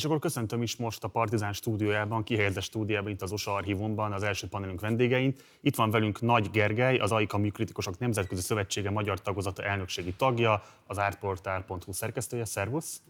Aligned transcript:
És 0.00 0.06
akkor 0.06 0.18
köszöntöm 0.18 0.62
is 0.62 0.76
most 0.76 1.04
a 1.04 1.08
Partizán 1.08 1.52
stúdiójában, 1.52 2.22
kihelyezett 2.22 2.62
stúdiójában, 2.62 3.10
itt 3.10 3.22
az 3.22 3.32
OSA 3.32 3.54
archívumban 3.54 4.12
az 4.12 4.22
első 4.22 4.46
panelünk 4.46 4.80
vendégeint. 4.80 5.44
Itt 5.60 5.74
van 5.74 5.90
velünk 5.90 6.20
Nagy 6.20 6.50
Gergely, 6.50 6.96
az 6.96 7.12
AIKA 7.12 7.38
Műkritikusok 7.38 7.98
Nemzetközi 7.98 8.42
Szövetsége 8.42 8.90
magyar 8.90 9.20
tagozata 9.20 9.62
elnökségi 9.62 10.12
tagja, 10.12 10.62
az 10.86 10.98
artportál.hu 10.98 11.92
szerkesztője. 11.92 12.44
Szervusz! 12.44 13.02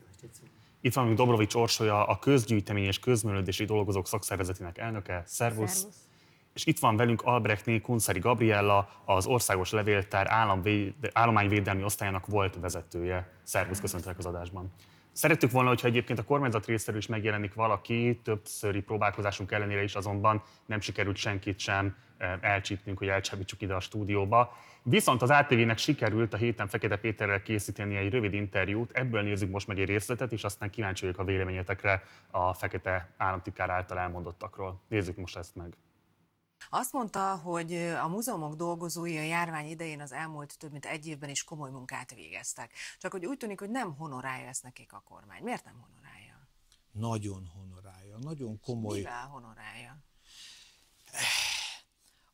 Itt 0.80 0.94
van 0.94 1.14
Dobrovics 1.14 1.54
Orsolya, 1.54 2.06
a 2.06 2.18
közgyűjtemény 2.18 2.84
és 2.84 2.98
közművelődési 2.98 3.64
dolgozók 3.64 4.06
szakszervezetének 4.06 4.78
elnöke. 4.78 5.22
Szervusz! 5.26 5.72
Szervusz. 5.72 5.96
És 6.54 6.66
itt 6.66 6.78
van 6.78 6.96
velünk 6.96 7.22
Albrechtné 7.22 7.80
Kunszari 7.80 8.18
Gabriella, 8.18 8.88
az 9.04 9.26
Országos 9.26 9.70
Levéltár 9.70 10.26
állományvédelmi 11.12 11.82
osztályának 11.82 12.26
volt 12.26 12.56
vezetője. 12.60 13.32
Szervusz, 13.42 13.80
köszöntelek 13.80 14.18
az 14.18 14.26
adásban. 14.26 14.72
Szerettük 15.12 15.50
volna, 15.50 15.68
hogyha 15.68 15.86
egyébként 15.86 16.18
a 16.18 16.24
kormányzat 16.24 16.66
részéről 16.66 17.00
is 17.00 17.06
megjelenik 17.06 17.54
valaki, 17.54 18.20
többszöri 18.24 18.80
próbálkozásunk 18.80 19.52
ellenére 19.52 19.82
is 19.82 19.94
azonban 19.94 20.42
nem 20.66 20.80
sikerült 20.80 21.16
senkit 21.16 21.58
sem 21.58 21.96
eh, 22.18 22.32
elcsípnünk, 22.40 22.98
hogy 22.98 23.08
elcsábítsuk 23.08 23.62
ide 23.62 23.74
a 23.74 23.80
stúdióba. 23.80 24.56
Viszont 24.82 25.22
az 25.22 25.30
ATV-nek 25.30 25.78
sikerült 25.78 26.34
a 26.34 26.36
héten 26.36 26.68
Fekete 26.68 26.96
Péterrel 26.96 27.42
készíteni 27.42 27.96
egy 27.96 28.10
rövid 28.10 28.34
interjút, 28.34 28.90
ebből 28.92 29.22
nézzük 29.22 29.50
most 29.50 29.66
meg 29.66 29.78
egy 29.78 29.88
részletet, 29.88 30.32
és 30.32 30.44
aztán 30.44 30.70
kíváncsi 30.70 31.04
vagyok 31.04 31.20
a 31.20 31.24
véleményetekre 31.24 32.02
a 32.30 32.54
Fekete 32.54 33.10
államtitkár 33.16 33.70
által 33.70 33.98
elmondottakról. 33.98 34.80
Nézzük 34.88 35.16
most 35.16 35.36
ezt 35.36 35.56
meg. 35.56 35.76
Azt 36.70 36.92
mondta, 36.92 37.36
hogy 37.36 37.74
a 37.76 38.08
múzeumok 38.08 38.54
dolgozói 38.54 39.18
a 39.18 39.22
járvány 39.22 39.68
idején 39.68 40.00
az 40.00 40.12
elmúlt 40.12 40.58
több 40.58 40.72
mint 40.72 40.86
egy 40.86 41.06
évben 41.06 41.30
is 41.30 41.44
komoly 41.44 41.70
munkát 41.70 42.14
végeztek. 42.14 42.72
Csak 42.98 43.12
hogy 43.12 43.26
úgy 43.26 43.36
tűnik, 43.36 43.58
hogy 43.58 43.70
nem 43.70 43.96
honorálja 43.96 44.48
ezt 44.48 44.62
nekik 44.62 44.92
a 44.92 45.02
kormány. 45.08 45.42
Miért 45.42 45.64
nem 45.64 45.80
honorálja? 45.80 46.48
Nagyon 46.92 47.50
honorálja, 47.54 48.18
nagyon 48.18 48.60
komoly. 48.60 48.98
Mivel 48.98 49.26
honorálja? 49.26 49.98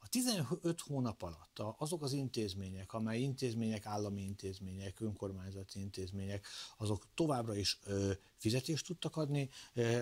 A 0.06 0.08
15 0.08 0.80
hónap 0.80 1.22
alatt 1.22 1.58
azok 1.78 2.02
az 2.02 2.12
intézmények, 2.12 2.92
amely 2.92 3.20
intézmények, 3.20 3.86
állami 3.86 4.22
intézmények, 4.22 5.00
önkormányzati 5.00 5.80
intézmények, 5.80 6.46
azok 6.76 7.06
továbbra 7.14 7.54
is 7.54 7.78
ö, 7.84 8.12
fizetést 8.36 8.86
tudtak 8.86 9.16
adni, 9.16 9.50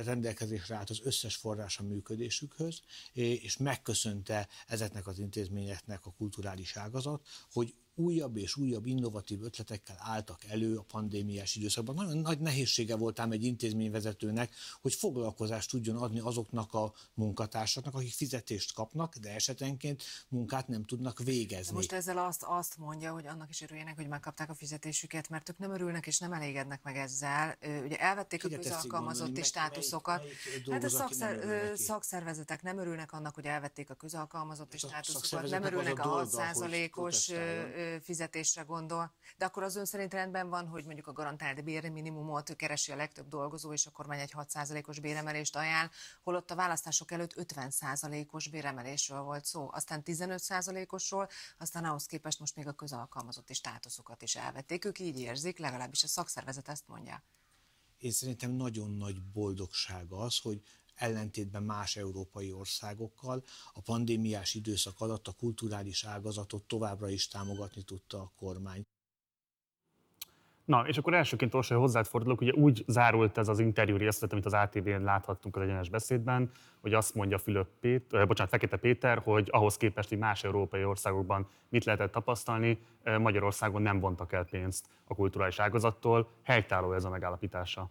rendelkezésre 0.04 0.76
állt 0.76 0.90
az 0.90 1.00
összes 1.02 1.36
forrás 1.36 1.78
a 1.78 1.82
működésükhöz, 1.82 2.80
és 3.12 3.56
megköszönte 3.56 4.48
ezeknek 4.66 5.06
az 5.06 5.18
intézményeknek 5.18 6.06
a 6.06 6.14
kulturális 6.16 6.76
ágazat, 6.76 7.26
hogy 7.52 7.74
újabb 7.96 8.36
és 8.36 8.56
újabb 8.56 8.86
innovatív 8.86 9.42
ötletekkel 9.42 9.96
álltak 9.98 10.44
elő 10.44 10.76
a 10.76 10.82
pandémiás 10.82 11.54
időszakban. 11.54 11.94
Nagyon 11.94 12.18
nagy 12.18 12.38
nehézsége 12.40 12.96
volt 12.96 13.18
ám 13.18 13.32
egy 13.32 13.44
intézményvezetőnek, 13.44 14.54
hogy 14.80 14.94
foglalkozást 14.94 15.70
tudjon 15.70 15.96
adni 15.96 16.20
azoknak 16.20 16.72
a 16.72 16.92
munkatársaknak, 17.14 17.94
akik 17.94 18.12
fizetést 18.12 18.72
kapnak, 18.72 19.16
de 19.16 19.34
esetenként 19.34 20.02
munkát 20.28 20.68
nem 20.68 20.84
tudnak 20.84 21.18
végezni. 21.18 21.66
De 21.66 21.72
most 21.72 21.92
ezzel 21.92 22.18
azt, 22.18 22.42
azt 22.42 22.76
mondja, 22.76 23.12
hogy 23.12 23.26
annak 23.26 23.50
is 23.50 23.60
örüljenek, 23.60 23.96
hogy 23.96 24.08
megkapták 24.08 24.50
a 24.50 24.54
fizetésüket, 24.54 25.28
mert 25.28 25.48
ők 25.48 25.58
nem 25.58 25.72
örülnek 25.72 26.06
és 26.06 26.18
nem 26.18 26.32
elégednek 26.32 26.82
meg 26.82 26.96
ezzel. 26.96 27.58
Ugye 27.84 28.00
elvették 28.24 28.44
a 28.44 28.48
közalkalmazotti 28.62 29.42
státuszokat. 29.42 30.24
Hát 30.70 30.84
a 30.84 30.88
szakszer, 30.88 31.72
szakszervezetek 31.76 32.62
nem 32.62 32.78
örülnek 32.78 33.12
annak, 33.12 33.34
hogy 33.34 33.44
elvették 33.44 33.90
a 33.90 33.94
közalkalmazotti 33.94 34.78
státuszokat, 34.78 35.50
nem 35.50 35.62
örülnek 35.62 35.98
a 35.98 36.26
6%-os 36.26 37.32
fizetésre 38.02 38.62
gondol, 38.62 39.14
de 39.36 39.44
akkor 39.44 39.62
az 39.62 39.76
ön 39.76 39.84
szerint 39.84 40.12
rendben 40.12 40.48
van, 40.48 40.66
hogy 40.66 40.84
mondjuk 40.84 41.06
a 41.06 41.12
garantált 41.12 41.64
bérminimumot 41.64 42.56
keresi 42.56 42.92
a 42.92 42.96
legtöbb 42.96 43.28
dolgozó, 43.28 43.72
és 43.72 43.86
a 43.86 43.90
kormány 43.90 44.18
egy 44.18 44.32
6%-os 44.36 45.00
béremelést 45.00 45.56
ajánl, 45.56 45.90
holott 46.22 46.50
a 46.50 46.54
választások 46.54 47.10
előtt 47.10 47.34
50%-os 47.36 48.48
béremelésről 48.48 49.22
volt 49.22 49.44
szó, 49.44 49.68
aztán 49.72 50.02
15%-osról, 50.04 51.28
aztán 51.58 51.84
ahhoz 51.84 52.06
képest 52.06 52.40
most 52.40 52.56
még 52.56 52.66
a 52.66 52.72
közalkalmazotti 52.72 53.54
státuszokat 53.54 54.22
is 54.22 54.36
elvették. 54.36 54.84
Ők 54.84 54.98
így 54.98 55.20
érzik, 55.20 55.58
legalábbis 55.58 56.02
a 56.02 56.06
szakszervezet 56.06 56.68
ezt 56.68 56.86
mondja. 56.86 57.22
Én 58.04 58.10
szerintem 58.10 58.50
nagyon 58.50 58.90
nagy 58.90 59.22
boldogság 59.22 60.12
az, 60.12 60.38
hogy 60.38 60.62
ellentétben 60.94 61.62
más 61.62 61.96
európai 61.96 62.52
országokkal 62.52 63.44
a 63.72 63.80
pandémiás 63.80 64.54
időszak 64.54 65.00
alatt 65.00 65.28
a 65.28 65.32
kulturális 65.32 66.04
ágazatot 66.04 66.62
továbbra 66.64 67.08
is 67.08 67.28
támogatni 67.28 67.82
tudta 67.82 68.20
a 68.20 68.32
kormány. 68.36 68.86
Na, 70.64 70.84
és 70.86 70.98
akkor 70.98 71.14
elsőként 71.14 71.54
Orsolya 71.54 71.80
hozzád 71.80 72.06
fordulok, 72.06 72.40
ugye 72.40 72.52
úgy 72.52 72.84
zárult 72.86 73.38
ez 73.38 73.48
az 73.48 73.58
interjú 73.58 73.96
részlet, 73.96 74.32
amit 74.32 74.46
az 74.46 74.52
ATV-n 74.52 75.02
láthattunk 75.02 75.56
az 75.56 75.62
egyenes 75.62 75.88
beszédben, 75.88 76.50
hogy 76.80 76.94
azt 76.94 77.14
mondja 77.14 77.38
Fülöp 77.38 77.68
Péter, 77.80 78.26
bocsánat, 78.26 78.52
Fekete 78.52 78.76
Péter, 78.76 79.18
hogy 79.18 79.48
ahhoz 79.50 79.76
képest, 79.76 80.08
hogy 80.08 80.18
más 80.18 80.44
európai 80.44 80.84
országokban 80.84 81.48
mit 81.68 81.84
lehetett 81.84 82.12
tapasztalni, 82.12 82.78
Magyarországon 83.18 83.82
nem 83.82 84.00
vontak 84.00 84.32
el 84.32 84.44
pénzt 84.44 84.88
a 85.04 85.14
kulturális 85.14 85.58
ágazattól. 85.58 86.30
Helytálló 86.42 86.92
ez 86.92 87.04
a 87.04 87.10
megállapítása 87.10 87.90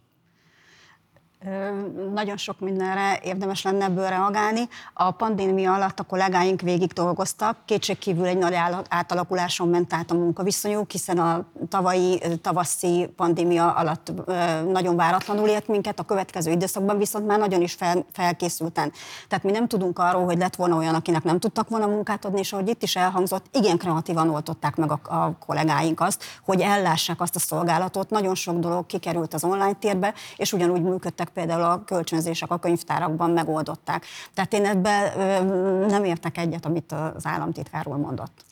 nagyon 2.12 2.36
sok 2.36 2.60
mindenre 2.60 3.20
érdemes 3.22 3.62
lenne 3.62 3.84
ebből 3.84 4.08
reagálni. 4.08 4.68
A 4.94 5.10
pandémia 5.10 5.74
alatt 5.74 6.00
a 6.00 6.02
kollégáink 6.02 6.60
végig 6.60 6.92
dolgoztak, 6.92 7.56
kétségkívül 7.64 8.26
egy 8.26 8.38
nagy 8.38 8.54
átalakuláson 8.88 9.68
ment 9.68 9.92
át 9.92 10.10
a 10.10 10.14
munkaviszonyuk, 10.14 10.90
hiszen 10.90 11.18
a 11.18 11.44
tavalyi 11.68 12.22
tavaszi 12.42 13.08
pandémia 13.16 13.72
alatt 13.72 14.12
nagyon 14.68 14.96
váratlanul 14.96 15.48
ért 15.48 15.68
minket, 15.68 15.98
a 15.98 16.02
következő 16.02 16.50
időszakban 16.50 16.98
viszont 16.98 17.26
már 17.26 17.38
nagyon 17.38 17.62
is 17.62 17.72
fel, 17.72 18.06
felkészülten. 18.12 18.92
Tehát 19.28 19.44
mi 19.44 19.50
nem 19.50 19.68
tudunk 19.68 19.98
arról, 19.98 20.24
hogy 20.24 20.38
lett 20.38 20.56
volna 20.56 20.76
olyan, 20.76 20.94
akinek 20.94 21.22
nem 21.22 21.38
tudtak 21.38 21.68
volna 21.68 21.86
munkát 21.86 22.24
adni, 22.24 22.38
és 22.38 22.52
ahogy 22.52 22.68
itt 22.68 22.82
is 22.82 22.96
elhangzott, 22.96 23.44
igen 23.52 23.78
kreatívan 23.78 24.30
oltották 24.30 24.76
meg 24.76 24.90
a, 24.90 25.00
a 25.02 25.36
kollégáink 25.46 26.00
azt, 26.00 26.24
hogy 26.44 26.60
ellássák 26.60 27.20
azt 27.20 27.36
a 27.36 27.38
szolgálatot. 27.38 28.10
Nagyon 28.10 28.34
sok 28.34 28.58
dolog 28.58 28.86
kikerült 28.86 29.34
az 29.34 29.44
online 29.44 29.72
térbe, 29.72 30.14
és 30.36 30.52
ugyanúgy 30.52 30.82
működtek 30.82 31.32
például 31.34 31.62
a 31.62 31.84
kölcsönzések 31.84 32.50
a 32.50 32.58
könyvtárakban 32.58 33.30
megoldották. 33.30 34.04
Tehát 34.34 34.52
én 34.52 34.64
ebben 34.64 35.18
nem 35.86 36.04
értek 36.04 36.38
egyet, 36.38 36.64
amit 36.64 36.92
az 36.92 37.26
államtitkárról 37.26 37.96
mondott 37.96 38.44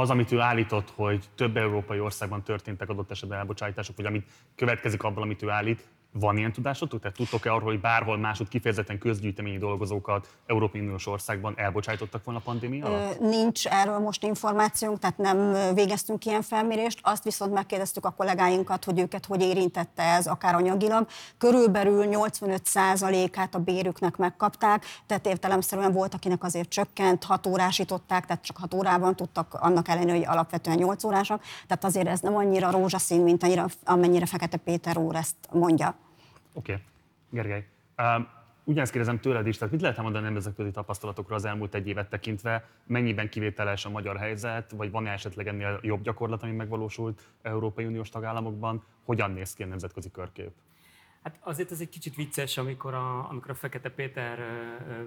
az, 0.00 0.10
amit 0.10 0.32
ő 0.32 0.40
állított, 0.40 0.92
hogy 0.94 1.24
több 1.34 1.56
európai 1.56 2.00
országban 2.00 2.42
történtek 2.42 2.88
adott 2.88 3.10
esetben 3.10 3.38
elbocsátások, 3.38 3.96
vagy 3.96 4.06
amit 4.06 4.26
következik 4.56 5.02
abból, 5.02 5.22
amit 5.22 5.42
ő 5.42 5.50
állít, 5.50 5.88
van 6.20 6.36
ilyen 6.36 6.52
tudásotok? 6.52 7.00
Tehát 7.00 7.16
tudtok-e 7.16 7.52
arról, 7.52 7.68
hogy 7.68 7.80
bárhol 7.80 8.18
másod 8.18 8.48
kifejezetten 8.48 8.98
közgyűjteményi 8.98 9.58
dolgozókat 9.58 10.28
Európai 10.46 10.80
Uniós 10.80 11.06
országban 11.06 11.54
elbocsájtottak 11.56 12.24
volna 12.24 12.40
a 12.40 12.42
pandémia 12.44 12.84
alatt? 12.84 13.20
Nincs 13.20 13.66
erről 13.66 13.98
most 13.98 14.22
információnk, 14.22 14.98
tehát 14.98 15.18
nem 15.18 15.54
végeztünk 15.74 16.24
ilyen 16.24 16.42
felmérést. 16.42 16.98
Azt 17.02 17.24
viszont 17.24 17.52
megkérdeztük 17.52 18.04
a 18.04 18.10
kollégáinkat, 18.10 18.84
hogy 18.84 19.00
őket 19.00 19.26
hogy 19.26 19.42
érintette 19.42 20.02
ez 20.02 20.26
akár 20.26 20.54
anyagilag. 20.54 21.06
Körülbelül 21.38 22.04
85%-át 22.08 23.54
a 23.54 23.58
bérüknek 23.58 24.16
megkapták, 24.16 24.84
tehát 25.06 25.26
értelemszerűen 25.26 25.92
volt, 25.92 26.14
akinek 26.14 26.44
azért 26.44 26.68
csökkent, 26.68 27.24
6 27.24 27.46
órásították, 27.46 28.26
tehát 28.26 28.44
csak 28.44 28.56
6 28.56 28.74
órában 28.74 29.16
tudtak, 29.16 29.54
annak 29.54 29.88
ellenére, 29.88 30.16
hogy 30.16 30.26
alapvetően 30.26 30.76
8 30.76 31.04
órásak. 31.04 31.42
Tehát 31.66 31.84
azért 31.84 32.08
ez 32.08 32.20
nem 32.20 32.36
annyira 32.36 32.70
rózsaszín, 32.70 33.20
mint 33.20 33.42
annyira, 33.42 33.66
amennyire 33.84 34.26
Fekete 34.26 34.56
Péter 34.56 34.98
úr 34.98 35.14
ezt 35.14 35.36
mondja. 35.52 35.94
Oké, 36.56 36.72
okay. 36.72 36.84
Gergely. 37.30 37.66
Uh, 37.98 38.26
ugyanezt 38.64 38.92
kérdezem 38.92 39.20
tőled 39.20 39.46
is, 39.46 39.56
tehát 39.56 39.72
mit 39.72 39.82
lehet 39.82 39.96
mondani 39.96 40.24
nemzetközi 40.24 40.70
tapasztalatokra 40.70 41.34
az 41.34 41.44
elmúlt 41.44 41.74
egy 41.74 41.88
évet 41.88 42.08
tekintve? 42.08 42.68
Mennyiben 42.86 43.28
kivételes 43.28 43.84
a 43.84 43.90
magyar 43.90 44.16
helyzet, 44.16 44.70
vagy 44.70 44.90
van-e 44.90 45.10
esetleg 45.10 45.46
ennél 45.46 45.78
jobb 45.82 46.02
gyakorlat, 46.02 46.42
ami 46.42 46.52
megvalósult 46.52 47.22
Európai 47.42 47.84
Uniós 47.84 48.08
tagállamokban? 48.08 48.84
Hogyan 49.04 49.30
néz 49.30 49.54
ki 49.54 49.62
a 49.62 49.66
nemzetközi 49.66 50.10
körkép? 50.10 50.50
Hát 51.26 51.38
azért 51.40 51.70
ez 51.70 51.80
egy 51.80 51.88
kicsit 51.88 52.14
vicces, 52.14 52.56
amikor 52.56 52.94
a, 52.94 53.28
amikor 53.30 53.50
a 53.50 53.54
Fekete 53.54 53.90
Péter, 53.90 54.38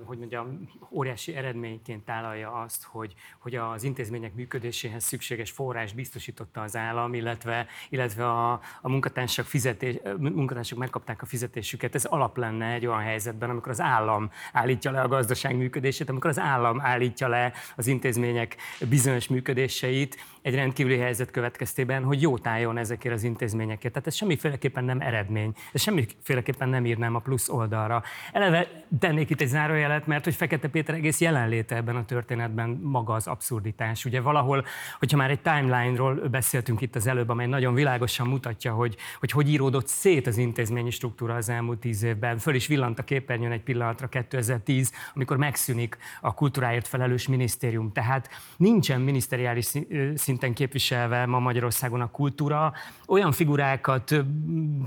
hogy 0.04 0.18
mondjam, 0.18 0.70
óriási 0.92 1.36
eredményként 1.36 2.06
tálalja 2.06 2.52
azt, 2.52 2.84
hogy, 2.84 3.14
hogy 3.38 3.56
az 3.56 3.84
intézmények 3.84 4.34
működéséhez 4.34 5.04
szükséges 5.04 5.52
forrás 5.52 5.94
biztosította 5.94 6.62
az 6.62 6.76
állam, 6.76 7.14
illetve, 7.14 7.68
illetve 7.90 8.28
a, 8.28 8.52
a 8.82 8.90
munkatársak, 8.90 9.46
fizetés, 9.46 9.96
munkatársak 10.18 10.78
megkapták 10.78 11.22
a 11.22 11.26
fizetésüket. 11.26 11.96
Ez 11.96 12.06
alap 12.06 12.38
lenne 12.38 12.74
egy 12.74 12.86
olyan 12.86 13.02
helyzetben, 13.02 13.50
amikor 13.50 13.72
az 13.72 13.82
állam 13.82 14.32
állítja 14.54 14.92
le 14.92 15.02
a 15.02 15.08
gazdaság 15.08 15.56
működését, 15.56 16.10
amikor 16.10 16.30
az 16.30 16.40
állam 16.40 16.82
állítja 16.82 17.28
le 17.28 17.54
az 17.76 17.88
intézmények 17.88 18.56
bizonyos 18.90 19.28
működéseit, 19.28 20.18
egy 20.42 20.56
rendkívüli 20.56 20.98
helyzet 20.98 21.32
következtében, 21.32 22.04
hogy 22.04 22.22
jó 22.22 22.38
tájon 22.38 22.78
ezekért 22.78 23.16
az 23.16 23.24
intézményekért. 23.24 23.94
Tehát 23.94 24.08
ez 24.08 24.16
semmiféleképpen 24.16 24.84
nem 24.84 25.02
eredmény. 25.02 25.54
Ez 25.72 25.82
semmi 25.82 26.06
semmiféleképpen 26.10 26.70
nem 26.70 26.86
írnám 26.86 27.16
a 27.16 27.20
plusz 27.20 27.50
oldalra. 27.50 28.04
Eleve 28.32 28.68
tennék 29.00 29.30
itt 29.30 29.42
egy 29.42 29.48
zárójelet, 29.48 30.08
mert 30.08 30.24
hogy 30.24 30.36
Fekete 30.36 30.68
Péter 30.68 30.96
egész 30.96 31.22
jelenléte 31.22 31.76
ebben 31.76 31.96
a 31.96 32.06
történetben 32.06 32.70
maga 32.70 33.14
az 33.14 33.28
abszurditás. 33.28 34.06
Ugye 34.06 34.22
valahol, 34.22 34.66
hogyha 35.00 35.18
már 35.18 35.30
egy 35.30 35.42
timeline-ról 35.42 36.16
beszéltünk 36.16 36.82
itt 36.82 36.96
az 36.96 37.08
előbb, 37.08 37.30
amely 37.30 37.48
nagyon 37.48 37.74
világosan 37.74 38.28
mutatja, 38.28 38.74
hogy 38.74 38.98
hogy, 39.20 39.32
hogy 39.32 39.50
íródott 39.50 39.88
szét 39.88 40.28
az 40.28 40.38
intézményi 40.38 40.90
struktúra 40.90 41.36
az 41.36 41.50
elmúlt 41.50 41.80
tíz 41.80 42.04
évben. 42.04 42.38
Föl 42.38 42.56
is 42.56 42.68
villant 42.68 43.00
a 43.00 43.04
képernyőn 43.04 43.52
egy 43.52 43.64
pillanatra 43.64 44.08
2010, 44.08 44.92
amikor 45.16 45.38
megszűnik 45.38 45.98
a 46.22 46.34
kultúráért 46.34 46.88
felelős 46.88 47.28
minisztérium. 47.28 47.92
Tehát 47.92 48.30
nincsen 48.58 49.02
miniszteriális 49.02 49.74
szinten 50.16 50.54
képviselve 50.54 51.26
ma 51.26 51.40
Magyarországon 51.40 52.02
a 52.02 52.12
kultúra. 52.12 52.74
Olyan 53.08 53.32
figurákat 53.32 54.16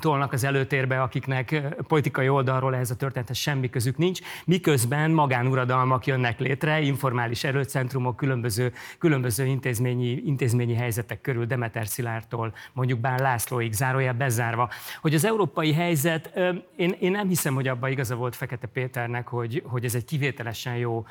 tolnak 0.00 0.32
az 0.32 0.44
előtérbe, 0.44 1.02
akiknek 1.12 1.74
politikai 1.88 2.28
oldalról 2.28 2.76
ez 2.76 2.90
a 2.90 2.96
történethez 2.96 3.36
semmi 3.36 3.70
közük 3.70 3.96
nincs, 3.96 4.20
miközben 4.44 5.10
magánuradalmak 5.10 6.06
jönnek 6.06 6.38
létre, 6.38 6.80
informális 6.80 7.44
erőcentrumok, 7.44 8.16
különböző, 8.16 8.72
különböző 8.98 9.44
intézményi, 9.44 10.22
intézményi 10.24 10.74
helyzetek 10.74 11.20
körül, 11.20 11.46
Demeter 11.46 11.86
Szilártól, 11.86 12.54
mondjuk 12.72 13.00
Bán 13.00 13.18
Lászlóig, 13.20 13.72
zárójel 13.72 14.14
bezárva. 14.14 14.70
Hogy 15.00 15.14
az 15.14 15.24
európai 15.24 15.72
helyzet, 15.72 16.38
én, 16.76 16.96
én 17.00 17.10
nem 17.10 17.28
hiszem, 17.28 17.54
hogy 17.54 17.68
abban 17.68 17.90
igaza 17.90 18.14
volt 18.14 18.36
Fekete 18.36 18.66
Péternek, 18.66 19.28
hogy, 19.28 19.62
hogy 19.66 19.84
ez 19.84 19.94
egy 19.94 20.04
kivételesen 20.04 20.76
jó 20.76 21.04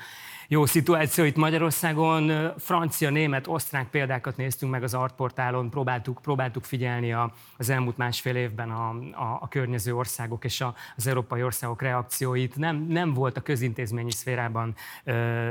jó 0.53 0.65
szituáció 0.65 1.23
itt 1.23 1.35
Magyarországon. 1.35 2.53
Francia, 2.57 3.09
német, 3.09 3.47
osztrák 3.47 3.89
példákat 3.89 4.37
néztünk 4.37 4.71
meg 4.71 4.83
az 4.83 4.93
artportálon, 4.93 5.69
próbáltuk, 5.69 6.19
próbáltuk 6.21 6.63
figyelni 6.63 7.13
a, 7.13 7.33
az 7.57 7.69
elmúlt 7.69 7.97
másfél 7.97 8.35
évben 8.35 8.69
a, 8.69 8.89
a, 9.11 9.37
a 9.41 9.47
környező 9.47 9.95
országok 9.95 10.45
és 10.45 10.61
a, 10.61 10.75
az 10.95 11.07
európai 11.07 11.43
országok 11.43 11.81
reakcióit. 11.81 12.55
Nem, 12.55 12.85
nem 12.87 13.13
volt 13.13 13.37
a 13.37 13.41
közintézményi 13.41 14.11
szférában 14.11 14.75
ö, 15.03 15.49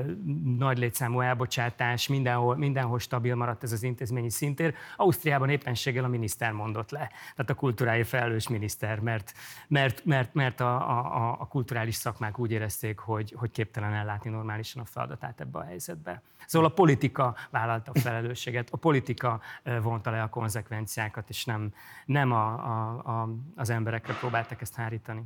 nagy 0.58 0.78
létszámú 0.78 1.20
elbocsátás, 1.20 2.08
mindenhol, 2.08 2.56
mindenhol 2.56 2.98
stabil 2.98 3.34
maradt 3.34 3.62
ez 3.62 3.72
az 3.72 3.82
intézményi 3.82 4.30
szintér. 4.30 4.74
Ausztriában 4.96 5.48
éppenséggel 5.48 6.04
a 6.04 6.08
miniszter 6.08 6.52
mondott 6.52 6.90
le, 6.90 7.10
tehát 7.36 7.50
a 7.50 7.54
kultúráért 7.54 8.08
felelős 8.08 8.48
miniszter, 8.48 8.98
mert, 8.98 9.32
mert, 9.68 10.04
mert, 10.04 10.34
mert 10.34 10.60
a, 10.60 10.74
a, 10.90 11.36
a 11.40 11.46
kulturális 11.46 11.94
szakmák 11.94 12.38
úgy 12.38 12.50
érezték, 12.50 12.98
hogy, 12.98 13.34
hogy 13.36 13.50
képtelen 13.50 13.92
ellátni 13.92 14.30
normálisan 14.30 14.82
a 14.82 14.88
feladatát 14.90 15.40
ebbe 15.40 15.58
a 15.58 15.64
helyzetbe. 15.64 16.22
Szóval 16.46 16.68
a 16.68 16.72
politika 16.72 17.36
vállalta 17.50 17.90
a 17.94 17.98
felelősséget, 17.98 18.70
a 18.70 18.76
politika 18.76 19.40
vonta 19.82 20.10
le 20.10 20.22
a 20.22 20.28
konzekvenciákat, 20.28 21.28
és 21.28 21.44
nem, 21.44 21.72
nem 22.04 22.32
a, 22.32 22.52
a, 22.52 22.98
a, 23.20 23.28
az 23.56 23.70
emberekre 23.70 24.14
próbáltak 24.14 24.60
ezt 24.60 24.74
hárítani. 24.74 25.22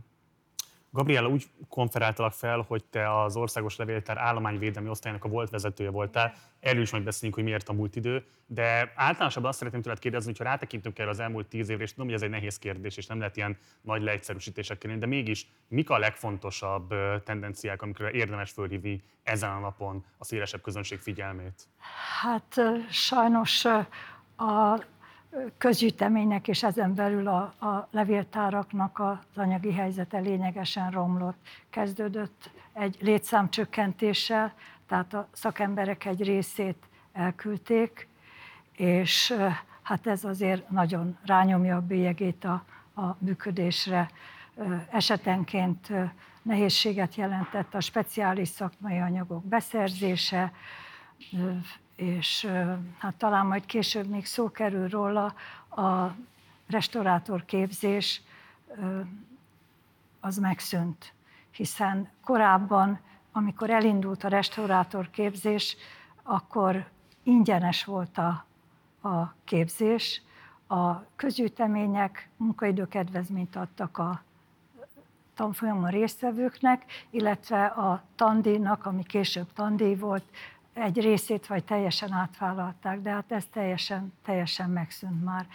Gabriela, 0.95 1.29
úgy 1.29 1.47
konferáltalak 1.69 2.33
fel, 2.33 2.65
hogy 2.69 2.85
te 2.85 3.23
az 3.23 3.37
Országos 3.37 3.77
Levéltár 3.77 4.19
állományvédelmi 4.19 4.89
osztályának 4.89 5.25
a 5.25 5.29
volt 5.29 5.51
vezetője 5.51 5.91
voltál. 5.91 6.35
Erről 6.61 6.83
is 6.83 6.91
majd 6.91 7.05
beszélünk, 7.05 7.35
hogy 7.35 7.45
miért 7.45 7.69
a 7.69 7.73
múlt 7.73 7.97
idő. 7.97 8.27
De 8.47 8.93
általánosabban 8.95 9.49
azt 9.49 9.59
szeretném 9.59 9.83
tőled 9.83 9.99
kérdezni, 9.99 10.27
hogy 10.27 10.39
ha 10.39 10.45
rátekintünk 10.45 10.99
erre 10.99 11.11
az 11.11 11.21
elmúlt 11.21 11.47
tíz 11.47 11.69
évre, 11.69 11.83
és 11.83 11.91
tudom, 11.91 12.07
hogy 12.07 12.15
ez 12.15 12.23
egy 12.23 12.31
nehéz 12.31 12.59
kérdés, 12.59 12.97
és 12.97 13.07
nem 13.07 13.19
lehet 13.19 13.37
ilyen 13.37 13.59
nagy 13.81 14.03
leegyszerűsítésekkel 14.03 14.99
de 14.99 15.07
mégis 15.07 15.47
mik 15.69 15.91
a 15.91 15.99
legfontosabb 15.99 16.95
tendenciák, 17.25 17.83
amikre 17.83 18.11
érdemes 18.11 18.51
fölhívni 18.51 19.03
ezen 19.23 19.51
a 19.51 19.59
napon 19.59 20.05
a 20.19 20.25
szélesebb 20.25 20.61
közönség 20.61 20.99
figyelmét? 20.99 21.69
Hát 22.21 22.61
sajnos 22.91 23.65
a 24.37 24.85
közgyűjteménynek 25.59 26.49
és 26.49 26.63
ezen 26.63 26.95
belül 26.95 27.29
a, 27.29 27.41
a 27.43 27.89
levéltáraknak 27.91 28.99
az 28.99 29.39
anyagi 29.39 29.73
helyzete 29.73 30.19
lényegesen 30.19 30.91
romlott. 30.91 31.49
Kezdődött 31.71 32.51
egy 32.73 32.97
létszámcsökkentéssel, 33.01 34.53
tehát 34.89 35.15
a 35.15 35.29
szakemberek 35.33 36.05
egy 36.05 36.23
részét 36.23 36.77
elküldték, 37.13 38.09
és 38.73 39.35
hát 39.83 40.07
ez 40.07 40.25
azért 40.25 40.71
nagyon 40.71 41.19
rányomja 41.25 41.77
a 41.77 41.81
bélyegét 41.81 42.45
a, 42.45 42.65
a 42.95 43.17
működésre. 43.19 44.11
Esetenként 44.91 45.93
nehézséget 46.43 47.15
jelentett 47.15 47.75
a 47.75 47.81
speciális 47.81 48.49
szakmai 48.49 48.99
anyagok 48.99 49.45
beszerzése, 49.45 50.53
és 51.97 52.49
hát 52.99 53.15
talán 53.15 53.47
majd 53.47 53.67
később 53.67 54.07
még 54.07 54.27
szó 54.27 54.51
kerül 54.51 54.89
róla, 54.89 55.35
a 55.69 56.15
restaurátor 56.67 57.45
képzés 57.45 58.23
az 60.21 60.37
megszűnt, 60.37 61.13
hiszen 61.51 62.11
korábban, 62.25 63.01
amikor 63.33 63.71
elindult 63.71 64.25
a 64.25 64.29
restaurátor 64.29 65.11
képzés, 65.11 65.77
akkor 66.23 66.89
ingyenes 67.23 67.85
volt 67.85 68.19
a, 68.19 68.45
a 69.09 69.35
képzés, 69.45 70.23
a 70.67 71.05
közgyűjtemények 71.17 72.29
munkaidőkedvezményt 72.37 73.57
adtak 73.57 73.99
a 73.99 74.23
tanfolyamon 75.35 75.91
résztvevőknek, 75.91 76.85
illetve 77.11 77.65
a 77.65 78.03
tandíjnak, 78.17 78.87
ami 78.87 79.03
később 79.03 79.53
tandíj 79.53 79.95
volt, 79.95 80.25
egy 80.75 81.01
részét 81.01 81.47
vagy 81.47 81.65
teljesen 81.65 82.13
átvállalták, 82.13 83.01
de 83.01 83.11
hát 83.11 83.33
ez 83.33 83.45
teljesen, 83.53 84.13
teljesen 84.25 84.71
megszűnt 84.71 85.25
már. 85.25 85.47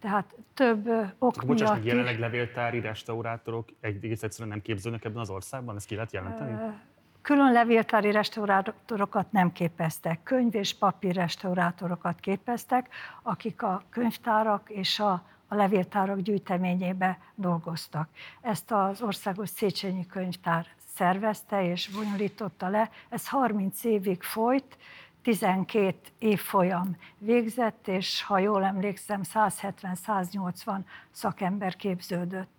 Tehát 0.00 0.34
több 0.54 0.86
ok 1.18 1.36
Akkor 1.36 1.54
miatt... 1.54 1.72
Meg, 1.72 1.84
jelenleg 1.84 2.18
levéltári 2.18 2.80
restaurátorok 2.80 3.68
egész 3.80 4.22
egyszerűen 4.22 4.48
nem 4.48 4.62
képződnek 4.62 5.04
ebben 5.04 5.20
az 5.20 5.30
országban? 5.30 5.76
Ezt 5.76 5.86
ki 5.86 5.94
lehet 5.94 6.12
jelenteni? 6.12 6.74
Külön 7.22 7.52
levéltári 7.52 8.10
restaurátorokat 8.10 9.32
nem 9.32 9.52
képeztek, 9.52 10.22
könyv- 10.22 10.54
és 10.54 10.74
papír 10.74 11.14
restaurátorokat 11.14 12.20
képeztek, 12.20 12.88
akik 13.22 13.62
a 13.62 13.82
könyvtárak 13.90 14.70
és 14.70 15.00
a, 15.00 15.22
a 15.48 15.54
levéltárak 15.54 16.20
gyűjteményébe 16.20 17.18
dolgoztak. 17.34 18.08
Ezt 18.40 18.70
az 18.70 19.02
Országos 19.02 19.48
Széchenyi 19.48 20.06
Könyvtár 20.06 20.66
szervezte 20.94 21.70
és 21.70 21.88
bonyolította 21.88 22.68
le. 22.68 22.90
Ez 23.08 23.28
30 23.28 23.84
évig 23.84 24.22
folyt, 24.22 24.76
12 25.22 25.96
évfolyam 26.18 26.96
végzett, 27.18 27.88
és 27.88 28.22
ha 28.22 28.38
jól 28.38 28.64
emlékszem, 28.64 29.20
170-180 29.34 30.78
szakember 31.10 31.76
képződött. 31.76 32.50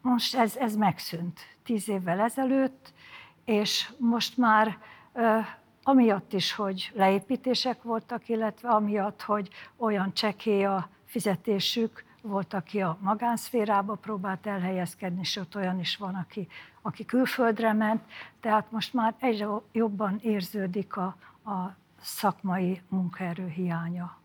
Most 0.00 0.34
ez, 0.34 0.56
ez 0.56 0.76
megszűnt 0.76 1.40
10 1.62 1.88
évvel 1.88 2.20
ezelőtt, 2.20 2.92
és 3.44 3.92
most 3.98 4.36
már 4.36 4.78
amiatt 5.82 6.32
is, 6.32 6.52
hogy 6.52 6.90
leépítések 6.94 7.82
voltak, 7.82 8.28
illetve 8.28 8.68
amiatt, 8.68 9.22
hogy 9.22 9.48
olyan 9.76 10.12
csekély 10.12 10.64
a 10.64 10.88
fizetésük, 11.14 12.04
volt, 12.22 12.54
aki 12.54 12.80
a 12.80 12.98
magánszférába 13.00 13.94
próbált 13.94 14.46
elhelyezkedni, 14.46 15.24
sőt 15.24 15.54
olyan 15.54 15.80
is 15.80 15.96
van, 15.96 16.14
aki, 16.14 16.48
aki 16.82 17.04
külföldre 17.04 17.72
ment, 17.72 18.02
tehát 18.40 18.70
most 18.70 18.92
már 18.92 19.14
egyre 19.18 19.46
jobban 19.72 20.18
érződik 20.22 20.96
a, 20.96 21.16
a 21.44 21.76
szakmai 22.00 22.80
munkaerő 22.88 23.48
hiánya. 23.48 24.18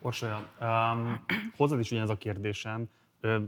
Orsolya, 0.00 0.48
um, 0.60 1.24
hozzád 1.56 1.78
is 1.78 1.90
ugyanez 1.90 2.10
a 2.10 2.16
kérdésem. 2.16 2.88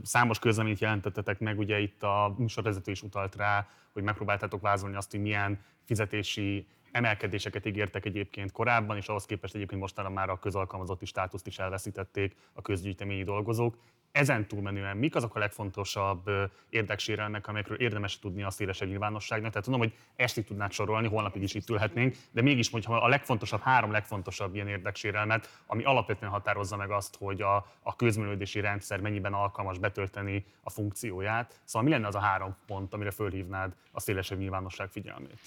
Számos 0.03 0.39
közleményt 0.39 0.79
jelentettetek 0.79 1.39
meg, 1.39 1.59
ugye 1.59 1.79
itt 1.79 2.03
a 2.03 2.33
műsorvezető 2.37 2.91
is 2.91 3.01
utalt 3.01 3.35
rá, 3.35 3.67
hogy 3.93 4.03
megpróbáltátok 4.03 4.61
vázolni 4.61 4.95
azt, 4.95 5.11
hogy 5.11 5.21
milyen 5.21 5.59
fizetési 5.83 6.67
emelkedéseket 6.91 7.65
ígértek 7.65 8.05
egyébként 8.05 8.51
korábban, 8.51 8.97
és 8.97 9.07
ahhoz 9.07 9.25
képest 9.25 9.55
egyébként 9.55 9.81
mostanra 9.81 10.09
már 10.09 10.29
a 10.29 10.39
közalkalmazotti 10.39 11.05
státuszt 11.05 11.47
is 11.47 11.59
elveszítették 11.59 12.35
a 12.53 12.61
közgyűjteményi 12.61 13.23
dolgozók. 13.23 13.77
Ezen 14.11 14.47
túlmenően 14.47 14.97
mik 14.97 15.15
azok 15.15 15.35
a 15.35 15.39
legfontosabb 15.39 16.29
érdeksérelmek, 16.69 17.47
amelyekről 17.47 17.77
érdemes 17.77 18.19
tudni 18.19 18.43
a 18.43 18.49
szélesebb 18.49 18.87
nyilvánosságnak? 18.87 19.49
Tehát 19.49 19.65
tudom, 19.65 19.79
hogy 19.79 19.93
estig 20.15 20.45
tudnád 20.45 20.71
sorolni, 20.71 21.07
holnapig 21.07 21.41
is 21.41 21.53
itt 21.53 21.69
ülhetnénk, 21.69 22.15
de 22.31 22.41
mégis 22.41 22.69
mondjuk 22.69 22.93
a 22.93 23.07
legfontosabb, 23.07 23.61
három 23.61 23.91
legfontosabb 23.91 24.55
ilyen 24.55 24.67
érdeksérelmet, 24.67 25.61
ami 25.65 25.83
alapvetően 25.83 26.31
határozza 26.31 26.75
meg 26.75 26.91
azt, 26.91 27.15
hogy 27.17 27.41
a, 27.41 27.55
a 27.81 27.95
közműlődési 27.95 28.59
rendszer 28.59 28.99
mennyiben 28.99 29.33
alkalmas 29.33 29.77
betölteni 29.77 30.45
a 30.63 30.69
funkcióját. 30.69 31.59
Szóval 31.63 31.87
mi 31.87 31.93
lenne 31.93 32.07
az 32.07 32.15
a 32.15 32.19
három 32.19 32.55
pont, 32.67 32.93
amire 32.93 33.11
fölhívnád 33.11 33.75
a 33.91 33.99
szélesebb 33.99 34.37
nyilvánosság 34.37 34.89
figyelmét? 34.89 35.39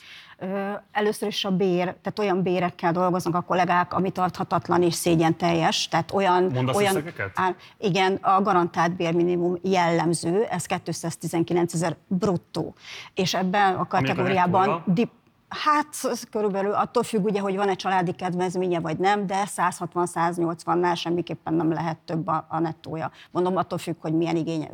Először 0.91 1.29
is 1.29 1.34
a 1.43 1.51
bér, 1.51 1.85
tehát 1.85 2.19
olyan 2.19 2.43
bérekkel 2.43 2.93
dolgoznak 2.93 3.35
a 3.35 3.41
kollégák, 3.41 3.93
ami 3.93 4.11
tarthatatlan 4.11 4.83
és 4.83 4.95
szégyen 4.95 5.37
teljes. 5.37 5.89
Tehát 5.89 6.13
olyan, 6.13 6.51
Mondasz 6.53 6.77
olyan 6.77 7.05
á, 7.35 7.55
igen, 7.79 8.15
a 8.15 8.43
garantált 8.43 8.97
bérminimum 8.97 9.59
jellemző, 9.63 10.43
ez 10.43 10.67
219 10.67 11.75
ezer 11.75 11.97
bruttó. 12.07 12.75
És 13.15 13.35
ebben 13.35 13.75
a 13.75 13.87
kategóriában 13.87 14.83
dip, 14.87 15.11
Hát 15.63 15.87
körülbelül 16.31 16.73
attól 16.73 17.03
függ 17.03 17.25
ugye, 17.25 17.41
hogy 17.41 17.57
van-e 17.57 17.75
családi 17.75 18.13
kedvezménye 18.13 18.81
vagy 18.81 18.99
nem, 18.99 19.27
de 19.27 19.45
160-180-nál 19.57 20.97
semmiképpen 20.97 21.55
nem 21.55 21.73
lehet 21.73 21.99
több 21.99 22.27
a, 22.27 22.47
a 22.49 22.59
nettója. 22.59 23.11
Mondom, 23.31 23.57
attól 23.57 23.79
függ, 23.79 23.97
hogy 24.01 24.13
milyen 24.13 24.37
igény, 24.37 24.69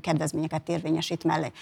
kedvezményeket 0.00 0.68
érvényesít 0.68 1.24
mellé. 1.24 1.52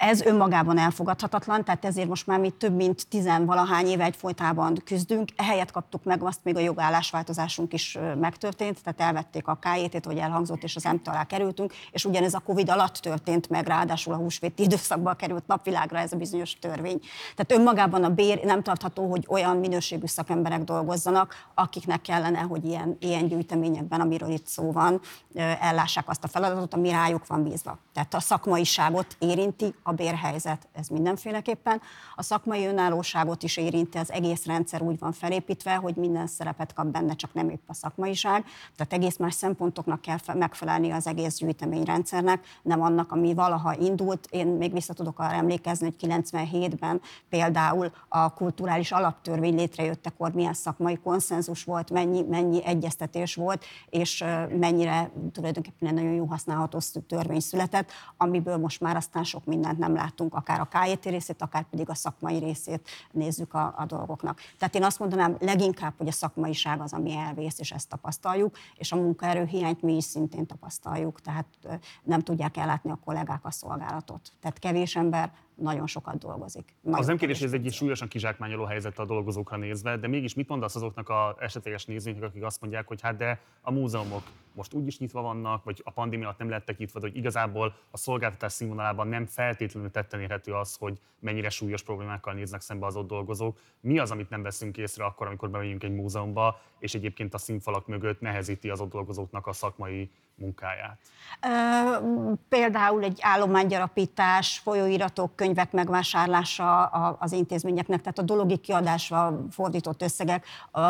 Ez 0.00 0.20
önmagában 0.20 0.78
elfogadhatatlan, 0.78 1.64
tehát 1.64 1.84
ezért 1.84 2.08
most 2.08 2.26
már 2.26 2.38
mi 2.38 2.50
több 2.50 2.74
mint 2.74 3.08
tizenvalahány 3.08 3.86
éve 3.86 4.04
egyfolytában 4.04 4.82
küzdünk. 4.84 5.28
Ehelyett 5.36 5.70
kaptuk 5.70 6.04
meg, 6.04 6.22
azt 6.22 6.40
még 6.42 6.56
a 6.56 6.60
jogállásváltozásunk 6.60 7.72
is 7.72 7.98
megtörtént, 8.20 8.82
tehát 8.82 9.00
elvették 9.00 9.46
a 9.48 9.54
k 9.54 9.66
hogy 10.04 10.16
elhangzott, 10.16 10.62
és 10.62 10.76
az 10.76 10.82
m 10.84 10.96
alá 11.04 11.24
kerültünk, 11.24 11.72
és 11.90 12.04
ugyanez 12.04 12.34
a 12.34 12.38
Covid 12.38 12.70
alatt 12.70 12.94
történt 12.94 13.48
meg, 13.48 13.66
ráadásul 13.66 14.12
a 14.12 14.16
húsvéti 14.16 14.62
időszakban 14.62 15.16
került 15.16 15.46
napvilágra 15.46 15.98
ez 15.98 16.12
a 16.12 16.16
bizonyos 16.16 16.58
törvény. 16.58 17.00
Tehát 17.36 17.60
önmagában 17.60 18.04
a 18.04 18.14
bér 18.14 18.44
nem 18.44 18.62
tartható, 18.62 19.10
hogy 19.10 19.26
olyan 19.28 19.56
minőségű 19.56 20.06
szakemberek 20.06 20.64
dolgozzanak, 20.64 21.34
akiknek 21.54 22.00
kellene, 22.00 22.40
hogy 22.40 22.64
ilyen, 22.64 22.96
ilyen 23.00 23.28
gyűjteményekben, 23.28 24.00
amiről 24.00 24.30
itt 24.30 24.46
szó 24.46 24.72
van, 24.72 25.00
ellássák 25.60 26.08
azt 26.08 26.24
a 26.24 26.28
feladatot, 26.28 26.74
ami 26.74 26.90
rájuk 26.90 27.26
van 27.26 27.42
bízva. 27.42 27.78
Tehát 27.92 28.14
a 28.14 28.20
szakmaiságot 28.20 29.16
érinti 29.18 29.74
bérhelyzet, 29.92 30.68
ez 30.72 30.88
mindenféleképpen. 30.88 31.80
A 32.14 32.22
szakmai 32.22 32.66
önállóságot 32.66 33.42
is 33.42 33.56
érinti, 33.56 33.98
az 33.98 34.12
egész 34.12 34.46
rendszer 34.46 34.82
úgy 34.82 34.98
van 34.98 35.12
felépítve, 35.12 35.74
hogy 35.74 35.94
minden 35.94 36.26
szerepet 36.26 36.72
kap 36.72 36.86
benne, 36.86 37.14
csak 37.14 37.34
nem 37.34 37.48
épp 37.48 37.62
a 37.66 37.74
szakmaiság. 37.74 38.44
Tehát 38.76 38.92
egész 38.92 39.16
más 39.16 39.34
szempontoknak 39.34 40.00
kell 40.00 40.18
megfelelni 40.34 40.90
az 40.90 41.06
egész 41.06 41.36
gyűjteményrendszernek, 41.36 42.46
nem 42.62 42.82
annak, 42.82 43.12
ami 43.12 43.34
valaha 43.34 43.74
indult. 43.74 44.26
Én 44.30 44.46
még 44.46 44.72
vissza 44.72 44.92
tudok 44.92 45.18
arra 45.18 45.34
emlékezni, 45.34 45.94
hogy 45.98 46.10
97-ben 46.10 47.00
például 47.28 47.90
a 48.08 48.34
kulturális 48.34 48.92
alaptörvény 48.92 49.54
létrejöttekor 49.54 50.32
milyen 50.32 50.54
szakmai 50.54 50.96
konszenzus 50.96 51.64
volt, 51.64 51.90
mennyi, 51.90 52.22
mennyi 52.22 52.64
egyeztetés 52.64 53.34
volt, 53.34 53.64
és 53.88 54.24
mennyire 54.58 55.10
tulajdonképpen 55.32 55.88
egy 55.88 55.94
nagyon 55.94 56.12
jó 56.12 56.24
használható 56.24 56.78
törvény 57.06 57.40
született, 57.40 57.90
amiből 58.16 58.56
most 58.56 58.80
már 58.80 58.96
aztán 58.96 59.24
sok 59.24 59.44
mindent 59.44 59.78
nem 59.80 59.94
látunk, 59.94 60.34
akár 60.34 60.60
a 60.60 60.68
KJT 60.68 61.04
részét, 61.04 61.42
akár 61.42 61.64
pedig 61.70 61.88
a 61.88 61.94
szakmai 61.94 62.38
részét 62.38 62.88
nézzük 63.10 63.54
a, 63.54 63.74
a 63.76 63.86
dolgoknak. 63.86 64.40
Tehát 64.58 64.74
én 64.74 64.84
azt 64.84 64.98
mondanám 64.98 65.36
leginkább, 65.40 65.94
hogy 65.98 66.08
a 66.08 66.12
szakmaiság 66.12 66.80
az, 66.80 66.92
ami 66.92 67.16
elvész, 67.16 67.58
és 67.58 67.70
ezt 67.72 67.88
tapasztaljuk, 67.88 68.56
és 68.74 68.92
a 68.92 68.96
munkaerőhiányt 68.96 69.82
mi 69.82 69.96
is 69.96 70.04
szintén 70.04 70.46
tapasztaljuk, 70.46 71.20
tehát 71.20 71.46
nem 72.02 72.20
tudják 72.20 72.56
ellátni 72.56 72.90
a 72.90 72.98
kollégák 73.04 73.44
a 73.44 73.50
szolgálatot. 73.50 74.32
Tehát 74.40 74.58
kevés 74.58 74.96
ember 74.96 75.32
nagyon 75.60 75.86
sokat 75.86 76.18
dolgozik. 76.18 76.74
Nagyon 76.80 76.98
az 77.00 77.06
nem 77.06 77.16
kérdés, 77.16 77.38
hogy 77.38 77.46
ez 77.46 77.52
egy 77.52 77.72
súlyosan 77.72 78.08
kizsákmányoló 78.08 78.64
helyzet 78.64 78.98
a 78.98 79.04
dolgozókra 79.04 79.56
nézve, 79.56 79.96
de 79.96 80.08
mégis 80.08 80.34
mit 80.34 80.48
mondasz 80.48 80.76
azoknak 80.76 81.08
a 81.08 81.36
esetleges 81.38 81.84
nézőknek, 81.84 82.22
akik 82.22 82.42
azt 82.42 82.60
mondják, 82.60 82.86
hogy 82.86 83.00
hát 83.00 83.16
de 83.16 83.40
a 83.60 83.70
múzeumok 83.70 84.22
most 84.52 84.74
úgy 84.74 84.86
is 84.86 84.98
nyitva 84.98 85.22
vannak, 85.22 85.64
vagy 85.64 85.80
a 85.84 85.90
pandémia 85.90 86.26
alatt 86.26 86.38
nem 86.38 86.48
lettek 86.48 86.78
nyitva, 86.78 87.00
hogy 87.00 87.16
igazából 87.16 87.74
a 87.90 87.96
szolgáltatás 87.96 88.52
színvonalában 88.52 89.08
nem 89.08 89.26
feltétlenül 89.26 89.90
tetten 89.90 90.20
érhető 90.20 90.52
az, 90.52 90.76
hogy 90.76 91.00
mennyire 91.18 91.48
súlyos 91.48 91.82
problémákkal 91.82 92.34
néznek 92.34 92.60
szembe 92.60 92.86
az 92.86 92.96
ott 92.96 93.08
dolgozók. 93.08 93.58
Mi 93.80 93.98
az, 93.98 94.10
amit 94.10 94.30
nem 94.30 94.42
veszünk 94.42 94.76
észre 94.76 95.04
akkor, 95.04 95.26
amikor 95.26 95.50
bemegyünk 95.50 95.82
egy 95.82 95.94
múzeumba, 95.94 96.60
és 96.78 96.94
egyébként 96.94 97.34
a 97.34 97.38
színfalak 97.38 97.86
mögött 97.86 98.20
nehezíti 98.20 98.70
az 98.70 98.80
ott 98.80 98.90
dolgozóknak 98.90 99.46
a 99.46 99.52
szakmai 99.52 100.10
munkáját? 100.40 100.98
Például 102.48 103.04
egy 103.04 103.18
állománygyarapítás, 103.22 104.58
folyóiratok, 104.58 105.36
könyvek 105.36 105.72
megvásárlása 105.72 106.84
az 107.18 107.32
intézményeknek, 107.32 108.00
tehát 108.00 108.18
a 108.18 108.22
dologi 108.22 108.56
kiadásra 108.56 109.46
fordított 109.50 110.02
összegek, 110.02 110.46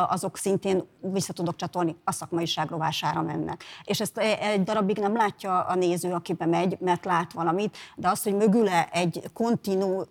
azok 0.09 0.37
szintén 0.37 0.85
vissza 1.00 1.33
tudok 1.33 1.57
csatolni, 1.57 1.97
a 2.04 2.12
szakmaiság 2.12 2.69
rovására 2.69 3.23
mennek. 3.23 3.64
És 3.85 4.00
ezt 4.00 4.19
e, 4.19 4.38
egy 4.40 4.62
darabig 4.62 4.99
nem 4.99 5.16
látja 5.16 5.61
a 5.61 5.75
néző, 5.75 6.12
aki 6.12 6.33
bemegy, 6.33 6.76
mert 6.80 7.04
lát 7.04 7.33
valamit, 7.33 7.76
de 7.97 8.09
az, 8.09 8.23
hogy 8.23 8.35
mögüle 8.35 8.88
egy 8.92 9.23
kontinu, 9.33 10.02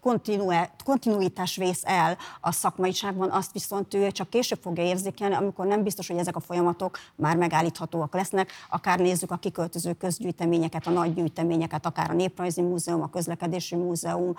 kontinu, 0.00 0.50
kontinuitás 0.84 1.56
vész 1.56 1.82
el 1.84 2.16
a 2.40 2.52
szakmaiságban, 2.52 3.30
azt 3.30 3.52
viszont 3.52 3.94
ő 3.94 4.10
csak 4.10 4.30
később 4.30 4.58
fogja 4.62 4.84
érzékelni, 4.84 5.34
amikor 5.34 5.66
nem 5.66 5.82
biztos, 5.82 6.08
hogy 6.08 6.18
ezek 6.18 6.36
a 6.36 6.40
folyamatok 6.40 6.98
már 7.14 7.36
megállíthatóak 7.36 8.14
lesznek, 8.14 8.52
akár 8.70 8.87
nézzük 8.96 9.30
a 9.30 9.36
kiköltöző 9.36 9.92
közgyűjteményeket, 9.92 10.86
a 10.86 10.90
nagy 10.90 11.14
gyűjteményeket, 11.14 11.86
akár 11.86 12.10
a 12.10 12.14
Néprajzi 12.14 12.62
Múzeum, 12.62 13.02
a 13.02 13.10
Közlekedési 13.10 13.76
Múzeum, 13.76 14.34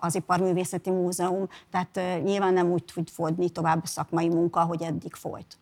az 0.00 0.14
Iparművészeti 0.14 0.90
Múzeum, 0.90 1.48
tehát 1.70 2.22
nyilván 2.22 2.52
nem 2.52 2.70
úgy 2.70 2.84
tud 2.84 3.08
folyni 3.08 3.50
tovább 3.50 3.82
a 3.82 3.86
szakmai 3.86 4.28
munka, 4.28 4.60
hogy 4.60 4.82
eddig 4.82 5.14
folyt. 5.14 5.58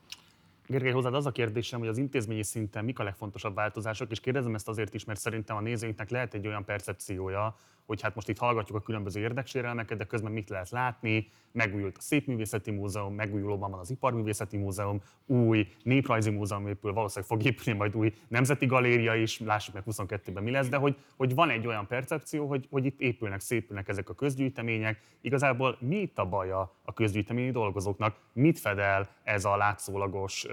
Gergely, 0.67 0.93
hozzád 0.93 1.15
az 1.15 1.27
a 1.27 1.31
kérdésem, 1.31 1.79
hogy 1.79 1.89
az 1.89 1.99
intézményi 1.99 2.43
szinten 2.43 2.85
mik 2.85 2.99
a 2.99 3.03
legfontosabb 3.03 3.55
változások, 3.55 4.11
és 4.11 4.21
kérdezem 4.21 4.55
ezt 4.55 4.69
azért 4.69 4.95
is, 4.95 5.05
mert 5.05 5.21
szerintem 5.21 5.57
a 5.57 5.61
nézőinknek 5.61 6.11
lehet 6.11 6.35
egy 6.35 6.47
olyan 6.47 6.65
percepciója, 6.65 7.57
hogy 7.89 8.03
hát 8.03 8.15
most 8.15 8.29
itt 8.29 8.39
hallgatjuk 8.39 8.77
a 8.77 8.81
különböző 8.81 9.21
érdeksérelmeket, 9.21 9.99
de 9.99 10.05
közben 10.05 10.33
mit 10.33 10.49
lehet 10.49 10.71
látni, 10.71 11.29
megújult 11.53 11.97
a 11.97 12.01
Szépművészeti 12.01 12.71
Múzeum, 12.71 13.15
megújulóban 13.15 13.71
van 13.71 13.81
az 13.81 13.91
Iparművészeti 13.91 14.57
Múzeum, 14.57 15.03
új 15.27 15.69
néprajzi 15.83 16.31
múzeum 16.31 16.67
épül, 16.67 16.93
valószínűleg 16.93 17.31
fog 17.31 17.45
épülni 17.45 17.79
majd 17.79 17.97
új 17.97 18.15
nemzeti 18.29 18.67
galéria 18.67 19.15
is, 19.15 19.41
lássuk 19.41 19.75
meg 19.75 19.83
22-ben 19.87 20.43
mi 20.43 20.51
lesz, 20.51 20.69
de 20.69 20.77
hogy, 20.77 20.97
hogy 21.17 21.35
van 21.35 21.51
egy 21.51 21.67
olyan 21.67 21.87
percepció, 21.87 22.47
hogy, 22.47 22.67
hogy 22.71 22.85
itt 22.85 23.01
épülnek, 23.01 23.41
szépülnek 23.41 23.89
ezek 23.89 24.09
a 24.09 24.15
közgyűjtemények. 24.15 25.01
Igazából 25.21 25.77
mi 25.81 25.97
itt 25.97 26.19
a 26.19 26.29
baja 26.29 26.75
a 26.83 26.93
közgyűjteményi 26.93 27.51
dolgozóknak? 27.51 28.17
Mit 28.33 28.59
fedel 28.59 29.09
ez 29.23 29.45
a 29.45 29.57
látszólagos 29.57 30.47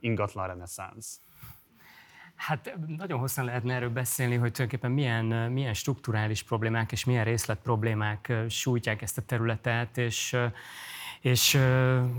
ingatlan 0.00 0.46
reneszánsz? 0.46 1.20
Hát 2.40 2.76
nagyon 2.96 3.18
hosszan 3.18 3.44
lehetne 3.44 3.74
erről 3.74 3.90
beszélni, 3.90 4.36
hogy 4.36 4.52
tulajdonképpen 4.52 4.90
milyen, 4.90 5.52
milyen 5.52 5.74
strukturális 5.74 6.42
problémák 6.42 6.92
és 6.92 7.04
milyen 7.04 7.24
részlet 7.24 7.58
problémák 7.58 8.32
sújtják 8.48 9.02
ezt 9.02 9.18
a 9.18 9.22
területet, 9.22 9.98
és 9.98 10.36
és 11.20 11.52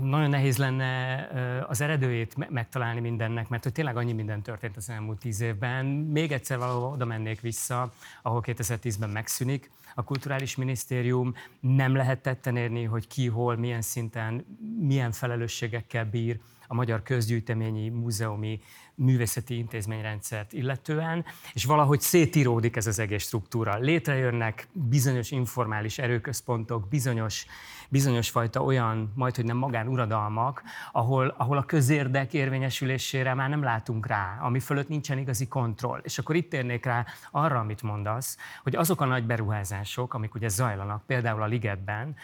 nagyon 0.02 0.30
nehéz 0.30 0.56
lenne 0.56 1.28
az 1.68 1.80
eredőjét 1.80 2.50
megtalálni 2.50 3.00
mindennek, 3.00 3.48
mert 3.48 3.62
hogy 3.62 3.72
tényleg 3.72 3.96
annyi 3.96 4.12
minden 4.12 4.42
történt 4.42 4.76
az 4.76 4.90
elmúlt 4.90 5.18
tíz 5.18 5.40
évben. 5.40 5.86
Még 5.86 6.32
egyszer 6.32 6.58
valahol 6.58 6.92
oda 6.92 7.04
mennék 7.04 7.40
vissza, 7.40 7.92
ahol 8.22 8.42
2010-ben 8.46 9.10
megszűnik 9.10 9.70
a 9.94 10.02
kulturális 10.02 10.56
minisztérium, 10.56 11.34
nem 11.60 11.94
lehet 11.94 12.22
tetten 12.22 12.56
érni, 12.56 12.84
hogy 12.84 13.06
ki, 13.06 13.28
hol, 13.28 13.56
milyen 13.56 13.82
szinten, 13.82 14.58
milyen 14.80 15.12
felelősségekkel 15.12 16.04
bír 16.04 16.40
a 16.66 16.74
magyar 16.74 17.02
közgyűjteményi, 17.02 17.88
múzeumi, 17.88 18.60
művészeti 19.02 19.56
intézményrendszert 19.56 20.52
illetően, 20.52 21.24
és 21.52 21.64
valahogy 21.64 22.00
szétíródik 22.00 22.76
ez 22.76 22.86
az 22.86 22.98
egész 22.98 23.24
struktúra. 23.24 23.78
Létrejönnek 23.78 24.68
bizonyos 24.72 25.30
informális 25.30 25.98
erőközpontok, 25.98 26.88
bizonyos 26.88 27.46
bizonyos 27.92 28.30
fajta 28.30 28.62
olyan, 28.62 29.12
majd 29.14 29.36
hogy 29.36 29.44
nem 29.44 29.56
magánuradalmak, 29.56 30.62
ahol, 30.92 31.34
ahol 31.36 31.56
a 31.56 31.62
közérdek 31.62 32.32
érvényesülésére 32.32 33.34
már 33.34 33.48
nem 33.48 33.62
látunk 33.62 34.06
rá, 34.06 34.38
ami 34.40 34.60
fölött 34.60 34.88
nincsen 34.88 35.18
igazi 35.18 35.48
kontroll. 35.48 36.00
És 36.02 36.18
akkor 36.18 36.36
itt 36.36 36.50
térnék 36.50 36.84
rá 36.84 37.04
arra, 37.30 37.58
amit 37.58 37.82
mondasz, 37.82 38.36
hogy 38.62 38.76
azok 38.76 39.00
a 39.00 39.04
nagy 39.04 39.24
beruházások, 39.26 40.14
amik 40.14 40.34
ugye 40.34 40.48
zajlanak, 40.48 41.06
például 41.06 41.42
a 41.42 41.46
Ligetben, 41.46 42.14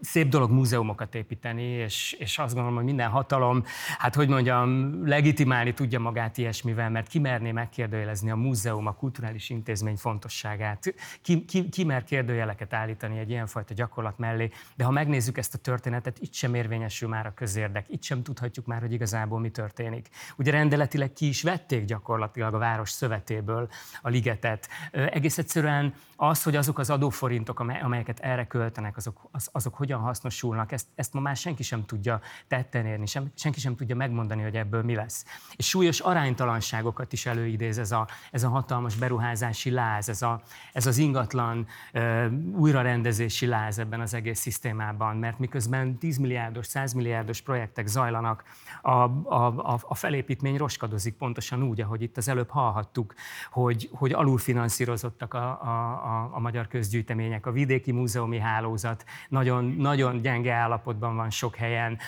szép 0.00 0.28
dolog 0.28 0.50
múzeumokat 0.50 1.14
építeni, 1.14 1.62
és, 1.62 2.12
és 2.18 2.38
azt 2.38 2.52
gondolom, 2.54 2.76
hogy 2.76 2.86
minden 2.86 3.10
hatalom, 3.10 3.64
hát 3.98 4.14
hogy 4.14 4.28
mondjam, 4.28 5.00
legitimálni 5.06 5.74
tudja 5.74 6.00
magát 6.00 6.38
ilyesmivel, 6.38 6.90
mert 6.90 7.08
ki 7.08 7.18
merné 7.18 7.52
megkérdőjelezni 7.52 8.30
a 8.30 8.36
múzeum, 8.36 8.86
a 8.86 8.94
kulturális 8.94 9.50
intézmény 9.50 9.96
fontosságát, 9.96 10.94
ki, 11.22 11.44
ki, 11.44 11.68
ki 11.68 11.84
mer 11.84 12.04
kérdőjeleket 12.04 12.72
állítani 12.72 13.18
egy 13.18 13.30
ilyenfajta 13.30 13.74
gyakorlat 13.74 14.18
mellé, 14.18 14.50
de 14.76 14.84
ha 14.84 14.90
megnézzük 14.90 15.38
ezt 15.38 15.54
a 15.54 15.58
történetet, 15.58 16.18
itt 16.18 16.32
sem 16.32 16.54
érvényesül 16.54 17.08
már 17.08 17.26
a 17.26 17.34
közérdek, 17.34 17.88
itt 17.88 18.02
sem 18.02 18.22
tudhatjuk 18.22 18.66
már, 18.66 18.80
hogy 18.80 18.92
igazából 18.92 19.40
mi 19.40 19.50
történik. 19.50 20.08
Ugye 20.36 20.50
rendeletileg 20.50 21.12
ki 21.12 21.28
is 21.28 21.42
vették 21.42 21.84
gyakorlatilag 21.84 22.54
a 22.54 22.58
város 22.58 22.90
szövetéből 22.90 23.68
a 24.02 24.08
ligetet. 24.08 24.68
Egész 24.90 25.38
egyszerűen 25.38 25.94
az, 26.20 26.42
hogy 26.42 26.56
azok 26.56 26.78
az 26.78 26.90
adóforintok, 26.90 27.60
amelyeket 27.60 28.20
erre 28.20 28.46
költenek, 28.46 28.96
azok, 28.96 29.28
az, 29.30 29.48
azok 29.52 29.74
hogyan 29.74 30.00
hasznosulnak, 30.00 30.72
ezt, 30.72 30.86
ezt 30.94 31.12
ma 31.12 31.20
már 31.20 31.36
senki 31.36 31.62
sem 31.62 31.84
tudja 31.84 32.20
tetten 32.48 32.86
érni, 32.86 33.06
sem, 33.06 33.32
senki 33.34 33.60
sem 33.60 33.76
tudja 33.76 33.96
megmondani, 33.96 34.42
hogy 34.42 34.54
ebből 34.54 34.82
mi 34.82 34.94
lesz. 34.94 35.24
És 35.56 35.68
súlyos 35.68 36.00
aránytalanságokat 36.00 37.12
is 37.12 37.26
előidéz 37.26 37.78
ez 37.78 37.92
a, 37.92 38.06
ez 38.30 38.42
a 38.42 38.48
hatalmas 38.48 38.96
beruházási 38.96 39.70
láz, 39.70 40.08
ez, 40.08 40.22
a, 40.22 40.42
ez 40.72 40.86
az 40.86 40.98
ingatlan 40.98 41.66
uh, 41.94 42.26
újrarendezési 42.56 43.46
láz 43.46 43.78
ebben 43.78 44.00
az 44.00 44.14
egész 44.14 44.40
szisztémában, 44.40 45.16
mert 45.16 45.38
miközben 45.38 45.98
10 45.98 46.16
milliárdos, 46.16 46.66
100 46.66 46.92
milliárdos 46.92 47.40
projektek 47.40 47.86
zajlanak, 47.86 48.44
a, 48.82 48.90
a, 48.90 49.72
a, 49.74 49.78
a 49.82 49.94
felépítmény 49.94 50.56
roskadozik 50.56 51.14
pontosan 51.14 51.62
úgy, 51.62 51.80
ahogy 51.80 52.02
itt 52.02 52.16
az 52.16 52.28
előbb 52.28 52.50
hallhattuk, 52.50 53.14
hogy, 53.50 53.90
hogy 53.92 54.12
alulfinanszírozottak 54.12 55.34
a, 55.34 55.62
a, 55.62 56.07
a, 56.08 56.30
a 56.32 56.40
magyar 56.40 56.68
közgyűjtemények, 56.68 57.46
a 57.46 57.52
vidéki 57.52 57.92
múzeumi 57.92 58.38
hálózat. 58.38 59.04
Nagyon, 59.28 59.64
nagyon 59.64 60.20
gyenge 60.20 60.52
állapotban 60.52 61.16
van 61.16 61.30
sok 61.30 61.56
helyen, 61.56 61.98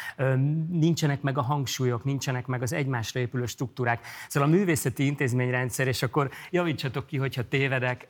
nincsenek 0.71 1.23
meg 1.23 1.39
a 1.39 1.43
hangsúlyok, 1.43 2.05
nincsenek 2.05 2.47
meg 2.47 2.63
az 2.63 2.73
egymásra 2.73 3.21
épülő 3.21 3.47
struktúrák. 3.47 4.07
Szóval 4.29 4.49
a 4.49 4.53
művészeti 4.53 5.07
intézményrendszer, 5.07 5.87
és 5.87 6.03
akkor 6.03 6.31
javítsatok 6.51 7.07
ki, 7.07 7.17
hogyha 7.17 7.49
tévedek, 7.49 8.09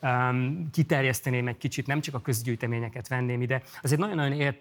kiterjeszteném 0.71 1.49
egy 1.49 1.59
kicsit, 1.59 1.87
nem 1.87 2.01
csak 2.01 2.15
a 2.15 2.21
közgyűjteményeket 2.21 3.09
venném 3.09 3.43
ide, 3.43 3.63
az 3.83 3.93
egy 3.93 3.99
nagyon-nagyon 3.99 4.33
ér, 4.33 4.59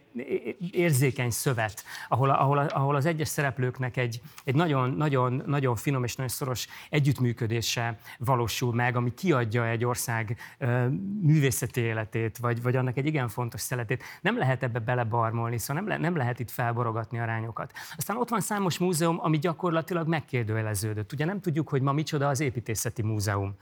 érzékeny 0.71 1.29
szövet, 1.29 1.83
ahol, 2.07 2.29
ahol, 2.29 2.57
ahol 2.57 2.95
az 2.95 3.05
egyes 3.05 3.27
szereplőknek 3.27 3.97
egy, 3.97 4.21
egy 4.43 4.55
nagyon, 4.55 4.91
nagyon, 4.91 5.43
nagyon 5.45 5.75
finom 5.75 6.03
és 6.03 6.15
nagyon 6.15 6.31
szoros 6.31 6.67
együttműködése 6.89 7.97
valósul 8.17 8.73
meg, 8.73 8.95
ami 8.95 9.13
kiadja 9.13 9.67
egy 9.67 9.85
ország 9.85 10.37
művészeti 11.21 11.81
életét, 11.81 12.37
vagy, 12.37 12.61
vagy 12.61 12.75
annak 12.75 12.97
egy 12.97 13.05
igen 13.05 13.27
fontos 13.27 13.61
szeletét. 13.61 14.03
Nem 14.21 14.37
lehet 14.37 14.63
ebbe 14.63 14.79
belebarmolni, 14.79 15.57
szóval 15.57 15.83
nem, 15.83 15.91
le, 15.91 15.97
nem 15.97 16.15
lehet 16.15 16.39
itt 16.39 16.51
felborogatni 16.51 17.19
arányokat. 17.19 17.71
Aztán 17.97 18.17
ott 18.17 18.29
van 18.29 18.41
számos 18.41 18.77
múzeum, 18.77 19.19
ami 19.21 19.37
gyakorlatilag 19.37 20.07
megkérdőjeleződött. 20.07 21.13
Ugye 21.13 21.25
nem 21.25 21.41
tudjuk, 21.41 21.69
hogy 21.69 21.81
ma 21.81 21.91
micsoda 21.91 22.27
az 22.27 22.39
építészeti 22.39 23.01
múzeum. 23.01 23.55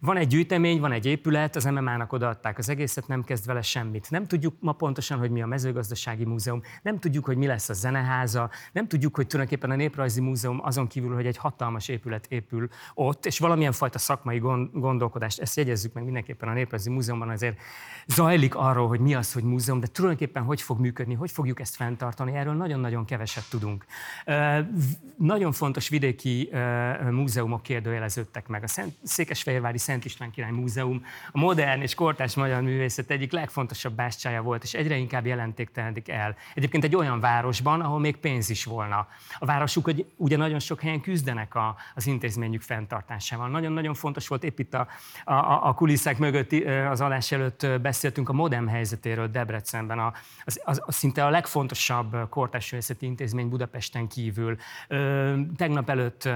Van 0.00 0.16
egy 0.16 0.26
gyűjtemény, 0.26 0.80
van 0.80 0.92
egy 0.92 1.06
épület, 1.06 1.56
az 1.56 1.64
MMA-nak 1.64 2.12
odaadták 2.12 2.58
az 2.58 2.68
egészet, 2.68 3.06
nem 3.06 3.24
kezd 3.24 3.46
vele 3.46 3.62
semmit. 3.62 4.10
Nem 4.10 4.26
tudjuk 4.26 4.54
ma 4.60 4.72
pontosan, 4.72 5.18
hogy 5.18 5.30
mi 5.30 5.42
a 5.42 5.46
mezőgazdasági 5.46 6.24
múzeum, 6.24 6.62
nem 6.82 6.98
tudjuk, 6.98 7.24
hogy 7.24 7.36
mi 7.36 7.46
lesz 7.46 7.68
a 7.68 7.72
zeneháza, 7.72 8.50
nem 8.72 8.88
tudjuk, 8.88 9.16
hogy 9.16 9.26
tulajdonképpen 9.26 9.70
a 9.70 9.76
Néprajzi 9.76 10.20
Múzeum 10.20 10.60
azon 10.62 10.86
kívül, 10.86 11.14
hogy 11.14 11.26
egy 11.26 11.36
hatalmas 11.36 11.88
épület 11.88 12.26
épül 12.28 12.68
ott, 12.94 13.26
és 13.26 13.38
valamilyen 13.38 13.72
fajta 13.72 13.98
szakmai 13.98 14.38
gondolkodást, 14.72 15.40
ezt 15.40 15.56
jegyezzük 15.56 15.92
meg 15.92 16.04
mindenképpen 16.04 16.48
a 16.48 16.52
Néprajzi 16.52 16.90
Múzeumban, 16.90 17.28
azért 17.28 17.58
zajlik 18.06 18.54
arról, 18.54 18.88
hogy 18.88 19.00
mi 19.00 19.14
az, 19.14 19.32
hogy 19.32 19.42
múzeum, 19.42 19.80
de 19.80 19.86
tulajdonképpen 19.86 20.42
hogy 20.42 20.60
fog 20.60 20.80
működni, 20.80 21.14
hogy 21.14 21.30
fogjuk 21.30 21.60
ezt 21.60 21.76
fenntartani, 21.76 22.34
erről 22.34 22.54
nagyon-nagyon 22.54 23.04
keveset 23.04 23.44
tudunk. 23.50 23.84
Nagyon 25.16 25.52
fontos 25.52 25.88
vidéki 25.88 26.50
múzeumok 27.10 27.62
kérdőjeleződtek 27.62 28.48
meg. 28.48 28.62
A 28.62 28.92
Székesfehérvári 29.02 29.78
Szent 29.86 30.04
István 30.04 30.30
Király 30.30 30.50
Múzeum 30.50 31.04
a 31.32 31.38
modern 31.38 31.80
és 31.80 31.94
kortárs 31.94 32.34
magyar 32.34 32.62
művészet 32.62 33.10
egyik 33.10 33.32
legfontosabb 33.32 33.94
bástyája 33.94 34.42
volt, 34.42 34.62
és 34.62 34.74
egyre 34.74 34.96
inkább 34.96 35.26
jelentéktelenik 35.26 36.08
el. 36.08 36.36
Egyébként 36.54 36.84
egy 36.84 36.96
olyan 36.96 37.20
városban, 37.20 37.80
ahol 37.80 37.98
még 37.98 38.16
pénz 38.16 38.50
is 38.50 38.64
volna. 38.64 39.08
A 39.38 39.44
városuk 39.44 39.90
ugye 40.16 40.36
nagyon 40.36 40.58
sok 40.58 40.80
helyen 40.80 41.00
küzdenek 41.00 41.54
a, 41.54 41.76
az 41.94 42.06
intézményük 42.06 42.62
fenntartásával. 42.62 43.48
Nagyon-nagyon 43.48 43.94
fontos 43.94 44.28
volt 44.28 44.44
épp 44.44 44.58
itt 44.58 44.74
a, 44.74 44.88
a, 45.24 45.68
a 45.68 45.74
kulisszák 45.74 46.18
mögött 46.18 46.52
az 46.90 47.00
alás 47.00 47.32
előtt 47.32 47.66
beszéltünk 47.80 48.28
a 48.28 48.32
modern 48.32 48.68
helyzetéről 48.68 49.28
Debrecenben, 49.28 49.98
a, 49.98 50.12
az, 50.44 50.60
az, 50.64 50.82
az 50.86 50.94
szinte 50.94 51.24
a 51.24 51.30
legfontosabb 51.30 52.28
kortárs 52.28 52.70
művészeti 52.70 53.06
intézmény 53.06 53.48
Budapesten 53.48 54.08
kívül. 54.08 54.56
Ö, 54.88 55.34
tegnap 55.56 55.90
előtt 55.90 56.28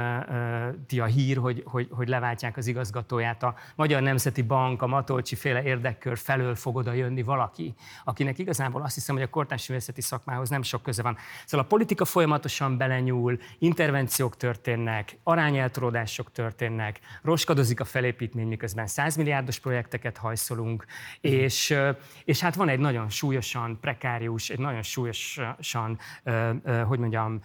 ti 0.87 1.01
a 1.01 1.05
hír, 1.05 1.37
hogy, 1.37 1.63
hogy, 1.67 1.89
hogy 1.91 2.09
leváltják 2.09 2.57
az 2.57 2.67
igazgatóját 2.67 3.40
a 3.43 3.55
Magyar 3.75 4.03
Nemzeti 4.03 4.43
Bank, 4.43 4.83
a 4.83 4.87
Matolcsi 4.87 5.35
féle 5.35 5.63
érdekkör 5.63 6.19
felől 6.19 6.55
fog 6.55 6.77
oda 6.77 6.93
jönni 6.93 7.23
valaki, 7.23 7.75
akinek 8.05 8.39
igazából 8.39 8.83
azt 8.83 8.95
hiszem, 8.95 9.15
hogy 9.15 9.25
a 9.25 9.31
kortárs 9.31 9.69
művészeti 9.69 10.01
szakmához 10.01 10.49
nem 10.49 10.63
sok 10.63 10.83
köze 10.83 11.03
van. 11.03 11.17
Szóval 11.47 11.67
a 11.67 11.69
politika 11.69 12.05
folyamatosan 12.05 12.77
belenyúl, 12.77 13.39
intervenciók 13.59 14.37
történnek, 14.37 15.19
arányeltorodások 15.23 16.33
történnek, 16.33 17.01
roskadozik 17.23 17.81
a 17.81 17.85
felépítmény, 17.85 18.49
miközben 18.49 18.87
100 18.87 19.17
milliárdos 19.17 19.59
projekteket 19.59 20.17
hajszolunk, 20.17 20.85
és, 21.21 21.75
és 22.25 22.41
hát 22.41 22.55
van 22.55 22.69
egy 22.69 22.79
nagyon 22.79 23.09
súlyosan 23.09 23.79
prekárius, 23.81 24.51
egy 24.51 24.59
nagyon 24.59 24.83
súlyosan, 24.83 25.99
hogy 26.87 26.99
mondjam, 26.99 27.41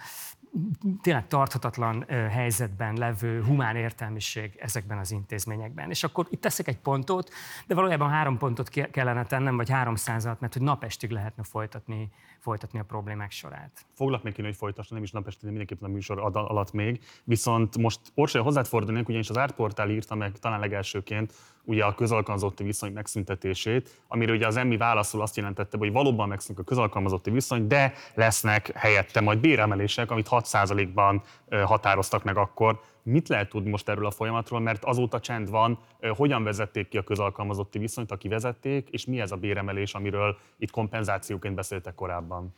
tényleg 1.01 1.27
tarthatatlan 1.27 2.05
helyzetben 2.29 2.93
levő 2.97 3.43
humán 3.43 3.75
értelmiség 3.75 4.55
ezekben 4.59 4.97
az 4.97 5.11
intézményekben. 5.11 5.89
És 5.89 6.03
akkor 6.03 6.27
itt 6.29 6.41
teszek 6.41 6.67
egy 6.67 6.79
pontot, 6.79 7.29
de 7.67 7.75
valójában 7.75 8.09
három 8.09 8.37
pontot 8.37 8.69
kellene 8.69 9.25
tennem, 9.25 9.55
vagy 9.55 9.69
háromszázat, 9.69 10.39
mert 10.39 10.53
hogy 10.53 10.61
napestig 10.61 11.09
lehetne 11.09 11.43
folytatni, 11.43 12.11
folytatni 12.45 12.79
a 12.79 12.83
problémák 12.83 13.31
sorát. 13.31 13.85
Foglak 13.93 14.23
még 14.23 14.33
kéne, 14.33 14.47
hogy 14.47 14.57
folytassa, 14.57 14.93
nem 14.93 15.03
is 15.03 15.11
napestig, 15.11 15.41
de 15.41 15.49
mindenképpen 15.49 15.89
a 15.89 15.91
műsor 15.93 16.19
alatt 16.33 16.71
még. 16.71 17.03
Viszont 17.23 17.77
most 17.77 17.99
Orsolya 18.15 18.45
hozzád 18.45 18.65
fordulnék, 18.65 19.07
ugyanis 19.07 19.29
az 19.29 19.37
Ártportál 19.37 19.89
írta 19.89 20.15
meg 20.15 20.39
talán 20.39 20.59
legelsőként, 20.59 21.33
ugye 21.63 21.83
a 21.83 21.95
közalkalmazotti 21.95 22.63
viszony 22.63 22.93
megszüntetését, 22.93 24.01
amire 24.07 24.33
ugye 24.33 24.47
az 24.47 24.57
emmi 24.57 24.77
válaszul 24.77 25.21
azt 25.21 25.35
jelentette, 25.35 25.77
hogy 25.77 25.91
valóban 25.91 26.27
megszűnik 26.27 26.61
a 26.61 26.63
közalkalmazotti 26.63 27.29
viszony, 27.29 27.67
de 27.67 27.93
lesznek 28.13 28.71
helyette 28.75 29.21
majd 29.21 29.39
béremelések, 29.39 30.11
amit 30.11 30.27
6%-ban 30.31 31.21
határoztak 31.49 32.23
meg 32.23 32.37
akkor. 32.37 32.79
Mit 33.07 33.27
lehet 33.27 33.49
tudni 33.49 33.69
most 33.69 33.89
erről 33.89 34.05
a 34.05 34.11
folyamatról, 34.11 34.59
mert 34.59 34.83
azóta 34.83 35.19
csend 35.19 35.49
van, 35.49 35.79
hogyan 36.15 36.43
vezették 36.43 36.87
ki 36.87 36.97
a 36.97 37.03
közalkalmazotti 37.03 37.79
viszonyt, 37.79 38.11
aki 38.11 38.27
vezették, 38.27 38.89
és 38.89 39.05
mi 39.05 39.19
ez 39.19 39.31
a 39.31 39.35
béremelés, 39.35 39.93
amiről 39.93 40.37
itt 40.57 40.71
kompenzációként 40.71 41.55
beszéltek 41.55 41.95
korábban? 41.95 42.53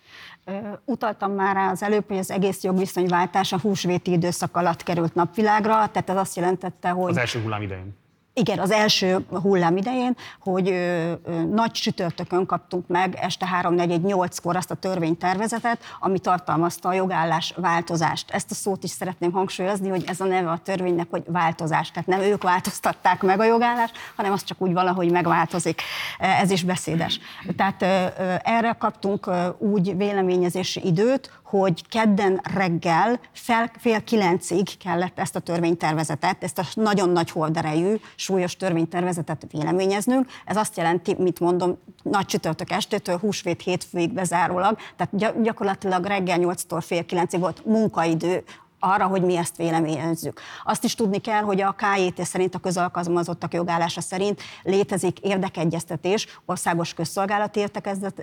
Utaltam 0.86 1.32
már 1.32 1.56
rá 1.56 1.72
az 1.72 1.84
előbb, 1.84 2.08
hogy 2.08 2.18
az 2.18 2.32
egész 2.32 2.64
jogviszonyváltás 2.64 3.54
a 3.54 3.60
húsvéti 3.60 4.12
időszak 4.12 4.56
alatt 4.56 4.84
került 4.84 5.14
napvilágra, 5.14 5.72
tehát 5.72 6.10
ez 6.10 6.18
azt 6.18 6.36
jelentette, 6.36 6.90
hogy... 6.90 7.10
Az 7.10 7.18
első 7.18 7.42
hullám 7.42 7.62
idején 7.62 7.96
igen, 8.38 8.60
az 8.60 8.72
első 8.72 9.26
hullám 9.42 9.78
idején, 9.78 10.18
hogy 10.40 10.70
ö, 10.70 11.12
ö, 11.24 11.44
nagy 11.44 11.72
csütörtökön 11.72 12.46
kaptunk 12.46 12.88
meg 12.88 13.18
este 13.22 13.48
3-4-8-kor 13.62 14.56
azt 14.56 14.72
a 14.72 14.76
törvénytervezetet, 14.76 15.80
ami 16.00 16.20
tartalmazta 16.20 16.90
a 16.90 16.94
jogállás 16.94 17.54
változást. 17.56 18.32
Ezt 18.32 18.52
a 18.52 18.54
szót 18.54 18.84
is 18.84 18.90
szeretném 18.90 19.32
hangsúlyozni, 19.32 19.90
hogy 19.90 20.04
ez 20.08 20.20
a 20.20 20.26
neve 20.26 20.50
a 20.50 20.58
törvénynek, 20.58 21.08
hogy 21.10 21.24
változás. 21.28 21.92
Tehát 21.92 22.08
nem 22.08 22.20
ők 22.20 22.44
változtatták 22.44 23.22
meg 23.22 23.40
a 23.40 23.44
jogállást, 23.44 23.98
hanem 24.16 24.32
az 24.32 24.44
csak 24.44 24.62
úgy 24.62 24.74
valahogy 24.74 25.12
megváltozik. 25.12 25.82
Ez 26.18 26.52
is 26.52 26.64
beszédes. 26.64 27.20
Tehát 27.56 27.82
ö, 27.82 27.86
ö, 28.24 28.34
erre 28.44 28.76
kaptunk 28.80 29.26
ö, 29.26 29.48
úgy 29.58 29.98
véleményezési 29.98 30.86
időt, 30.86 31.32
hogy 31.50 31.88
kedden 31.88 32.42
reggel 32.54 33.20
fel, 33.32 33.72
fél 33.78 34.04
kilencig 34.04 34.78
kellett 34.78 35.20
ezt 35.20 35.36
a 35.36 35.40
törvénytervezetet, 35.40 36.44
ezt 36.44 36.60
a 36.60 36.64
nagyon 36.74 37.10
nagy 37.10 37.32
holderejű, 37.32 37.96
súlyos 38.16 38.56
törvénytervezetet 38.56 39.46
véleményeznünk. 39.52 40.26
Ez 40.46 40.58
azt 40.58 40.78
jelenti, 40.78 41.16
mit 41.18 41.40
mondom, 41.40 41.78
nagy 42.04 42.26
csütörtök 42.26 42.72
estétől 42.72 43.18
húsvét 43.18 43.62
hétfőig 43.62 44.14
bezárólag, 44.14 44.78
tehát 44.96 45.42
gyakorlatilag 45.42 46.06
reggel 46.06 46.38
8-tól 46.42 46.84
fél 46.86 47.06
kilencig 47.06 47.40
volt 47.40 47.66
munkaidő 47.66 48.44
arra, 48.80 49.06
hogy 49.06 49.22
mi 49.22 49.36
ezt 49.36 49.58
véleményezzük. 49.58 50.42
Azt 50.66 50.84
is 50.84 50.96
tudni 50.96 51.18
kell, 51.18 51.42
hogy 51.42 51.62
a 51.62 51.76
KJT 51.78 52.26
szerint 52.26 52.56
a 52.56 52.60
közalkalmazottak 52.60 53.54
jogállása 53.54 54.02
szerint 54.02 54.42
létezik 54.64 55.20
érdekegyeztetés, 55.20 56.40
országos 56.46 56.94
közszolgálati 56.94 57.66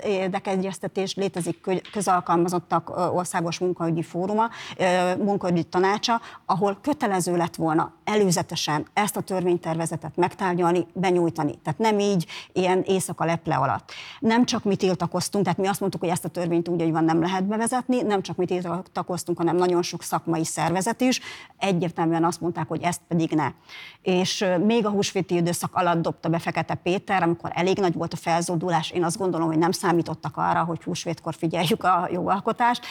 érdekegyeztetés, 0.02 1.14
létezik 1.14 1.68
közalkalmazottak 1.92 3.12
országos 3.14 3.58
munkaügyi 3.58 4.02
fóruma, 4.02 4.48
munkaügyi 5.18 5.62
tanácsa, 5.62 6.20
ahol 6.46 6.78
kötelező 6.82 7.36
lett 7.36 7.54
volna 7.54 7.92
előzetesen 8.04 8.86
ezt 8.92 9.16
a 9.16 9.20
törvénytervezetet 9.20 10.16
megtárgyalni, 10.16 10.86
benyújtani. 10.92 11.58
Tehát 11.62 11.78
nem 11.78 11.98
így 11.98 12.26
ilyen 12.52 12.82
éjszaka 12.82 13.24
leple 13.24 13.54
alatt. 13.54 13.92
Nem 14.20 14.44
csak 14.44 14.64
mi 14.64 14.76
tiltakoztunk, 14.76 15.44
tehát 15.44 15.58
mi 15.58 15.66
azt 15.66 15.80
mondtuk, 15.80 16.00
hogy 16.00 16.10
ezt 16.10 16.24
a 16.24 16.28
törvényt 16.28 16.68
úgy, 16.68 16.80
hogy 16.80 16.92
van, 16.92 17.04
nem 17.04 17.20
lehet 17.20 17.44
bevezetni, 17.44 18.02
nem 18.02 18.22
csak 18.22 18.36
mi 18.36 18.46
tiltakoztunk, 18.46 19.38
hanem 19.38 19.56
nagyon 19.56 19.82
sok 19.82 20.02
szakmai 20.02 20.44
szervezet 20.54 21.00
is, 21.00 21.20
egyértelműen 21.58 22.24
azt 22.24 22.40
mondták, 22.40 22.68
hogy 22.68 22.82
ezt 22.82 23.00
pedig 23.08 23.30
ne. 23.30 23.52
És 24.02 24.44
még 24.64 24.86
a 24.86 24.90
húsvéti 24.90 25.34
időszak 25.34 25.74
alatt 25.74 26.02
dobta 26.02 26.28
be 26.28 26.38
Fekete 26.38 26.74
Péter, 26.74 27.22
amikor 27.22 27.50
elég 27.54 27.78
nagy 27.78 27.94
volt 27.94 28.12
a 28.12 28.16
felzódulás, 28.16 28.90
én 28.90 29.04
azt 29.04 29.18
gondolom, 29.18 29.46
hogy 29.46 29.58
nem 29.58 29.70
számítottak 29.70 30.36
arra, 30.36 30.64
hogy 30.64 30.82
húsvétkor 30.82 31.34
figyeljük 31.34 31.84
a 31.84 32.08
jogalkotást, 32.12 32.86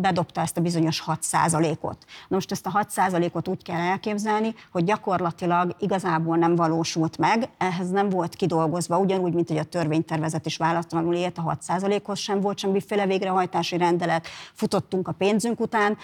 bedobta 0.00 0.40
ezt 0.40 0.56
a 0.56 0.60
bizonyos 0.60 1.04
6%-ot. 1.06 2.04
Na 2.28 2.36
most 2.36 2.50
ezt 2.50 2.66
a 2.66 2.86
6%-ot 2.94 3.48
úgy 3.48 3.62
kell 3.62 3.80
elképzelni, 3.80 4.54
hogy 4.72 4.84
gyakorlatilag 4.84 5.76
igazából 5.78 6.36
nem 6.36 6.54
valósult 6.56 7.18
meg, 7.18 7.48
ehhez 7.58 7.90
nem 7.90 8.08
volt 8.08 8.34
kidolgozva, 8.34 8.98
ugyanúgy, 8.98 9.32
mint 9.32 9.48
hogy 9.48 9.58
a 9.58 9.64
törvénytervezet 9.64 10.46
is 10.46 10.56
választlanul 10.56 11.14
élt 11.14 11.38
a 11.38 11.58
6%-hoz 11.66 12.18
sem 12.18 12.40
volt 12.40 12.58
semmiféle 12.58 13.06
végrehajtási 13.06 13.76
rendelet, 13.76 14.26
futottunk 14.52 15.08
a 15.08 15.12
pénzünk 15.12 15.60
után, 15.60 15.96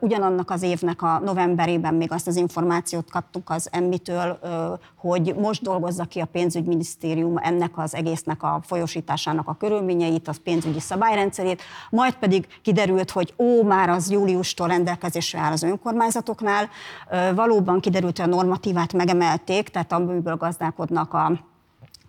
ugyanannak 0.00 0.50
az 0.50 0.62
évnek 0.62 1.02
a 1.02 1.18
novemberében 1.24 1.94
még 1.94 2.12
azt 2.12 2.26
az 2.26 2.36
információt 2.36 3.10
kaptuk 3.10 3.50
az 3.50 3.68
emmitől, 3.72 4.38
hogy 4.96 5.34
most 5.36 5.62
dolgozza 5.62 6.04
ki 6.04 6.20
a 6.20 6.24
pénzügyminisztérium 6.24 7.36
ennek 7.36 7.78
az 7.78 7.94
egésznek 7.94 8.42
a 8.42 8.60
folyosításának 8.62 9.48
a 9.48 9.56
körülményeit, 9.58 10.28
az 10.28 10.40
pénzügyi 10.42 10.80
szabályrendszerét, 10.80 11.62
majd 11.90 12.14
pedig 12.14 12.46
kiderült, 12.62 13.10
hogy 13.10 13.34
ó, 13.38 13.62
már 13.62 13.88
az 13.88 14.10
júliustól 14.10 14.68
rendelkezésre 14.68 15.38
áll 15.38 15.52
az 15.52 15.62
önkormányzatoknál. 15.62 16.68
Valóban 17.34 17.80
kiderült, 17.80 18.18
hogy 18.18 18.26
a 18.26 18.34
normatívát 18.34 18.92
megemelték, 18.92 19.68
tehát 19.68 19.92
amiből 19.92 20.36
gazdálkodnak 20.36 21.14
a 21.14 21.52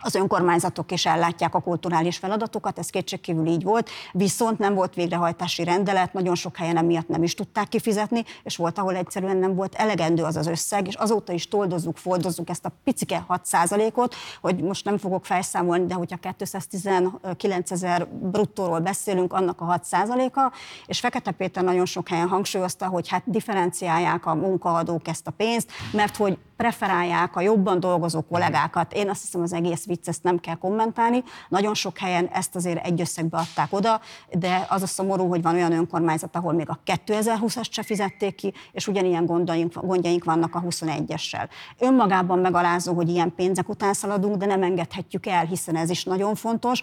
az 0.05 0.15
önkormányzatok 0.15 0.91
is 0.91 1.05
ellátják 1.05 1.55
a 1.55 1.59
kulturális 1.59 2.17
feladatokat, 2.17 2.79
ez 2.79 2.89
kétségkívül 2.89 3.47
így 3.47 3.63
volt, 3.63 3.89
viszont 4.11 4.59
nem 4.59 4.73
volt 4.73 4.93
végrehajtási 4.93 5.63
rendelet, 5.63 6.13
nagyon 6.13 6.35
sok 6.35 6.57
helyen 6.57 6.77
emiatt 6.77 7.07
nem 7.07 7.23
is 7.23 7.33
tudták 7.33 7.67
kifizetni, 7.67 8.23
és 8.43 8.57
volt, 8.57 8.77
ahol 8.77 8.95
egyszerűen 8.95 9.37
nem 9.37 9.55
volt 9.55 9.75
elegendő 9.75 10.23
az 10.23 10.35
az 10.35 10.47
összeg, 10.47 10.87
és 10.87 10.95
azóta 10.95 11.33
is 11.33 11.47
toldozzuk, 11.47 11.97
foldozzuk 11.97 12.49
ezt 12.49 12.65
a 12.65 12.71
picike 12.83 13.25
6%-ot, 13.29 14.15
hogy 14.41 14.61
most 14.61 14.85
nem 14.85 14.97
fogok 14.97 15.25
felszámolni, 15.25 15.85
de 15.85 15.93
hogyha 15.93 16.17
219 16.37 17.71
ezer 17.71 18.07
bruttóról 18.07 18.79
beszélünk, 18.79 19.33
annak 19.33 19.61
a 19.61 19.79
6%-a, 19.79 20.51
és 20.85 20.99
Fekete 20.99 21.31
Péter 21.31 21.63
nagyon 21.63 21.85
sok 21.85 22.07
helyen 22.07 22.27
hangsúlyozta, 22.27 22.87
hogy 22.87 23.09
hát 23.09 23.23
differenciálják 23.25 24.25
a 24.25 24.33
munkaadók 24.35 25.07
ezt 25.07 25.27
a 25.27 25.31
pénzt, 25.31 25.71
mert 25.91 26.15
hogy 26.15 26.37
preferálják 26.55 27.35
a 27.35 27.41
jobban 27.41 27.79
dolgozó 27.79 28.21
kollégákat. 28.21 28.93
Én 28.93 29.09
azt 29.09 29.21
hiszem, 29.21 29.41
az 29.41 29.53
egész 29.53 29.85
vicc, 29.95 30.07
ezt 30.07 30.23
nem 30.23 30.39
kell 30.39 30.55
kommentálni. 30.55 31.23
Nagyon 31.49 31.73
sok 31.73 31.97
helyen 31.97 32.29
ezt 32.33 32.55
azért 32.55 32.85
egy 32.85 33.01
összegbe 33.01 33.37
adták 33.37 33.73
oda, 33.73 34.01
de 34.31 34.65
az 34.69 34.81
a 34.81 34.87
szomorú, 34.87 35.27
hogy 35.27 35.41
van 35.41 35.55
olyan 35.55 35.71
önkormányzat, 35.71 36.35
ahol 36.35 36.53
még 36.53 36.69
a 36.69 36.79
2020-as 36.85 37.71
se 37.71 37.83
fizették 37.83 38.35
ki, 38.35 38.53
és 38.71 38.87
ugyanilyen 38.87 39.25
gondjaink, 39.25 39.85
gondjaink 39.85 40.23
vannak 40.23 40.55
a 40.55 40.61
21-essel. 40.61 41.49
Önmagában 41.79 42.39
megalázó, 42.39 42.93
hogy 42.93 43.09
ilyen 43.09 43.35
pénzek 43.35 43.69
után 43.69 43.93
szaladunk, 43.93 44.35
de 44.35 44.45
nem 44.45 44.63
engedhetjük 44.63 45.25
el, 45.25 45.45
hiszen 45.45 45.75
ez 45.75 45.89
is 45.89 46.03
nagyon 46.03 46.35
fontos. 46.35 46.81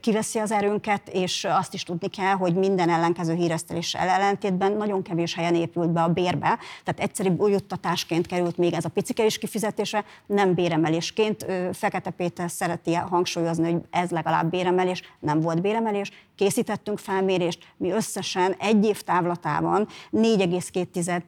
Kiveszi 0.00 0.38
az 0.38 0.52
erőnket, 0.52 1.08
és 1.08 1.44
azt 1.44 1.74
is 1.74 1.82
tudni 1.82 2.08
kell, 2.08 2.34
hogy 2.34 2.54
minden 2.54 2.88
ellenkező 2.88 3.34
híreszteléssel 3.34 4.08
ellentétben 4.08 4.72
nagyon 4.72 5.02
kevés 5.02 5.34
helyen 5.34 5.54
épült 5.54 5.90
be 5.90 6.02
a 6.02 6.08
bérbe, 6.08 6.58
tehát 6.84 7.00
egyszerű 7.00 7.34
juttatásként 7.38 8.26
került 8.26 8.56
még 8.56 8.72
ez 8.72 8.84
a 8.84 8.88
picike 8.88 9.24
is 9.24 9.38
kifizetése, 9.38 10.04
nem 10.26 10.54
béremelésként. 10.54 11.46
Fekete 11.72 12.10
Péter 12.16 12.50
szereti 12.50 12.94
hangsúlyozni, 12.94 13.72
hogy 13.72 13.82
ez 13.90 14.10
legalább 14.10 14.50
béremelés, 14.50 15.02
nem 15.20 15.40
volt 15.40 15.60
béremelés. 15.60 16.10
Készítettünk 16.34 16.98
felmérést, 16.98 17.74
mi 17.76 17.90
összesen 17.90 18.54
egy 18.58 18.84
év 18.84 19.02
távlatában 19.02 19.86
4,2 20.12 21.22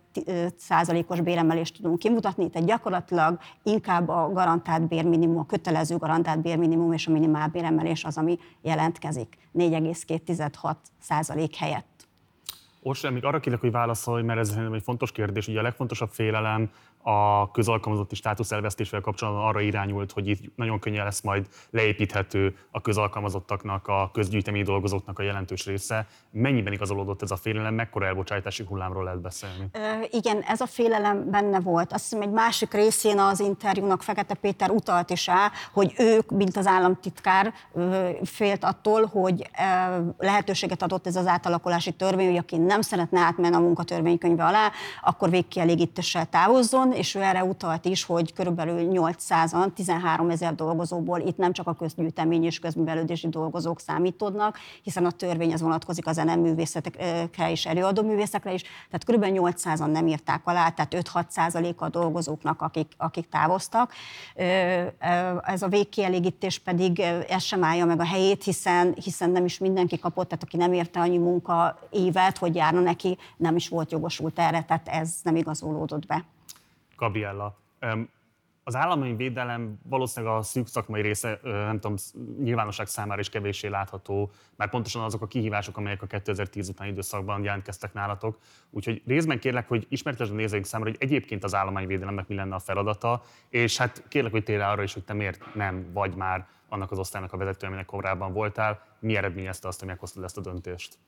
százalékos 0.56 1.20
béremelést 1.20 1.76
tudunk 1.76 1.98
kimutatni, 1.98 2.50
tehát 2.50 2.68
gyakorlatilag 2.68 3.38
inkább 3.62 4.08
a 4.08 4.30
garantált 4.32 4.88
bérminimum, 4.88 5.38
a 5.38 5.46
kötelező 5.46 5.96
garantált 5.96 6.40
bérminimum 6.40 6.92
és 6.92 7.06
a 7.06 7.12
minimál 7.12 7.48
béremelés 7.48 8.04
az, 8.04 8.16
ami 8.16 8.38
jelentkezik 8.62 9.38
4,2 9.58 10.74
százalék 11.00 11.54
helyett. 11.54 11.94
Orsolya, 12.82 13.14
még 13.14 13.24
arra 13.24 13.40
kérlek, 13.40 13.60
hogy 13.60 13.70
válaszolj, 13.70 14.22
mert 14.22 14.38
ez 14.38 14.58
egy 14.72 14.82
fontos 14.82 15.12
kérdés. 15.12 15.48
Ugye 15.48 15.58
a 15.58 15.62
legfontosabb 15.62 16.10
félelem 16.10 16.70
a 17.08 17.50
közalkalmazotti 17.50 18.14
státusz 18.14 18.52
elvesztésével 18.52 19.00
kapcsolatban 19.00 19.44
arra 19.44 19.60
irányult, 19.60 20.12
hogy 20.12 20.28
itt 20.28 20.56
nagyon 20.56 20.78
könnyen 20.78 21.04
lesz 21.04 21.20
majd 21.20 21.46
leépíthető 21.70 22.56
a 22.70 22.80
közalkalmazottaknak, 22.80 23.88
a 23.88 24.10
közgyűjteményi 24.12 24.62
dolgozóknak 24.62 25.18
a 25.18 25.22
jelentős 25.22 25.66
része. 25.66 26.06
Mennyiben 26.30 26.72
igazolódott 26.72 27.22
ez 27.22 27.30
a 27.30 27.36
félelem, 27.36 27.74
mekkora 27.74 28.06
elbocsátási 28.06 28.64
hullámról 28.68 29.04
lehet 29.04 29.20
beszélni? 29.20 29.68
E, 29.72 30.06
igen, 30.10 30.40
ez 30.40 30.60
a 30.60 30.66
félelem 30.66 31.30
benne 31.30 31.60
volt. 31.60 31.92
Azt 31.92 32.02
hiszem, 32.02 32.20
egy 32.20 32.30
másik 32.30 32.72
részén 32.72 33.18
az 33.18 33.40
interjúnak 33.40 34.02
Fekete 34.02 34.34
Péter 34.34 34.70
utalt 34.70 35.10
is 35.10 35.26
rá, 35.26 35.50
hogy 35.72 35.94
ők, 35.98 36.30
mint 36.30 36.56
az 36.56 36.66
államtitkár, 36.66 37.52
félt 38.24 38.64
attól, 38.64 39.04
hogy 39.04 39.50
lehetőséget 40.18 40.82
adott 40.82 41.06
ez 41.06 41.16
az 41.16 41.26
átalakulási 41.26 41.92
törvény, 41.92 42.26
hogy 42.26 42.36
aki 42.36 42.56
nem 42.56 42.80
szeretne 42.80 43.20
átmenni 43.20 43.54
a 43.54 43.60
munkatörvénykönyve 43.60 44.44
alá, 44.44 44.70
akkor 45.02 45.30
végkielégítéssel 45.30 46.26
távozzon, 46.26 46.94
és 46.96 47.14
ő 47.14 47.22
erre 47.22 47.44
utalt 47.44 47.84
is, 47.84 48.04
hogy 48.04 48.32
körülbelül 48.32 48.88
800-an, 48.92 49.72
13 49.72 50.30
ezer 50.30 50.54
dolgozóból 50.54 51.20
itt 51.20 51.36
nem 51.36 51.52
csak 51.52 51.66
a 51.66 51.74
közgyűjtemény 51.74 52.44
és 52.44 52.58
közművelődési 52.58 53.28
dolgozók 53.28 53.80
számítódnak, 53.80 54.58
hiszen 54.82 55.04
a 55.04 55.10
törvény 55.10 55.52
az 55.52 55.60
vonatkozik 55.60 56.06
a 56.06 56.12
zeneművészetekre 56.12 57.50
és 57.50 57.66
előadóművészekre 57.66 58.52
is, 58.52 58.62
tehát 58.62 59.04
körülbelül 59.04 59.36
800-an 59.40 59.90
nem 59.90 60.06
írták 60.06 60.40
alá, 60.44 60.68
tehát 60.68 60.96
5-6 61.12 61.28
százaléka 61.28 61.84
a 61.84 61.88
dolgozóknak, 61.88 62.62
akik, 62.62 62.92
akik 62.96 63.28
távoztak. 63.28 63.92
Ez 65.42 65.62
a 65.62 65.68
végkielégítés 65.68 66.58
pedig 66.58 67.00
ez 67.28 67.42
sem 67.42 67.64
állja 67.64 67.84
meg 67.84 68.00
a 68.00 68.04
helyét, 68.06 68.44
hiszen, 68.44 68.94
hiszen 69.02 69.30
nem 69.30 69.44
is 69.44 69.58
mindenki 69.58 69.98
kapott, 69.98 70.28
tehát 70.28 70.44
aki 70.44 70.56
nem 70.56 70.72
érte 70.72 71.00
annyi 71.00 71.18
munka 71.18 71.78
évet, 71.90 72.38
hogy 72.38 72.54
járna 72.54 72.80
neki, 72.80 73.18
nem 73.36 73.56
is 73.56 73.68
volt 73.68 73.92
jogosult 73.92 74.38
erre, 74.38 74.62
tehát 74.62 74.88
ez 74.88 75.14
nem 75.22 75.36
igazolódott 75.36 76.06
be. 76.06 76.24
Gabriella, 76.96 77.58
az 78.68 78.74
állami 78.74 79.16
védelem 79.16 79.78
valószínűleg 79.82 80.34
a 80.34 80.42
szűk 80.42 80.66
szakmai 80.66 81.02
része, 81.02 81.40
nem 81.42 81.80
tudom, 81.80 81.96
nyilvánosság 82.42 82.86
számára 82.86 83.20
is 83.20 83.28
kevéssé 83.28 83.68
látható, 83.68 84.30
mert 84.56 84.70
pontosan 84.70 85.02
azok 85.02 85.22
a 85.22 85.26
kihívások, 85.26 85.76
amelyek 85.76 86.02
a 86.02 86.06
2010 86.06 86.68
utáni 86.68 86.90
időszakban 86.90 87.44
jelentkeztek 87.44 87.92
nálatok. 87.92 88.38
Úgyhogy 88.70 89.02
részben 89.06 89.38
kérlek, 89.38 89.68
hogy 89.68 89.86
ismertesd 89.88 90.32
a 90.32 90.34
nézőink 90.34 90.64
számára, 90.64 90.90
hogy 90.90 91.00
egyébként 91.00 91.44
az 91.44 91.54
állományvédelemnek 91.54 92.28
mi 92.28 92.34
lenne 92.34 92.54
a 92.54 92.58
feladata, 92.58 93.22
és 93.48 93.76
hát 93.76 94.08
kérlek, 94.08 94.32
hogy 94.32 94.44
térj 94.44 94.62
arra 94.62 94.82
is, 94.82 94.92
hogy 94.92 95.04
te 95.04 95.12
miért 95.12 95.54
nem 95.54 95.92
vagy 95.92 96.14
már 96.14 96.46
annak 96.68 96.90
az 96.90 96.98
osztálynak 96.98 97.32
a 97.32 97.36
vezető, 97.36 97.66
aminek 97.66 97.86
korábban 97.86 98.32
voltál. 98.32 98.82
Mi 98.98 99.16
eredményezte 99.16 99.68
azt, 99.68 99.78
hogy 99.78 99.88
meghoztad 99.88 100.24
ezt 100.24 100.36
a 100.36 100.40
döntést? 100.40 100.98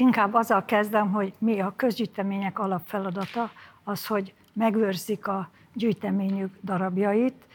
Inkább 0.00 0.34
azzal 0.34 0.64
kezdem, 0.64 1.12
hogy 1.12 1.32
mi 1.38 1.60
a 1.60 1.72
közgyűjtemények 1.76 2.58
alapfeladata, 2.58 3.50
az, 3.84 4.06
hogy 4.06 4.34
megőrzik 4.52 5.26
a 5.26 5.48
gyűjteményük 5.72 6.58
darabjait 6.64 7.46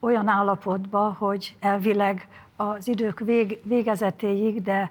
olyan 0.00 0.28
állapotba, 0.28 1.16
hogy 1.18 1.56
elvileg 1.60 2.28
az 2.56 2.88
idők 2.88 3.18
vég, 3.18 3.60
végezetéig, 3.64 4.62
de 4.62 4.90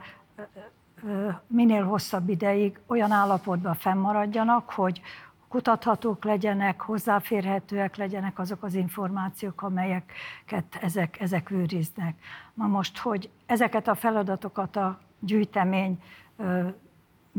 minél 1.47 1.83
hosszabb 1.83 2.29
ideig 2.29 2.79
olyan 2.87 3.11
állapotban 3.11 3.73
fennmaradjanak, 3.73 4.71
hogy 4.71 5.01
kutathatók 5.47 6.23
legyenek, 6.23 6.81
hozzáférhetőek 6.81 7.95
legyenek 7.95 8.39
azok 8.39 8.63
az 8.63 8.73
információk, 8.73 9.61
amelyeket 9.61 10.77
ezek, 10.81 11.19
ezek 11.19 11.51
őriznek. 11.51 12.15
Na 12.53 12.67
most, 12.67 12.97
hogy 12.97 13.29
ezeket 13.45 13.87
a 13.87 13.95
feladatokat 13.95 14.75
a 14.75 14.99
gyűjtemény 15.19 15.99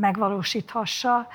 megvalósíthassa, 0.00 1.28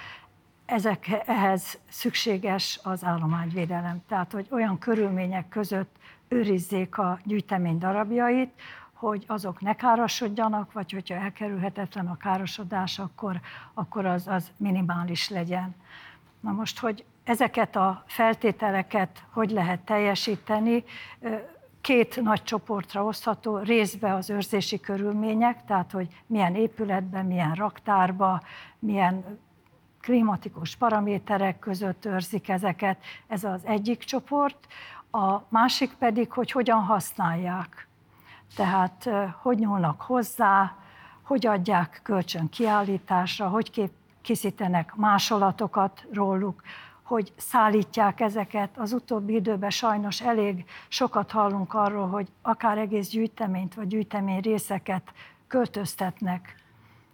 ezek, 0.66 1.22
ehhez 1.26 1.80
szükséges 1.90 2.80
az 2.84 3.04
állományvédelem. 3.04 4.02
Tehát, 4.08 4.32
hogy 4.32 4.48
olyan 4.52 4.80
körülmények 4.80 5.50
között 5.50 5.96
őrizzék 6.28 6.98
a 6.98 7.20
gyűjtemény 7.24 7.78
darabjait, 7.78 8.52
hogy 8.94 9.24
azok 9.28 9.62
ne 9.62 9.76
károsodjanak, 9.76 10.72
vagy 10.72 10.92
hogyha 10.92 11.16
elkerülhetetlen 11.16 12.08
a 12.08 12.18
károsodás, 12.18 13.00
akkor, 13.00 13.40
akkor 13.74 14.06
az, 14.06 14.28
az 14.28 14.52
minimális 14.58 15.30
legyen. 15.30 15.76
Na 16.40 16.52
most, 16.52 16.80
hogy 16.80 17.06
ezeket 17.24 17.76
a 17.76 18.04
feltételeket 18.08 19.24
hogy 19.30 19.52
lehet 19.52 19.80
teljesíteni, 19.80 20.84
két 21.84 22.22
nagy 22.22 22.44
csoportra 22.44 23.04
osztható, 23.04 23.58
részbe 23.58 24.14
az 24.14 24.30
őrzési 24.30 24.80
körülmények, 24.80 25.66
tehát 25.66 25.92
hogy 25.92 26.08
milyen 26.26 26.56
épületben, 26.56 27.26
milyen 27.26 27.54
raktárba, 27.54 28.42
milyen 28.80 29.40
klimatikus 30.02 30.76
paraméterek 30.76 31.60
között 31.60 32.06
őrzik 32.06 32.50
ezeket, 32.50 32.98
ez 33.28 33.44
az 33.44 33.62
egyik 33.64 34.04
csoport, 34.04 34.68
a 35.12 35.40
másik 35.50 35.94
pedig, 35.94 36.32
hogy 36.32 36.52
hogyan 36.52 36.84
használják. 36.84 37.88
Tehát 38.56 39.10
hogy 39.42 39.58
nyúlnak 39.58 40.02
hozzá, 40.02 40.76
hogy 41.22 41.48
adják 41.48 42.00
kölcsön 42.04 42.50
kiállításra, 42.50 43.48
hogy 43.48 43.92
készítenek 44.22 44.96
másolatokat 44.96 46.06
róluk, 46.12 46.62
hogy 47.04 47.34
szállítják 47.38 48.20
ezeket. 48.20 48.70
Az 48.78 48.94
utóbbi 48.94 49.34
időben 49.34 49.70
sajnos 49.70 50.22
elég 50.22 50.66
sokat 50.88 51.32
hallunk 51.32 51.74
arról, 51.74 52.08
hogy 52.08 52.28
akár 52.42 52.78
egész 52.78 53.10
gyűjteményt 53.10 53.74
vagy 53.74 53.88
gyűjtemény 53.88 54.40
részeket 54.40 55.12
költöztetnek. 55.48 56.56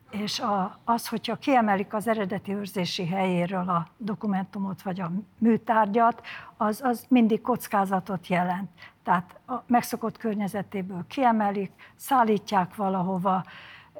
És 0.09 0.39
a, 0.39 0.79
az, 0.83 1.07
hogyha 1.07 1.35
kiemelik 1.35 1.93
az 1.93 2.07
eredeti 2.07 2.53
őrzési 2.53 3.07
helyéről 3.07 3.69
a 3.69 3.87
dokumentumot 3.97 4.81
vagy 4.81 4.99
a 4.99 5.11
műtárgyat, 5.37 6.21
az, 6.57 6.81
az 6.83 7.05
mindig 7.09 7.41
kockázatot 7.41 8.27
jelent. 8.27 8.69
Tehát 9.03 9.39
a 9.47 9.53
megszokott 9.67 10.17
környezetéből 10.17 11.05
kiemelik, 11.07 11.71
szállítják 11.95 12.75
valahova, 12.75 13.43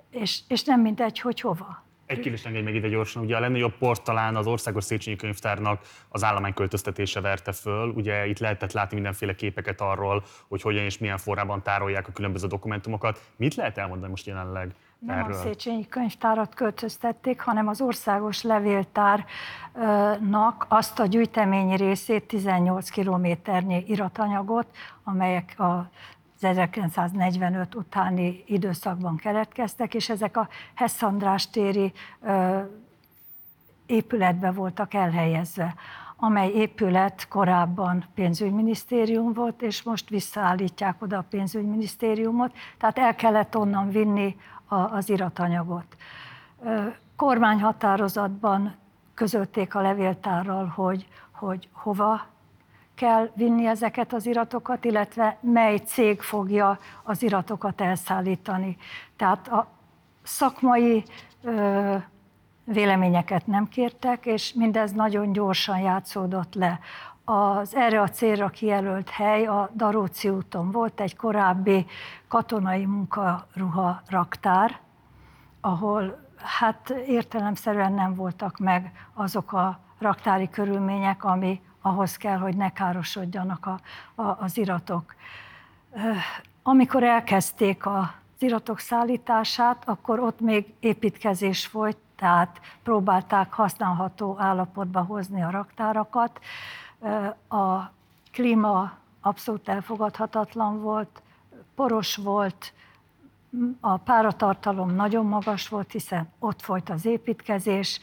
és, 0.10 0.40
és 0.48 0.64
nem 0.64 0.82
mindegy, 0.82 1.20
hogy 1.20 1.42
hova. 1.42 1.84
Egy 2.10 2.20
kérdést 2.20 2.46
engedj 2.46 2.64
meg 2.64 2.76
ide 2.76 2.88
gyorsan. 2.88 3.24
Ugye 3.24 3.36
a 3.36 3.40
legnagyobb 3.40 3.78
port 3.78 4.04
talán 4.04 4.36
az 4.36 4.48
Országos 4.48 4.84
Széchenyi 4.84 5.16
Könyvtárnak 5.16 5.82
az 6.10 6.24
állományköltöztetése 6.24 7.22
verte 7.22 7.52
föl. 7.52 7.90
Ugye 7.90 8.28
itt 8.28 8.40
lehetett 8.40 8.72
látni 8.72 8.96
mindenféle 8.96 9.36
képeket 9.36 9.82
arról, 9.82 10.24
hogy 10.48 10.62
hogyan 10.62 10.84
és 10.84 10.98
milyen 10.98 11.18
formában 11.18 11.64
tárolják 11.64 12.08
a 12.08 12.12
különböző 12.12 12.48
dokumentumokat. 12.48 13.22
Mit 13.36 13.56
lehet 13.56 13.78
elmondani 13.78 14.10
most 14.10 14.26
jelenleg 14.26 14.72
Nem 15.00 15.18
erről. 15.18 15.32
a 15.32 15.36
Széchenyi 15.36 15.88
könyvtárat 15.88 16.56
költöztették, 16.56 17.42
hanem 17.42 17.68
az 17.68 17.82
országos 17.82 18.42
levéltárnak 18.42 19.26
azt 20.68 21.00
a 21.00 21.06
gyűjteményi 21.06 21.76
részét, 21.76 22.24
18 22.24 22.90
kilométernyi 22.90 23.84
iratanyagot, 23.88 24.68
amelyek 25.04 25.60
a 25.60 25.90
1945 26.40 27.76
utáni 27.76 28.44
időszakban 28.46 29.16
keletkeztek, 29.16 29.94
és 29.94 30.10
ezek 30.10 30.38
a 30.38 30.48
Hess 30.74 31.02
András 31.02 31.50
téri 31.50 31.94
épületbe 33.86 34.52
voltak 34.52 34.94
elhelyezve 34.94 35.76
amely 36.22 36.50
épület 36.50 37.28
korábban 37.28 38.06
pénzügyminisztérium 38.14 39.34
volt, 39.34 39.62
és 39.62 39.84
most 39.84 40.10
visszaállítják 40.10 41.02
oda 41.02 41.18
a 41.18 41.26
pénzügyminisztériumot, 41.30 42.52
tehát 42.78 42.98
el 42.98 43.16
kellett 43.16 43.58
onnan 43.58 43.90
vinni 43.90 44.36
a, 44.66 44.76
az 44.76 45.10
iratanyagot. 45.10 45.96
Kormányhatározatban 47.16 48.76
közölték 49.14 49.76
a 49.76 49.82
levéltárral, 49.82 50.66
hogy, 50.66 51.08
hogy 51.32 51.70
hova 51.72 52.26
kell 53.00 53.30
vinni 53.36 53.66
ezeket 53.66 54.14
az 54.14 54.26
iratokat, 54.26 54.86
illetve 54.86 55.38
mely 55.42 55.78
cég 55.78 56.22
fogja 56.22 56.80
az 57.04 57.24
iratokat 57.24 57.82
elszállítani. 57.82 58.78
Tehát 59.16 59.48
a 59.48 59.68
szakmai 60.24 61.04
ö, 61.44 61.96
véleményeket 62.64 63.48
nem 63.48 63.68
kértek, 63.68 64.26
és 64.26 64.54
mindez 64.54 64.92
nagyon 64.92 65.32
gyorsan 65.32 65.80
játszódott 65.80 66.54
le. 66.54 66.80
Az 67.26 67.76
erre 67.76 68.02
a 68.02 68.10
célra 68.10 68.50
kijelölt 68.50 69.10
hely 69.10 69.46
a 69.46 69.70
Daróci 69.74 70.30
úton 70.30 70.72
volt 70.72 71.00
egy 71.00 71.16
korábbi 71.16 71.86
katonai 72.28 72.86
munkaruha 72.86 74.02
raktár, 74.08 74.80
ahol 75.62 76.28
hát 76.38 76.90
értelemszerűen 77.08 77.94
nem 77.94 78.16
voltak 78.16 78.58
meg 78.58 78.92
azok 79.14 79.54
a 79.54 79.80
raktári 80.00 80.50
körülmények, 80.50 81.24
ami 81.24 81.62
ahhoz 81.90 82.18
kell, 82.18 82.38
hogy 82.38 82.56
ne 82.56 82.70
károsodjanak 82.70 83.66
a, 83.66 83.80
a, 84.22 84.38
az 84.40 84.58
iratok. 84.58 85.16
Amikor 86.64 87.04
elkezdték 87.04 87.86
az 87.86 88.06
iratok 88.40 88.80
szállítását, 88.80 89.84
akkor 89.86 90.20
ott 90.20 90.40
még 90.40 90.74
építkezés 90.80 91.66
folyt, 91.66 91.98
tehát 92.16 92.60
próbálták 92.84 93.54
használható 93.54 94.36
állapotba 94.40 95.02
hozni 95.02 95.44
a 95.44 95.50
raktárakat. 95.50 96.40
A 97.50 97.92
klíma 98.32 98.92
abszolút 99.22 99.70
elfogadhatatlan 99.70 100.82
volt, 100.82 101.22
poros 101.76 102.16
volt, 102.16 102.74
a 103.80 103.98
páratartalom 103.98 104.96
nagyon 104.96 105.26
magas 105.26 105.68
volt, 105.68 105.92
hiszen 105.92 106.30
ott 106.40 106.62
folyt 106.62 106.90
az 106.90 107.06
építkezés, 107.06 108.00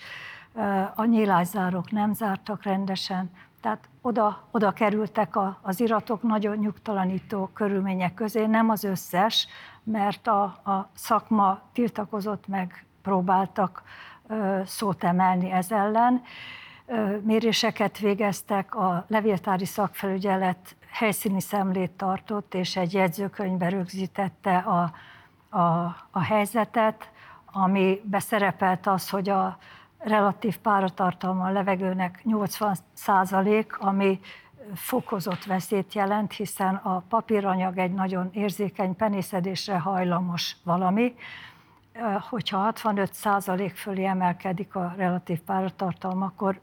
a 0.94 1.04
nyílászárók 1.04 1.90
nem 1.90 2.12
zártak 2.12 2.62
rendesen, 2.62 3.30
tehát 3.60 3.88
oda, 4.00 4.48
oda 4.50 4.72
kerültek 4.72 5.36
a, 5.36 5.58
az 5.62 5.80
iratok 5.80 6.22
nagyon 6.22 6.56
nyugtalanító 6.56 7.50
körülmények 7.54 8.14
közé, 8.14 8.46
nem 8.46 8.70
az 8.70 8.84
összes, 8.84 9.48
mert 9.82 10.26
a, 10.26 10.42
a 10.42 10.90
szakma 10.94 11.60
tiltakozott 11.72 12.46
meg, 12.46 12.84
próbáltak 13.02 13.82
ö, 14.28 14.60
szót 14.64 15.04
emelni 15.04 15.50
ez 15.50 15.72
ellen. 15.72 16.22
Ö, 16.86 17.16
méréseket 17.20 17.98
végeztek, 17.98 18.74
a 18.74 19.04
levéltári 19.08 19.64
szakfelügyelet 19.64 20.76
helyszíni 20.90 21.40
szemlét 21.40 21.90
tartott, 21.90 22.54
és 22.54 22.76
egy 22.76 22.92
jegyzőkönyvbe 22.92 23.68
rögzítette 23.68 24.56
a, 24.56 24.92
a, 25.58 25.96
a 26.10 26.22
helyzetet, 26.22 27.10
ami 27.44 28.00
beszerepelt 28.04 28.86
az, 28.86 29.10
hogy 29.10 29.28
a 29.28 29.58
relatív 29.98 30.58
páratartalma 30.58 31.44
a 31.44 31.50
levegőnek 31.50 32.20
80 32.24 32.76
százalék, 32.92 33.78
ami 33.78 34.20
fokozott 34.74 35.44
veszélyt 35.44 35.94
jelent, 35.94 36.32
hiszen 36.32 36.74
a 36.74 37.02
papíranyag 37.08 37.78
egy 37.78 37.92
nagyon 37.92 38.28
érzékeny 38.32 38.96
penészedésre 38.96 39.78
hajlamos 39.78 40.56
valami. 40.64 41.14
Hogyha 42.30 42.58
65 42.58 43.12
százalék 43.12 43.76
fölé 43.76 44.04
emelkedik 44.04 44.74
a 44.74 44.94
relatív 44.96 45.40
páratartalma, 45.40 46.24
akkor 46.24 46.60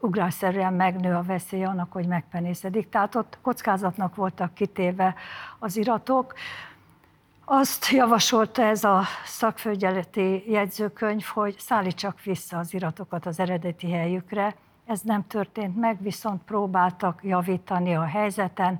ugrásszerűen 0.00 0.72
megnő 0.72 1.14
a 1.14 1.22
veszély 1.22 1.64
annak, 1.64 1.92
hogy 1.92 2.06
megpenészedik. 2.06 2.88
Tehát 2.88 3.14
ott 3.14 3.38
kockázatnak 3.42 4.14
voltak 4.14 4.54
kitéve 4.54 5.14
az 5.58 5.76
iratok. 5.76 6.34
Azt 7.48 7.88
javasolta 7.88 8.62
ez 8.62 8.84
a 8.84 9.02
szakfőgyeleti 9.24 10.50
jegyzőkönyv, 10.50 11.24
hogy 11.24 11.54
szállítsak 11.58 12.22
vissza 12.22 12.58
az 12.58 12.74
iratokat 12.74 13.26
az 13.26 13.38
eredeti 13.40 13.90
helyükre. 13.90 14.54
Ez 14.86 15.00
nem 15.00 15.26
történt 15.26 15.76
meg, 15.76 16.02
viszont 16.02 16.42
próbáltak 16.42 17.20
javítani 17.22 17.94
a 17.94 18.04
helyzeten, 18.04 18.78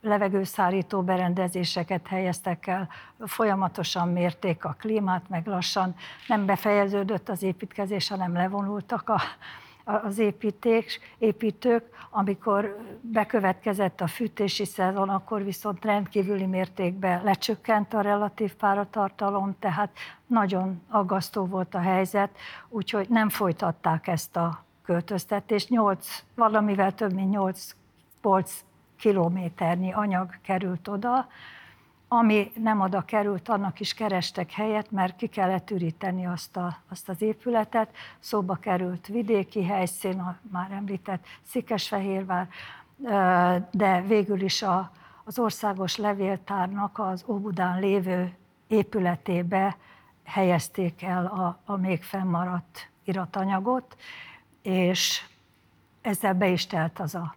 levegőszárító 0.00 1.02
berendezéseket 1.02 2.06
helyeztek 2.06 2.66
el, 2.66 2.88
folyamatosan 3.20 4.08
mérték 4.08 4.64
a 4.64 4.76
klímát, 4.78 5.28
meg 5.28 5.46
lassan 5.46 5.94
nem 6.26 6.46
befejeződött 6.46 7.28
az 7.28 7.42
építkezés, 7.42 8.08
hanem 8.08 8.32
levonultak 8.32 9.08
a, 9.08 9.20
az 9.94 10.18
építés, 10.18 11.00
építők, 11.18 11.84
amikor 12.10 12.76
bekövetkezett 13.00 14.00
a 14.00 14.06
fűtési 14.06 14.64
szezon, 14.64 15.08
akkor 15.08 15.44
viszont 15.44 15.84
rendkívüli 15.84 16.46
mértékben 16.46 17.22
lecsökkent 17.24 17.94
a 17.94 18.00
relatív 18.00 18.54
páratartalom, 18.54 19.56
tehát 19.58 19.90
nagyon 20.26 20.82
aggasztó 20.88 21.44
volt 21.44 21.74
a 21.74 21.80
helyzet, 21.80 22.30
úgyhogy 22.68 23.08
nem 23.08 23.28
folytatták 23.28 24.06
ezt 24.06 24.36
a 24.36 24.64
költöztetést. 24.82 25.68
8, 25.68 26.24
valamivel 26.34 26.94
több 26.94 27.12
mint 27.12 27.30
8 27.30 27.70
polc 28.20 28.64
kilométernyi 28.96 29.92
anyag 29.92 30.30
került 30.42 30.88
oda, 30.88 31.26
ami 32.12 32.52
nem 32.54 32.80
oda 32.80 33.00
került, 33.00 33.48
annak 33.48 33.80
is 33.80 33.94
kerestek 33.94 34.52
helyet, 34.52 34.90
mert 34.90 35.16
ki 35.16 35.26
kellett 35.26 35.70
üríteni 35.70 36.26
azt, 36.26 36.56
a, 36.56 36.76
azt 36.88 37.08
az 37.08 37.22
épületet. 37.22 37.96
Szóba 38.18 38.54
került 38.54 39.06
vidéki 39.06 39.64
helyszín, 39.64 40.18
a 40.20 40.38
már 40.50 40.70
említett 40.70 41.24
Szikesfehérvár, 41.42 42.48
de 43.70 44.02
végül 44.06 44.40
is 44.40 44.62
a, 44.62 44.90
az 45.24 45.38
országos 45.38 45.96
levéltárnak 45.96 46.98
az 46.98 47.24
Óbudán 47.26 47.80
lévő 47.80 48.36
épületébe 48.66 49.76
helyezték 50.24 51.02
el 51.02 51.26
a, 51.26 51.72
a 51.72 51.76
még 51.76 52.02
fennmaradt 52.02 52.88
iratanyagot, 53.04 53.96
és 54.62 55.22
ezzel 56.00 56.34
be 56.34 56.48
is 56.48 56.66
telt 56.66 56.98
az 56.98 57.14
a 57.14 57.34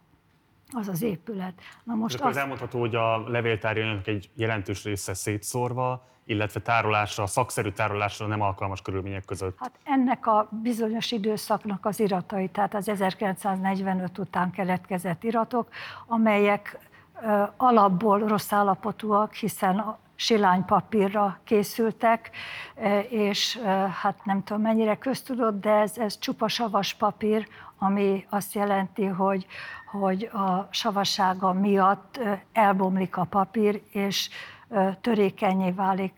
az 0.74 0.88
az 0.88 1.02
épület. 1.02 1.54
Na 1.84 1.96
most 1.96 2.20
az... 2.20 2.38
elmondható, 2.38 2.80
hogy 2.80 2.96
a 2.96 3.30
levéltárjának 3.30 4.08
egy 4.08 4.30
jelentős 4.36 4.84
része 4.84 5.14
szétszórva, 5.14 6.08
illetve 6.26 6.60
tárolásra, 6.60 7.28
szakszerű 7.28 7.70
tárolásra 7.70 8.28
nem 8.28 8.42
alkalmas 8.42 8.82
körülmények 8.82 9.26
között. 9.26 9.58
Hát 9.60 9.80
ennek 9.84 10.28
a 10.28 10.50
bizonyos 10.62 11.12
időszaknak 11.12 11.86
az 11.86 12.00
iratai, 12.00 12.48
tehát 12.48 12.74
az 12.74 12.90
1945 12.90 14.18
után 14.18 14.52
keletkezett 14.52 15.24
iratok, 15.24 15.70
amelyek 16.08 16.92
alapból 17.58 18.20
rossz 18.20 18.52
állapotúak, 18.52 19.34
hiszen 19.34 19.80
a 19.80 19.98
silány 20.16 20.66
készültek, 21.44 22.32
és 23.10 23.60
hát 24.02 24.26
nem 24.26 24.44
tudom 24.44 24.62
mennyire 24.62 24.98
köztudott, 24.98 25.62
de 25.62 25.72
ez, 25.72 25.98
ez 25.98 26.18
csupa 26.20 26.48
savas 26.48 26.94
papír, 26.94 27.48
ami 27.78 28.26
azt 28.30 28.54
jelenti, 28.54 29.06
hogy, 29.06 29.46
hogy 29.92 30.24
a 30.34 30.68
savassága 30.72 31.54
miatt 31.54 32.20
elbomlik 32.54 33.18
a 33.18 33.24
papír, 33.24 33.82
és 33.92 34.30
törékenyé 35.02 35.72
válik, 35.72 36.14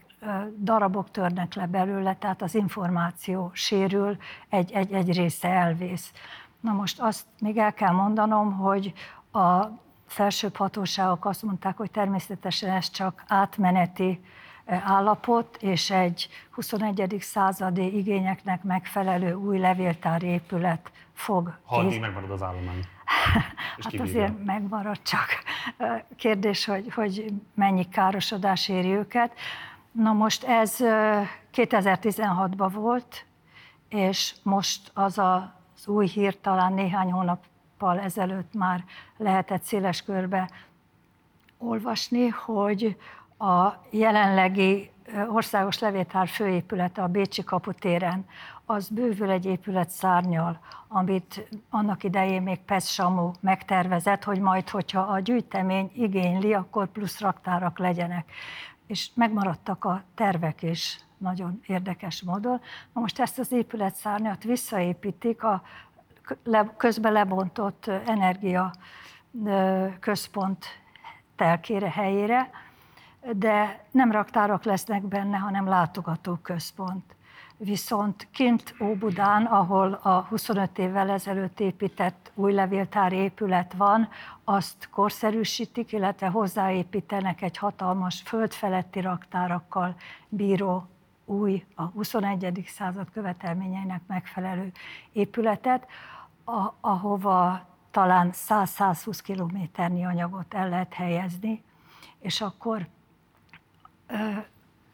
darabok 0.60 1.12
törnek 1.12 1.54
le 1.54 1.68
belőle, 1.68 2.16
tehát 2.16 2.42
az 2.42 2.56
információ 2.56 3.50
sérül, 3.54 4.18
egy, 4.50 4.72
egy, 4.72 4.94
egy 4.94 5.14
része 5.14 5.48
elvész. 5.50 6.12
Na 6.60 6.72
most 6.72 7.00
azt 7.00 7.26
még 7.40 7.58
el 7.58 7.74
kell 7.74 7.92
mondanom, 7.92 8.54
hogy 8.54 8.94
a 9.32 9.68
felsőbb 10.08 10.56
hatóságok 10.56 11.26
azt 11.26 11.44
mondták, 11.44 11.78
hogy 11.78 11.92
természetesen 11.92 12.70
ez 12.70 12.90
csak 12.90 13.24
átmeneti 13.28 14.20
állapot, 14.66 15.58
és 15.62 15.92
egy 15.92 16.28
21. 16.52 17.18
századi 17.20 17.98
igényeknek 17.98 18.64
megfelelő 18.64 19.34
új 19.34 19.60
levéltári 19.60 20.28
épület 20.28 20.92
fog... 21.14 21.58
Ha 21.66 21.76
addig 21.76 22.00
megmarad 22.00 22.32
az 22.32 22.42
állomány. 22.42 22.80
hát 23.84 24.00
azért 24.00 24.46
megmarad 24.46 25.02
csak. 25.02 25.28
Kérdés, 26.16 26.66
hogy, 26.66 26.94
hogy 26.94 27.34
mennyi 27.54 27.90
károsodás 27.90 28.70
éri 28.70 28.92
őket. 28.92 29.34
Na 29.92 30.14
most 30.14 30.44
ez 30.44 30.76
2016-ban 31.54 32.70
volt, 32.74 33.26
és 33.90 34.36
most 34.44 34.92
az 34.94 35.18
az 35.18 35.88
új 35.88 36.08
hír 36.08 36.40
talán 36.40 36.74
néhány 36.74 37.12
hónappal 37.86 38.00
ezelőtt 38.00 38.54
már 38.54 38.84
lehetett 39.18 39.64
széles 39.64 40.02
körbe 40.02 40.50
olvasni, 41.58 42.28
hogy 42.28 42.98
a 43.38 43.70
jelenlegi 43.90 44.92
országos 45.28 45.80
levéltár 45.80 46.28
főépülete 46.28 47.02
a 47.02 47.08
Bécsi 47.08 47.44
kaputéren, 47.44 48.26
az 48.66 48.90
bővül 48.90 49.30
egy 49.30 49.46
épület 49.46 49.90
szárnyal, 49.90 50.60
amit 50.88 51.48
annak 51.70 52.04
idején 52.04 52.42
még 52.42 52.60
Pesz 52.60 52.90
Samu 52.90 53.32
megtervezett, 53.40 54.24
hogy 54.24 54.40
majd, 54.40 54.70
hogyha 54.70 55.02
a 55.02 55.20
gyűjtemény 55.20 55.92
igényli, 55.94 56.54
akkor 56.54 56.88
plusz 56.88 57.20
raktárak 57.20 57.80
legyenek. 57.80 58.32
És 58.88 59.10
megmaradtak 59.14 59.86
a 59.86 60.04
tervek 60.16 60.62
is 60.62 61.00
nagyon 61.18 61.62
érdekes 61.68 62.22
módon. 62.22 62.62
Na 62.94 63.02
most 63.02 63.20
ezt 63.20 63.40
az 63.40 63.52
épületszárnyat 63.52 64.44
visszaépítik 64.44 65.44
a 65.44 65.62
közben 66.78 67.12
lebontott 67.12 67.88
energia 67.88 68.74
központ 70.00 70.66
telkére 71.36 71.90
helyére, 71.90 72.50
de 73.34 73.86
nem 73.92 74.12
raktárak 74.12 74.64
lesznek 74.64 75.04
benne, 75.04 75.38
hanem 75.38 75.68
látogatóközpont. 75.68 77.16
Viszont 77.58 78.28
kint 78.32 78.76
Óbudán, 78.82 79.46
ahol 79.46 79.94
a 79.94 80.26
25 80.30 80.78
évvel 80.78 81.10
ezelőtt 81.10 81.60
épített 81.60 82.32
új 82.34 82.54
levéltári 82.54 83.16
épület 83.16 83.74
van, 83.74 84.10
azt 84.44 84.90
korszerűsítik, 84.92 85.92
illetve 85.92 86.28
hozzáépítenek 86.28 87.42
egy 87.42 87.58
hatalmas 87.58 88.22
földfeletti 88.22 89.02
raktárakkal 89.02 89.96
bíró 90.30 90.88
új, 91.26 91.66
a 91.76 91.84
21. 91.84 92.64
század 92.68 93.08
követelményeinek 93.14 94.02
megfelelő 94.08 94.72
épületet, 95.12 95.88
a, 96.46 96.74
ahova 96.82 97.66
talán 97.92 98.30
100-120 98.34 99.20
kilométernyi 99.24 100.06
anyagot 100.06 100.54
el 100.54 100.70
lehet 100.70 100.94
helyezni, 100.94 101.64
és 102.20 102.42
akkor 102.42 102.88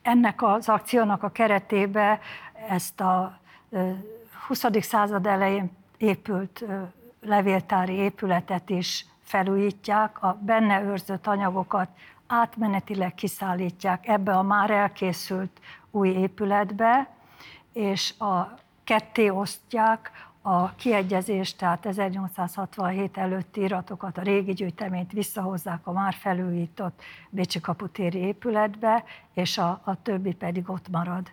ennek 0.02 0.42
az 0.42 0.70
akciónak 0.70 1.24
a 1.24 1.32
keretébe 1.32 2.20
ezt 2.68 3.02
a 3.02 3.40
20. 4.48 4.66
század 4.80 5.26
elején 5.26 5.72
épült 5.98 6.66
levéltári 7.22 7.94
épületet 7.94 8.70
is 8.70 9.06
felújítják, 9.24 10.24
a 10.24 10.38
benne 10.42 10.82
őrzött 10.82 11.28
anyagokat 11.28 11.90
átmenetileg 12.32 13.14
kiszállítják 13.14 14.08
ebbe 14.08 14.38
a 14.38 14.42
már 14.42 14.72
elkészült 14.72 15.60
új 15.92 16.10
épületbe, 16.10 17.10
és 17.74 18.14
a 18.20 18.54
ketté 18.84 19.30
osztják 19.30 20.12
a 20.42 20.76
kiegyezést, 20.76 21.58
tehát 21.58 21.86
1867 21.86 23.18
előtti 23.18 23.62
iratokat, 23.62 24.18
a 24.18 24.22
régi 24.22 24.54
gyűjteményt 24.54 25.12
visszahozzák 25.12 25.88
a 25.88 25.92
már 25.92 26.14
felújított 26.14 27.02
Bécsi 27.30 27.60
kaputéri 27.60 28.20
épületbe, 28.20 29.04
és 29.34 29.58
a, 29.58 29.82
a 29.84 30.02
többi 30.02 30.34
pedig 30.34 30.70
ott 30.70 30.90
marad 30.90 31.32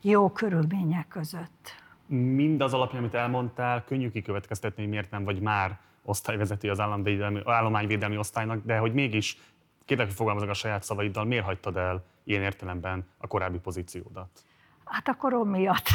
jó 0.00 0.30
körülmények 0.30 1.08
között. 1.08 1.80
Mindaz 2.06 2.74
alapján, 2.74 3.00
amit 3.02 3.14
elmondtál, 3.14 3.84
könnyű 3.84 4.10
kikövetkeztetni, 4.10 4.82
hogy 4.82 4.90
miért 4.90 5.10
nem 5.10 5.24
vagy 5.24 5.40
már 5.40 5.78
osztályvezető 6.04 6.70
az 6.70 6.80
állományvédelmi 7.44 8.16
osztálynak, 8.16 8.64
de 8.64 8.78
hogy 8.78 8.92
mégis 8.92 9.36
kérlek, 9.84 10.06
hogy 10.06 10.16
fogalmazok 10.16 10.48
a 10.48 10.54
saját 10.54 10.82
szavaiddal, 10.82 11.24
miért 11.24 11.44
hagytad 11.44 11.76
el 11.76 12.04
ilyen 12.24 12.42
értelemben 12.42 13.06
a 13.18 13.26
korábbi 13.26 13.58
pozíciódat? 13.58 14.28
Hát 14.84 15.08
a 15.08 15.14
korom 15.14 15.48
miatt. 15.48 15.86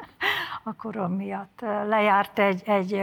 a 0.62 0.74
korom 0.74 1.12
miatt. 1.12 1.60
Lejárt 1.60 2.38
egy, 2.38 2.62
egy 2.64 3.02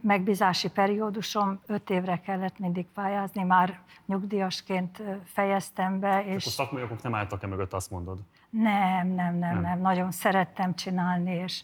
megbízási 0.00 0.70
periódusom, 0.70 1.60
öt 1.66 1.90
évre 1.90 2.20
kellett 2.20 2.58
mindig 2.58 2.86
pályázni, 2.94 3.42
már 3.42 3.80
nyugdíjasként 4.06 5.02
fejeztem 5.24 6.00
be. 6.00 6.24
És 6.24 6.28
akkor 6.28 6.52
szakmai 6.52 6.82
okok 6.82 7.02
nem 7.02 7.14
álltak-e 7.14 7.46
mögött, 7.46 7.72
azt 7.72 7.90
mondod? 7.90 8.18
Nem, 8.50 9.06
nem, 9.06 9.14
nem, 9.14 9.36
nem, 9.38 9.60
nem. 9.60 9.80
Nagyon 9.80 10.10
szerettem 10.10 10.74
csinálni, 10.74 11.34
és 11.34 11.62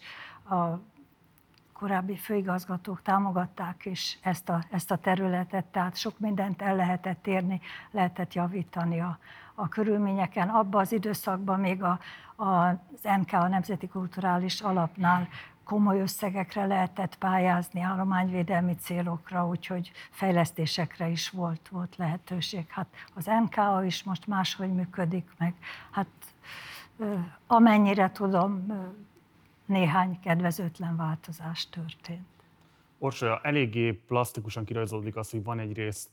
a 0.49 0.79
korábbi 1.77 2.15
főigazgatók 2.15 3.01
támogatták 3.01 3.85
is 3.85 4.19
ezt 4.21 4.49
a, 4.49 4.63
ezt 4.71 4.91
a 4.91 4.95
területet, 4.95 5.65
tehát 5.65 5.95
sok 5.95 6.19
mindent 6.19 6.61
el 6.61 6.75
lehetett 6.75 7.27
érni, 7.27 7.61
lehetett 7.91 8.33
javítani 8.33 8.99
a, 8.99 9.17
a 9.55 9.67
körülményeken. 9.67 10.49
Abban 10.49 10.81
az 10.81 10.91
időszakban 10.91 11.59
még 11.59 11.83
a, 11.83 11.99
a, 12.35 12.67
az 12.67 13.03
MK, 13.19 13.33
a 13.33 13.47
Nemzeti 13.47 13.87
Kulturális 13.87 14.61
Alapnál 14.61 15.27
komoly 15.63 16.01
összegekre 16.01 16.65
lehetett 16.65 17.15
pályázni 17.15 17.81
állományvédelmi 17.81 18.75
célokra, 18.75 19.47
úgyhogy 19.47 19.91
fejlesztésekre 20.11 21.07
is 21.07 21.29
volt, 21.29 21.67
volt 21.67 21.95
lehetőség. 21.95 22.65
Hát 22.69 22.87
az 23.13 23.29
MKA 23.43 23.83
is 23.85 24.03
most 24.03 24.27
máshogy 24.27 24.73
működik, 24.73 25.29
meg 25.37 25.53
hát 25.91 26.07
amennyire 27.47 28.11
tudom, 28.11 28.65
néhány 29.67 30.19
kedvezőtlen 30.19 30.95
változás 30.95 31.69
történt. 31.69 32.27
Orsolya, 32.99 33.39
eléggé 33.43 33.91
plastikusan 33.91 34.65
kirajzolódik 34.65 35.15
az, 35.15 35.29
hogy 35.29 35.43
van 35.43 35.59
egyrészt, 35.59 36.11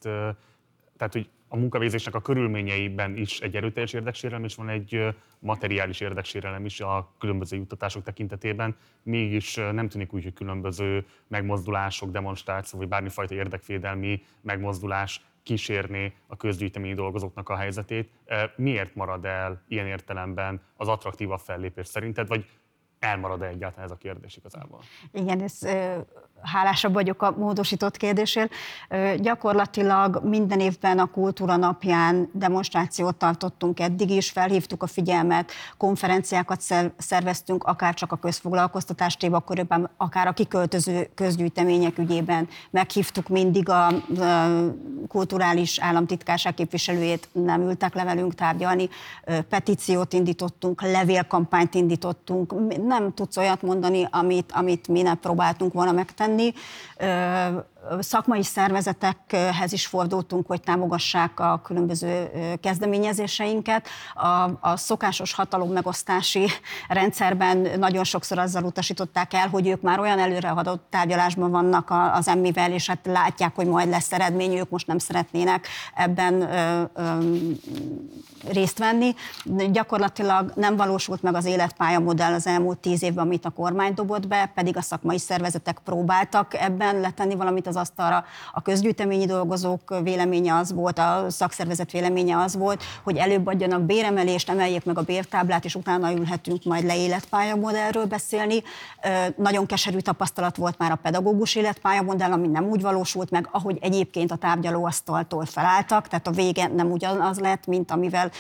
tehát 0.97 1.12
hogy 1.12 1.31
a 1.49 1.57
munkavégzésnek 1.57 2.14
a 2.14 2.21
körülményeiben 2.21 3.17
is 3.17 3.40
egy 3.40 3.57
erőteljes 3.57 3.93
érdeksérelem, 3.93 4.45
és 4.45 4.55
van 4.55 4.69
egy 4.69 5.14
materiális 5.38 6.01
érdeksérelem 6.01 6.64
is 6.64 6.81
a 6.81 7.12
különböző 7.19 7.57
juttatások 7.57 8.03
tekintetében. 8.03 8.77
Mégis 9.03 9.55
nem 9.55 9.88
tűnik 9.88 10.12
úgy, 10.12 10.23
hogy 10.23 10.33
különböző 10.33 11.07
megmozdulások, 11.29 12.11
demonstráció, 12.11 12.79
vagy 12.79 12.88
bármifajta 12.88 13.35
érdekvédelmi 13.35 14.23
megmozdulás 14.40 15.25
kísérni 15.43 16.14
a 16.27 16.37
közgyűjteményi 16.37 16.95
dolgozóknak 16.95 17.49
a 17.49 17.57
helyzetét. 17.57 18.11
Miért 18.57 18.95
marad 18.95 19.25
el 19.25 19.62
ilyen 19.69 19.87
értelemben 19.87 20.61
az 20.77 20.88
attraktívabb 20.88 21.40
fellépés 21.40 21.87
szerinted, 21.87 22.29
vagy 22.29 22.47
elmarad-e 23.05 23.47
egyáltalán 23.47 23.85
ez 23.85 23.90
a 23.90 23.97
kérdés 23.97 24.37
igazából? 24.37 24.81
Igen, 25.12 25.43
ez 25.43 25.59
hálásabb 26.45 26.93
vagyok 26.93 27.23
a 27.23 27.35
módosított 27.38 27.97
kérdésért. 27.97 28.53
Gyakorlatilag 29.17 30.21
minden 30.25 30.61
évben 30.61 30.99
a 30.99 31.07
Kultúra 31.07 31.57
napján 31.57 32.31
demonstrációt 32.33 33.17
tartottunk 33.17 33.81
eddig 33.81 34.11
is, 34.11 34.31
felhívtuk 34.31 34.83
a 34.83 34.87
figyelmet, 34.87 35.53
konferenciákat 35.77 36.61
szerveztünk, 36.97 37.64
akár 37.64 37.95
csak 37.95 38.12
a 38.12 38.17
közfoglalkoztatás 38.17 39.17
témakörében, 39.17 39.90
akár 39.97 40.27
a 40.27 40.33
kiköltöző 40.33 41.11
közgyűjtemények 41.14 41.99
ügyében. 41.99 42.49
Meghívtuk 42.71 43.29
mindig 43.29 43.69
a 43.69 43.88
kulturális 45.09 45.81
államtitkárság 45.81 46.55
képviselőjét, 46.55 47.29
nem 47.33 47.61
ültek 47.61 47.95
le 47.95 48.05
velünk 48.05 48.35
tárgyalni, 48.35 48.88
petíciót 49.49 50.12
indítottunk, 50.12 50.83
levélkampányt 50.83 51.75
indítottunk, 51.75 52.55
nem 52.99 53.15
tudsz 53.15 53.37
olyat 53.37 53.63
mondani, 53.63 54.09
amit, 54.11 54.53
amit 54.53 54.89
mi 54.89 55.03
nem 55.03 55.19
próbáltunk 55.19 55.73
volna 55.73 55.93
megtenni, 55.93 56.53
tenni. 56.97 57.65
Szakmai 58.01 58.42
szervezetekhez 58.42 59.73
is 59.73 59.87
fordultunk, 59.87 60.47
hogy 60.47 60.61
támogassák 60.61 61.40
a 61.40 61.61
különböző 61.64 62.31
kezdeményezéseinket. 62.61 63.87
A, 64.14 64.51
a 64.61 64.77
szokásos 64.77 65.33
hatalom 65.33 65.73
megosztási 65.73 66.47
rendszerben 66.88 67.68
nagyon 67.79 68.05
sokszor 68.05 68.38
azzal 68.38 68.64
utasították 68.64 69.33
el, 69.33 69.49
hogy 69.49 69.68
ők 69.68 69.81
már 69.81 69.99
olyan 69.99 70.18
előre 70.18 70.49
adott 70.49 70.87
tárgyalásban 70.90 71.51
vannak 71.51 71.92
az 72.12 72.29
emmivel, 72.29 72.73
és 72.73 72.87
hát 72.87 73.07
látják, 73.07 73.55
hogy 73.55 73.66
majd 73.66 73.88
lesz 73.88 74.12
eredmény, 74.12 74.57
ők 74.59 74.70
most 74.70 74.87
nem 74.87 74.99
szeretnének 74.99 75.66
ebben 75.94 76.40
ö, 76.40 76.83
ö, 76.94 77.18
részt 78.49 78.79
venni. 78.79 79.14
Gyakorlatilag 79.70 80.53
nem 80.55 80.77
valósult 80.77 81.23
meg 81.23 81.35
az 81.35 81.44
életpálya 81.44 82.01
modell 82.01 82.33
az 82.33 82.47
elmúlt 82.47 82.79
tíz 82.79 83.03
évben, 83.03 83.25
amit 83.25 83.44
a 83.44 83.51
kormány 83.51 83.94
dobott 83.94 84.29
be, 84.29 84.51
pedig 84.55 84.77
a 84.77 84.83
szakmai 84.83 85.18
szervezetek 85.18 85.79
próbáltak 85.85 86.55
ebben 86.55 87.01
letenni 87.01 87.35
valamit 87.35 87.66
az 87.66 87.74
asztalra. 87.77 88.25
A 88.53 88.63
közgyűjteményi 88.63 89.27
dolgozók 89.27 90.01
véleménye 90.03 90.55
az 90.55 90.73
volt, 90.73 90.99
a 90.99 91.25
szakszervezet 91.29 91.91
véleménye 91.91 92.37
az 92.37 92.57
volt, 92.57 92.83
hogy 93.03 93.17
előbb 93.17 93.47
adjanak 93.47 93.83
béremelést, 93.83 94.51
emeljék 94.51 94.85
meg 94.85 94.99
a 94.99 95.03
bértáblát, 95.03 95.65
és 95.65 95.75
utána 95.75 96.13
ülhetünk 96.13 96.65
majd 96.65 96.85
le 96.85 96.97
életpályamodellről 96.97 98.05
beszélni. 98.05 98.63
Nagyon 99.37 99.67
keserű 99.67 99.99
tapasztalat 99.99 100.57
volt 100.57 100.79
már 100.79 100.91
a 100.91 100.99
pedagógus 101.03 101.55
életpályamodell, 101.55 102.33
ami 102.33 102.47
nem 102.49 102.65
úgy 102.65 102.83
valósult 102.83 103.31
meg, 103.31 103.49
ahogy 103.53 103.79
egyébként 103.81 104.31
a 104.31 104.37
tárgyalóasztaltól 104.37 105.45
felálltak, 105.45 106.09
tehát 106.09 106.27
a 106.27 106.31
vége 106.31 106.67
nem 106.67 106.91
ugyanaz 106.91 107.39
lett, 107.39 107.67
mint 107.67 107.91
amivel 107.91 108.31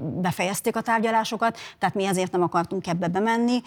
befejezték 0.00 0.76
a 0.76 0.80
tárgyalásokat, 0.80 1.58
tehát 1.78 1.94
mi 1.94 2.04
ezért 2.04 2.32
nem 2.32 2.42
akartunk 2.42 2.86
ebbe 2.86 3.08
bemenni. 3.08 3.62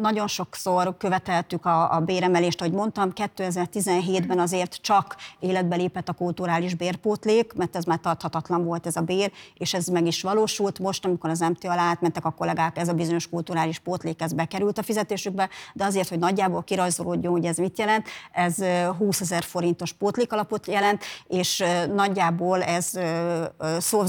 Nagyon 0.00 0.26
sokszor 0.26 0.96
követeltük 0.96 1.66
a 1.66 2.02
béremelést, 2.04 2.60
ahogy 2.60 2.72
mondtam, 2.72 3.12
2017 3.12 4.03
2017-ben 4.04 4.38
azért 4.38 4.74
csak 4.74 5.16
életbe 5.40 5.76
lépett 5.76 6.08
a 6.08 6.12
kulturális 6.12 6.74
bérpótlék, 6.74 7.52
mert 7.52 7.76
ez 7.76 7.84
már 7.84 7.98
tarthatatlan 7.98 8.64
volt 8.64 8.86
ez 8.86 8.96
a 8.96 9.00
bér, 9.00 9.32
és 9.54 9.74
ez 9.74 9.86
meg 9.86 10.06
is 10.06 10.22
valósult. 10.22 10.78
Most, 10.78 11.04
amikor 11.04 11.30
az 11.30 11.40
MT 11.40 11.64
alá 11.64 11.82
átmentek 11.82 12.24
a 12.24 12.30
kollégák, 12.30 12.78
ez 12.78 12.88
a 12.88 12.92
bizonyos 12.92 13.28
kulturális 13.28 13.78
pótlék, 13.78 14.22
ez 14.22 14.32
bekerült 14.32 14.78
a 14.78 14.82
fizetésükbe, 14.82 15.48
de 15.72 15.84
azért, 15.84 16.08
hogy 16.08 16.18
nagyjából 16.18 16.62
kirajzolódjon, 16.62 17.32
hogy 17.32 17.44
ez 17.44 17.56
mit 17.56 17.78
jelent, 17.78 18.06
ez 18.32 18.56
20 18.98 19.20
ezer 19.20 19.42
forintos 19.42 19.92
pótlék 19.92 20.32
alapot 20.32 20.66
jelent, 20.66 21.02
és 21.26 21.64
nagyjából 21.94 22.62
ez 22.62 22.90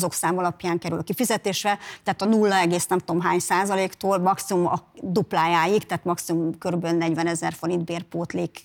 szám 0.09 0.37
alapján 0.37 0.79
kerül 0.79 1.03
kifizetésre, 1.03 1.77
tehát 2.03 2.21
a 2.21 2.25
0, 2.25 2.55
nem 2.87 2.99
tudom 2.99 3.21
hány 3.21 3.39
százaléktól 3.39 4.17
maximum 4.17 4.67
a 4.67 4.81
duplájáig, 5.01 5.85
tehát 5.85 6.03
maximum 6.03 6.57
kb. 6.57 6.85
40 6.85 7.27
ezer 7.27 7.53
forint 7.53 7.85
bérpótlék 7.85 8.63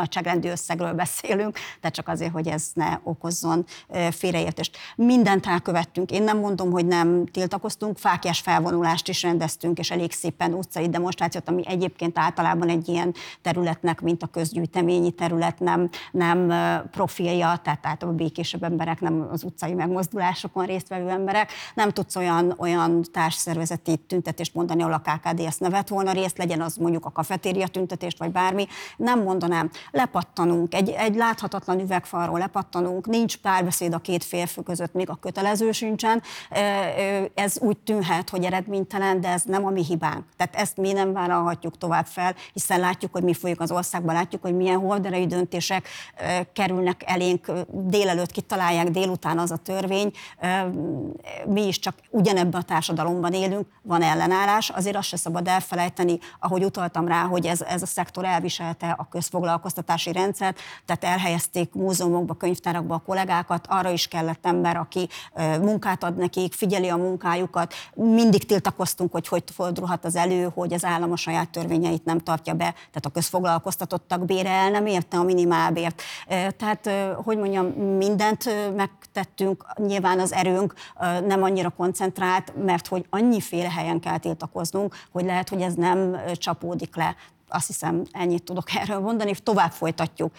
nagyságrendű 0.00 0.50
összegről 0.50 0.92
beszélünk, 0.92 1.58
de 1.80 1.88
csak 1.88 2.08
azért, 2.08 2.32
hogy 2.32 2.48
ez 2.48 2.64
ne 2.74 2.98
okozzon 3.02 3.64
félreértést. 4.10 4.76
Mindent 4.96 5.46
elkövettünk. 5.46 6.10
Én 6.10 6.22
nem 6.22 6.38
mondom, 6.38 6.70
hogy 6.70 6.86
nem 6.86 7.26
tiltakoztunk, 7.26 7.98
fákjás 7.98 8.40
felvonulást 8.40 9.08
is 9.08 9.22
rendeztünk, 9.22 9.78
és 9.78 9.90
elég 9.90 10.12
szépen 10.12 10.52
utcai 10.52 10.88
demonstrációt, 10.88 11.48
ami 11.48 11.62
egyébként 11.66 12.18
általában 12.18 12.68
egy 12.68 12.88
ilyen 12.88 13.14
területnek, 13.42 14.00
mint 14.00 14.22
a 14.22 14.26
közgyűjteményi 14.26 15.10
terület 15.10 15.58
nem, 15.58 15.88
nem 16.12 16.52
profilja, 16.90 17.60
tehát 17.64 17.86
általában 17.86 18.16
békésebb 18.16 18.62
emberek, 18.62 19.00
nem 19.00 19.28
az 19.30 19.44
utcai 19.44 19.74
megmozdulásokon 19.74 20.66
résztvevő 20.66 21.08
emberek. 21.08 21.52
Nem 21.74 21.90
tudsz 21.90 22.16
olyan, 22.16 22.54
olyan 22.58 23.02
társszervezeti 23.12 23.96
tüntetést 23.96 24.54
mondani, 24.54 24.82
ahol 24.82 24.94
a 24.94 25.10
KKD 25.10 25.40
ezt 25.40 25.60
nevet 25.60 25.88
volna 25.88 26.12
részt, 26.12 26.38
legyen 26.38 26.60
az 26.60 26.76
mondjuk 26.76 27.04
a 27.04 27.10
kafetéria 27.10 27.66
tüntetést, 27.66 28.18
vagy 28.18 28.30
bármi. 28.30 28.66
Nem 28.96 29.22
mondanám, 29.22 29.70
lepattanunk, 29.90 30.74
egy, 30.74 30.88
egy 30.88 31.14
láthatatlan 31.14 31.80
üvegfalról 31.80 32.38
lepattanunk, 32.38 33.06
nincs 33.06 33.36
párbeszéd 33.36 33.94
a 33.94 33.98
két 33.98 34.24
férfi 34.24 34.62
között, 34.62 34.92
még 34.92 35.10
a 35.10 35.14
kötelező 35.14 35.72
sincsen. 35.72 36.22
Ez 37.34 37.58
úgy 37.60 37.78
tűnhet, 37.78 38.30
hogy 38.30 38.44
eredménytelen, 38.44 39.20
de 39.20 39.28
ez 39.28 39.42
nem 39.42 39.66
a 39.66 39.70
mi 39.70 39.84
hibánk. 39.84 40.24
Tehát 40.36 40.56
ezt 40.56 40.76
mi 40.76 40.92
nem 40.92 41.12
vállalhatjuk 41.12 41.78
tovább 41.78 42.06
fel, 42.06 42.34
hiszen 42.52 42.80
látjuk, 42.80 43.12
hogy 43.12 43.22
mi 43.22 43.34
folyik 43.34 43.60
az 43.60 43.70
országban, 43.70 44.14
látjuk, 44.14 44.42
hogy 44.42 44.56
milyen 44.56 44.78
horderejű 44.78 45.26
döntések 45.26 45.88
kerülnek 46.52 47.02
elénk, 47.06 47.50
délelőtt 47.68 48.30
kitalálják, 48.30 48.88
délután 48.88 49.38
az 49.38 49.50
a 49.50 49.56
törvény. 49.56 50.10
Mi 51.46 51.66
is 51.66 51.78
csak 51.78 51.94
ugyanebben 52.10 52.60
a 52.60 52.64
társadalomban 52.64 53.32
élünk, 53.32 53.66
van 53.82 54.02
ellenállás, 54.02 54.70
azért 54.70 54.96
azt 54.96 55.08
se 55.08 55.16
szabad 55.16 55.48
elfelejteni, 55.48 56.18
ahogy 56.40 56.64
utaltam 56.64 57.08
rá, 57.08 57.22
hogy 57.22 57.46
ez, 57.46 57.60
ez 57.60 57.82
a 57.82 57.86
szektor 57.86 58.24
elviselte 58.24 58.90
a 58.90 59.08
közfoglalkoztatási 59.74 60.12
rendszert, 60.12 60.60
tehát 60.84 61.04
elhelyezték 61.04 61.72
múzeumokba, 61.72 62.34
könyvtárakba 62.34 62.94
a 62.94 63.02
kollégákat, 63.06 63.66
arra 63.68 63.90
is 63.90 64.06
kellett 64.06 64.46
ember, 64.46 64.76
aki 64.76 65.08
munkát 65.60 66.04
ad 66.04 66.16
nekik, 66.16 66.52
figyeli 66.52 66.88
a 66.88 66.96
munkájukat. 66.96 67.74
Mindig 67.94 68.46
tiltakoztunk, 68.46 69.12
hogy 69.12 69.28
hogy 69.28 69.44
fordulhat 69.52 70.04
az 70.04 70.16
elő, 70.16 70.50
hogy 70.54 70.72
az 70.72 70.84
állam 70.84 71.12
a 71.12 71.16
saját 71.16 71.50
törvényeit 71.50 72.04
nem 72.04 72.18
tartja 72.18 72.54
be, 72.54 72.70
tehát 72.72 73.06
a 73.06 73.08
közfoglalkoztatottak 73.10 74.24
bére 74.24 74.50
el 74.50 74.70
nem 74.70 74.86
érte 74.86 75.16
a 75.16 75.22
minimálbért. 75.22 76.02
Tehát, 76.56 76.90
hogy 77.24 77.38
mondjam, 77.38 77.66
mindent 77.96 78.74
megtettünk, 78.76 79.66
nyilván 79.76 80.20
az 80.20 80.32
erőnk 80.32 80.74
nem 81.26 81.42
annyira 81.42 81.68
koncentrált, 81.68 82.52
mert 82.64 82.86
hogy 82.86 83.06
annyiféle 83.10 83.70
helyen 83.70 84.00
kell 84.00 84.18
tiltakoznunk, 84.18 84.94
hogy 85.12 85.24
lehet, 85.24 85.48
hogy 85.48 85.60
ez 85.60 85.74
nem 85.74 86.16
csapódik 86.34 86.96
le. 86.96 87.16
Azt 87.50 87.66
hiszem, 87.66 88.04
ennyit 88.12 88.42
tudok 88.42 88.74
erről 88.82 89.00
mondani, 89.00 89.32
tovább 89.42 89.70
folytatjuk, 89.70 90.34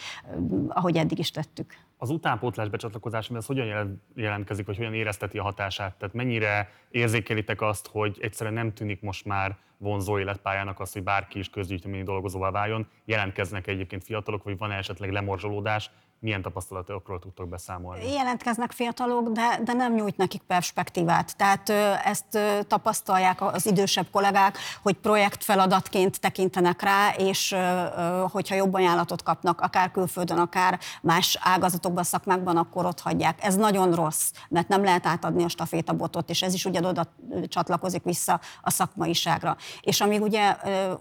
ahogy 0.68 0.98
eddig 0.98 1.20
is 1.20 1.32
tettük. 1.32 1.74
Az 1.98 2.10
utánpótlás 2.10 2.70
becsatlakozás, 2.70 3.30
ez 3.30 3.46
hogyan 3.46 4.02
jelentkezik, 4.16 4.66
vagy 4.66 4.78
hogyan 4.78 4.94
érezteti 4.94 5.38
a 5.38 5.44
hatását? 5.44 5.96
Tehát 5.96 6.14
mennyire 6.14 6.70
érzékelitek 6.90 7.62
azt, 7.62 7.88
hogy 7.88 8.18
egyszerűen 8.22 8.56
nem 8.56 8.74
tűnik 8.74 9.02
most 9.02 9.26
már 9.26 9.58
vonzó 9.78 10.20
életpályának 10.20 10.80
az, 10.80 10.94
hogy 10.94 11.04
bárki 11.04 11.40
is 11.40 11.50
közgyűjtőményi 11.50 12.04
dolgozóvá 12.04 12.52
váljon? 12.52 12.88
Jelentkeznek 13.06 13.68
egyébként 13.68 14.04
fiatalok, 14.04 14.44
vagy 14.44 14.58
van 14.58 14.72
esetleg 14.72 15.12
lemorzsolódás? 15.12 15.92
Milyen 16.22 16.42
tapasztalatokról 16.42 17.20
tudtok 17.20 17.50
beszámolni? 17.50 18.14
Jelentkeznek 18.14 18.72
fiatalok, 18.72 19.30
de, 19.30 19.60
de 19.64 19.74
nem 19.74 19.94
nyújt 19.94 20.18
nekik 20.18 20.42
perspektívát. 20.42 21.38
Tehát 21.38 21.70
ezt 22.06 22.40
tapasztalják 22.68 23.42
az 23.42 23.66
idősebb 23.66 24.08
kollégák, 24.12 24.58
hogy 24.82 24.96
projektfeladatként 24.96 26.20
tekintenek 26.20 26.82
rá, 26.82 27.10
és 27.18 27.56
hogyha 28.32 28.56
jobb 28.56 28.74
ajánlatot 28.74 29.24
kapnak, 29.24 29.62
akár 29.62 29.92
külföldön, 29.92 30.38
akár 30.38 30.80
más 31.02 31.38
ágazatokban, 31.44 32.04
szakmákban, 32.04 32.58
akkor 32.58 32.86
ott 32.86 33.00
hagyják. 33.00 33.44
Ez 33.44 33.56
nagyon 33.56 33.96
rossz, 33.96 34.32
mert 34.50 34.68
nem 34.68 34.84
lehet 34.84 35.06
átadni 35.06 35.44
a 35.44 35.50
stafétabotot, 35.50 36.30
és 36.30 36.42
ez 36.42 36.54
is 36.54 36.66
ugyanoda 36.66 37.08
csatlakozik 37.48 38.04
vissza 38.04 38.40
a 38.62 38.70
szakmaiságra. 38.70 39.56
És 39.82 40.02
amíg 40.02 40.22
ugye 40.22 40.56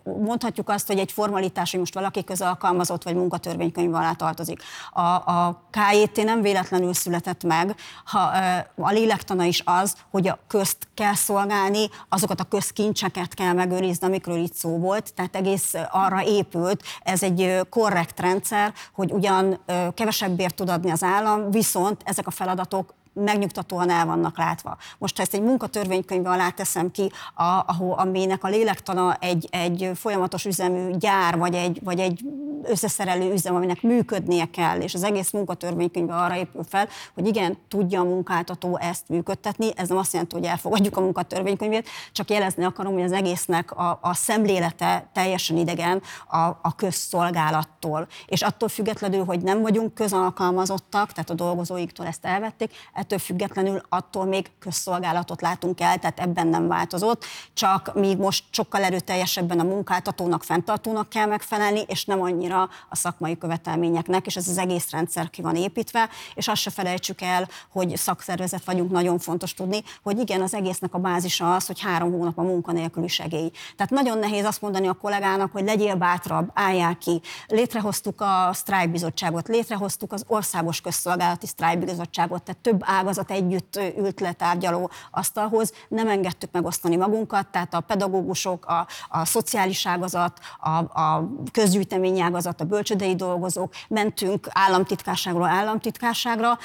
mondhatjuk 0.04 0.68
azt, 0.68 0.86
hogy 0.86 0.98
egy 0.98 1.12
formalitás, 1.12 1.70
hogy 1.70 1.80
most 1.80 1.94
valaki 1.94 2.24
közalkalmazott 2.24 3.02
vagy 3.02 3.14
munkatörvénykönyv 3.14 3.94
alá 3.94 4.12
tartozik. 4.12 4.62
A 4.90 5.08
a, 5.16 5.62
KJT 5.70 6.24
nem 6.24 6.40
véletlenül 6.40 6.94
született 6.94 7.44
meg, 7.44 7.74
ha 8.04 8.30
a 8.76 8.90
lélektana 8.90 9.44
is 9.44 9.62
az, 9.64 9.94
hogy 10.10 10.28
a 10.28 10.38
közt 10.46 10.88
kell 10.94 11.14
szolgálni, 11.14 11.88
azokat 12.08 12.40
a 12.40 12.44
közkincseket 12.44 13.34
kell 13.34 13.52
megőrizni, 13.52 14.06
amikről 14.06 14.38
itt 14.38 14.54
szó 14.54 14.78
volt, 14.78 15.14
tehát 15.14 15.36
egész 15.36 15.74
arra 15.90 16.24
épült, 16.24 16.82
ez 17.02 17.22
egy 17.22 17.60
korrekt 17.70 18.20
rendszer, 18.20 18.72
hogy 18.92 19.12
ugyan 19.12 19.60
kevesebbért 19.94 20.54
tud 20.54 20.68
adni 20.68 20.90
az 20.90 21.02
állam, 21.02 21.50
viszont 21.50 22.02
ezek 22.04 22.26
a 22.26 22.30
feladatok 22.30 22.94
megnyugtatóan 23.12 23.90
el 23.90 24.06
vannak 24.06 24.38
látva. 24.38 24.76
Most 24.98 25.16
ha 25.16 25.22
ezt 25.22 25.34
egy 25.34 25.42
munkatörvénykönyvbe 25.42 26.30
alá 26.30 26.50
teszem 26.50 26.90
ki, 26.90 27.12
a, 27.34 27.42
ahol, 27.66 27.92
aminek 27.92 28.44
a 28.44 28.48
lélektana 28.48 29.14
egy, 29.14 29.48
egy 29.50 29.90
folyamatos 29.94 30.44
üzemű 30.44 30.90
gyár, 30.96 31.38
vagy 31.38 31.54
egy, 31.54 31.80
vagy 31.84 32.00
egy 32.00 32.24
összeszerelő 32.62 33.32
üzem, 33.32 33.54
aminek 33.54 33.82
működnie 33.82 34.44
kell, 34.44 34.80
és 34.80 34.94
az 34.94 35.02
egész 35.02 35.30
munkatörvénykönyvbe 35.30 36.14
arra 36.14 36.36
épül 36.36 36.64
fel, 36.68 36.88
hogy 37.14 37.26
igen, 37.26 37.58
tudja 37.68 38.00
a 38.00 38.04
munkáltató 38.04 38.76
ezt 38.76 39.08
működtetni, 39.08 39.70
ez 39.76 39.88
nem 39.88 39.98
azt 39.98 40.12
jelenti, 40.12 40.34
hogy 40.34 40.44
elfogadjuk 40.44 40.96
a 40.96 41.00
munkatörvénykönyvét, 41.00 41.88
csak 42.12 42.30
jelezni 42.30 42.64
akarom, 42.64 42.92
hogy 42.92 43.02
az 43.02 43.12
egésznek 43.12 43.72
a, 43.72 43.98
a 44.02 44.14
szemlélete 44.14 45.10
teljesen 45.12 45.56
idegen 45.56 46.02
a, 46.28 46.38
a 46.38 46.74
közszolgálattól. 46.76 48.06
És 48.26 48.42
attól 48.42 48.68
függetlenül, 48.68 49.24
hogy 49.24 49.40
nem 49.40 49.62
vagyunk 49.62 49.94
közalkalmazottak, 49.94 51.12
tehát 51.12 51.30
a 51.30 51.34
dolgozóiktól 51.34 52.06
ezt 52.06 52.24
elvették, 52.24 52.72
ettől 53.00 53.18
függetlenül 53.18 53.82
attól 53.88 54.24
még 54.24 54.50
közszolgálatot 54.58 55.40
látunk 55.40 55.80
el, 55.80 55.98
tehát 55.98 56.20
ebben 56.20 56.46
nem 56.46 56.68
változott, 56.68 57.24
csak 57.54 57.94
míg 57.94 58.18
most 58.18 58.44
sokkal 58.50 58.82
erőteljesebben 58.82 59.60
a 59.60 59.62
munkáltatónak, 59.62 60.42
fenntartónak 60.42 61.08
kell 61.08 61.26
megfelelni, 61.26 61.80
és 61.86 62.04
nem 62.04 62.22
annyira 62.22 62.68
a 62.88 62.96
szakmai 62.96 63.38
követelményeknek, 63.38 64.26
és 64.26 64.36
ez 64.36 64.48
az 64.48 64.58
egész 64.58 64.90
rendszer 64.90 65.30
ki 65.30 65.42
van 65.42 65.56
építve, 65.56 66.08
és 66.34 66.48
azt 66.48 66.60
se 66.60 66.70
felejtsük 66.70 67.20
el, 67.20 67.48
hogy 67.72 67.96
szakszervezet 67.96 68.64
vagyunk, 68.64 68.90
nagyon 68.90 69.18
fontos 69.18 69.54
tudni, 69.54 69.82
hogy 70.02 70.18
igen, 70.18 70.42
az 70.42 70.54
egésznek 70.54 70.94
a 70.94 70.98
bázisa 70.98 71.54
az, 71.54 71.66
hogy 71.66 71.80
három 71.80 72.12
hónap 72.12 72.38
a 72.38 72.42
munkanélküli 72.42 73.08
segély. 73.08 73.50
Tehát 73.76 73.92
nagyon 73.92 74.18
nehéz 74.18 74.44
azt 74.44 74.60
mondani 74.60 74.88
a 74.88 74.92
kollégának, 74.92 75.52
hogy 75.52 75.64
legyél 75.64 75.94
bátrabb, 75.94 76.50
álljál 76.54 76.96
ki. 76.98 77.20
Létrehoztuk 77.46 78.20
a 78.20 78.50
sztrájkbizottságot, 78.52 79.48
létrehoztuk 79.48 80.12
az 80.12 80.24
országos 80.26 80.80
közszolgálati 80.80 81.46
sztrájkbizottságot, 81.46 82.42
tehát 82.42 82.60
több 82.60 82.82
ágazat 82.90 83.30
együtt 83.30 83.80
ült 83.96 84.20
le 84.20 84.32
tárgyaló 84.32 84.90
asztalhoz, 85.10 85.72
nem 85.88 86.08
engedtük 86.08 86.50
megosztani 86.52 86.96
magunkat, 86.96 87.46
tehát 87.46 87.74
a 87.74 87.80
pedagógusok, 87.80 88.66
a, 88.66 88.86
a 89.08 89.24
szociális 89.24 89.86
ágazat, 89.86 90.38
a, 90.60 91.00
a 91.00 91.28
közgyűjtemény 91.52 92.20
ágazat, 92.20 92.60
a 92.60 92.64
bölcsödei 92.64 93.14
dolgozók, 93.14 93.72
mentünk 93.88 94.48
államtitkárságról 94.52 95.48
államtitkárságra, 95.48 96.58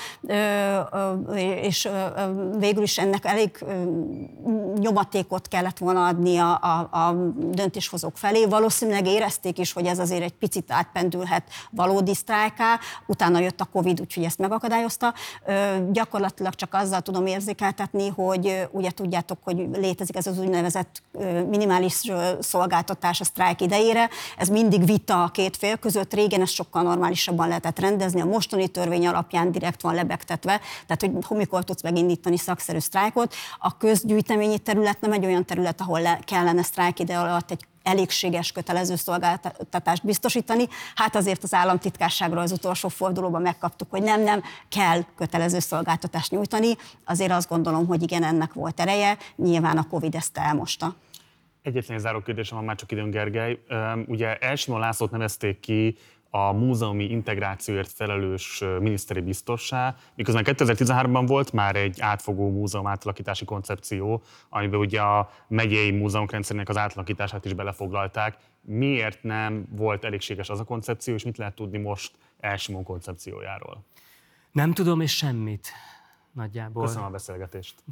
és 1.56 1.90
végül 2.58 2.84
is 2.84 2.98
ennek 2.98 3.26
elég 3.26 3.66
nyomatékot 4.76 5.48
kellett 5.48 5.78
volna 5.78 6.06
adni 6.06 6.38
a, 6.38 6.60
a, 6.62 6.90
a 6.92 7.14
döntéshozók 7.38 8.18
felé. 8.18 8.46
Valószínűleg 8.46 9.08
érezték 9.08 9.60
is, 9.60 9.74
hogy 9.74 9.86
ez 9.86 10.00
azért 10.00 10.24
egy 10.24 10.34
picit 10.34 10.72
átpendülhet 10.72 11.44
valódi 11.70 12.14
sztrájká, 12.14 12.80
utána 13.08 13.40
jött 13.40 13.62
a 13.62 13.66
Covid, 13.66 14.00
úgyhogy 14.02 14.24
ezt 14.24 14.40
megakadályozta. 14.40 15.14
Gyakor 15.92 16.14
gyakorlatilag 16.16 16.55
csak 16.55 16.74
azzal 16.74 17.01
tudom 17.01 17.26
érzékeltetni, 17.26 18.07
hogy 18.07 18.68
ugye 18.72 18.91
tudjátok, 18.91 19.38
hogy 19.43 19.68
létezik 19.74 20.16
ez 20.16 20.28
az 20.28 20.39
úgynevezett 20.39 21.01
minimális 21.49 22.01
szolgáltatás 22.39 23.20
a 23.20 23.24
sztrájk 23.24 23.61
idejére. 23.61 24.09
Ez 24.38 24.47
mindig 24.47 24.86
vita 24.86 25.24
a 25.24 25.28
két 25.28 25.57
fél 25.57 25.78
között. 25.78 26.13
Régen 26.13 26.41
ezt 26.41 26.53
sokkal 26.53 26.84
normálisabban 26.84 27.47
lehetett 27.47 27.80
rendezni. 27.80 28.22
A 28.22 28.26
mostani 28.26 28.68
törvény 28.68 29.07
alapján 29.07 29.51
direkt 29.51 29.82
van 29.82 29.93
lebegtetve, 29.93 30.59
tehát 30.88 31.26
hogy 31.28 31.38
mikor 31.38 31.63
tudsz 31.63 31.84
megindítani 31.84 32.38
szakszerű 32.38 32.80
sztrájkot. 32.80 33.34
A 33.59 33.78
közgyűjteményi 33.78 34.59
terület 34.59 35.01
nem 35.01 35.11
egy 35.11 35.26
olyan 35.26 35.45
terület, 35.45 35.82
ahol 35.82 36.01
le 36.01 36.20
kellene 36.26 36.63
sztrájk 36.63 36.99
ide 36.99 37.18
alatt 37.18 37.51
egy 37.51 37.66
elégséges 37.86 38.52
kötelező 38.52 38.96
szolgáltatást 38.96 40.06
biztosítani. 40.06 40.68
Hát 40.96 41.16
azért 41.16 41.44
az 41.44 41.54
államtitkárságról 41.54 42.42
az 42.42 42.52
utolsó 42.52 42.88
fordulóban 42.88 43.42
megkaptuk, 43.42 43.90
hogy 43.90 44.04
nem, 44.04 44.22
nem 44.22 44.44
kell 44.70 45.02
kötelező 45.16 45.60
szolgáltatást 45.60 46.32
nyújtani. 46.32 46.76
Azért 47.06 47.32
azt 47.32 47.50
gondolom, 47.50 47.88
hogy 47.88 48.02
igen, 48.02 48.24
ennek 48.24 48.54
volt 48.54 48.80
ereje. 48.80 49.18
Nyilván 49.36 49.78
a 49.78 49.88
Covid 49.88 50.16
ezt 50.16 50.38
elmosta. 50.38 50.96
Egyetlen 51.62 52.00
záró 52.00 52.22
kérdésem 52.22 52.58
van 52.58 52.66
már 52.66 52.76
csak 52.76 52.92
időn, 52.92 53.10
Gergely. 53.10 53.60
Ugye 54.08 54.38
Elsimon 54.38 54.80
Lászlót 54.80 55.12
nevezték 55.12 55.60
ki 55.60 55.98
a 56.36 56.52
múzeumi 56.52 57.04
integrációért 57.04 57.92
felelős 57.92 58.64
miniszteri 58.80 59.22
biztossá, 59.22 59.96
miközben 60.16 60.44
2013-ban 60.48 61.24
volt 61.28 61.52
már 61.52 61.76
egy 61.76 62.02
átfogó 62.02 62.50
múzeum 62.50 62.88
átalakítási 62.88 63.46
koncepció, 63.46 64.22
amiben 64.50 64.80
ugye 64.80 65.02
a 65.02 65.30
megyei 65.48 65.92
múzeumok 65.92 66.32
rendszerének 66.32 66.70
az 66.70 66.78
átalakítását 66.78 67.46
is 67.46 67.54
belefoglalták. 67.54 68.38
Miért 68.62 69.24
nem 69.24 69.66
volt 69.70 70.04
elégséges 70.04 70.50
az 70.50 70.60
a 70.60 70.64
koncepció, 70.64 71.14
és 71.14 71.24
mit 71.24 71.38
lehet 71.38 71.56
tudni 71.56 71.78
most 71.78 72.12
Elsimon 72.40 72.84
koncepciójáról? 72.84 73.84
Nem 74.52 74.74
tudom, 74.74 75.02
és 75.02 75.16
semmit 75.16 75.68
nagyjából. 76.32 76.86
Köszönöm 76.86 77.06
a 77.06 77.10
beszélgetést. 77.10 77.84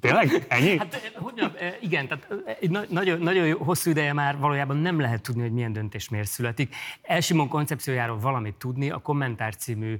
Tényleg? 0.00 0.46
Ennyi? 0.48 0.78
Hát, 0.78 0.94
hogy 0.94 1.22
mondjam, 1.22 1.52
igen, 1.80 2.08
tehát 2.08 2.88
nagyon, 2.90 3.18
nagyon 3.18 3.52
hosszú 3.52 3.90
ideje 3.90 4.12
már 4.12 4.38
valójában 4.38 4.76
nem 4.76 5.00
lehet 5.00 5.22
tudni, 5.22 5.42
hogy 5.42 5.52
milyen 5.52 5.72
döntés 5.72 6.08
miért 6.08 6.28
születik. 6.28 6.74
Elsimon 7.02 7.48
koncepciójáról 7.48 8.18
valamit 8.18 8.54
tudni, 8.54 8.90
a 8.90 8.98
kommentár 8.98 9.56
című 9.56 9.98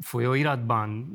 folyóiratban 0.00 1.06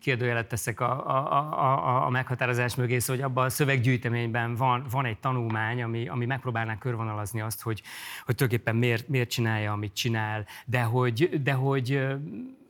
kérdőjelet 0.00 0.48
teszek 0.48 0.80
a, 0.80 1.06
a, 1.06 1.36
a, 1.52 2.06
a 2.06 2.10
meghatározás 2.10 2.74
mögé, 2.74 2.98
szóval, 2.98 3.22
hogy 3.22 3.30
abban 3.30 3.44
a 3.44 3.48
szöveggyűjteményben 3.48 4.54
van, 4.54 4.86
van 4.90 5.04
egy 5.04 5.18
tanulmány, 5.18 5.82
ami, 5.82 6.08
ami 6.08 6.26
megpróbálná 6.26 6.78
körvonalazni 6.78 7.40
azt, 7.40 7.62
hogy, 7.62 7.82
hogy 8.24 8.34
tulajdonképpen 8.34 8.76
miért, 8.76 9.08
miért 9.08 9.30
csinálja, 9.30 9.72
amit 9.72 9.92
csinál, 9.92 10.46
de 10.66 10.82
hogy, 10.82 11.42
de 11.42 11.52
hogy 11.52 12.06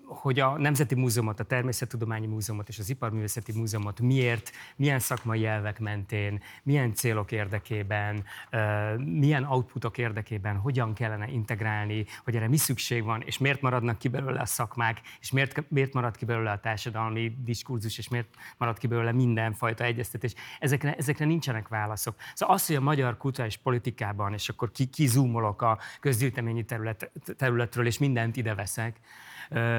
hogy 0.08 0.40
a 0.40 0.58
Nemzeti 0.58 0.94
Múzeumot, 0.94 1.40
a 1.40 1.44
Természettudományi 1.44 2.26
Múzeumot 2.26 2.68
és 2.68 2.78
az 2.78 2.90
Iparművészeti 2.90 3.52
Múzeumot 3.58 4.00
miért, 4.00 4.50
milyen 4.76 4.98
szakmai 4.98 5.46
elvek 5.46 5.78
mentén, 5.78 6.42
milyen 6.62 6.94
célok 6.94 7.32
érdekében, 7.32 8.24
milyen 9.04 9.44
outputok 9.44 9.98
érdekében, 9.98 10.56
hogyan 10.56 10.94
kellene 10.94 11.28
integrálni, 11.28 12.06
hogy 12.24 12.36
erre 12.36 12.48
mi 12.48 12.56
szükség 12.56 13.04
van, 13.04 13.22
és 13.22 13.38
miért 13.38 13.60
maradnak 13.60 13.98
ki 13.98 14.08
belőle 14.08 14.40
a 14.40 14.46
szakmák, 14.46 15.00
és 15.20 15.30
miért, 15.30 15.70
miért 15.70 15.92
marad 15.92 16.16
ki 16.16 16.24
belőle 16.24 16.50
a 16.50 16.60
társadalmi 16.60 17.36
diskurzus, 17.44 17.98
és 17.98 18.08
miért 18.08 18.28
marad 18.56 18.78
ki 18.78 18.86
belőle 18.86 19.12
mindenfajta 19.12 19.84
egyeztetés. 19.84 20.34
Ezekre, 20.58 20.94
ezekre 20.94 21.24
nincsenek 21.24 21.68
válaszok. 21.68 22.14
Szóval 22.34 22.54
az, 22.54 22.66
hogy 22.66 22.76
a 22.76 22.80
magyar 22.80 23.16
kulturális 23.16 23.56
politikában, 23.56 24.32
és 24.32 24.48
akkor 24.48 24.70
ki, 24.70 24.88
a 25.62 25.78
közgyűjteményi 26.00 26.64
terület, 26.64 27.10
területről, 27.36 27.86
és 27.86 27.98
mindent 27.98 28.36
ide 28.36 28.54
veszek, 28.54 29.00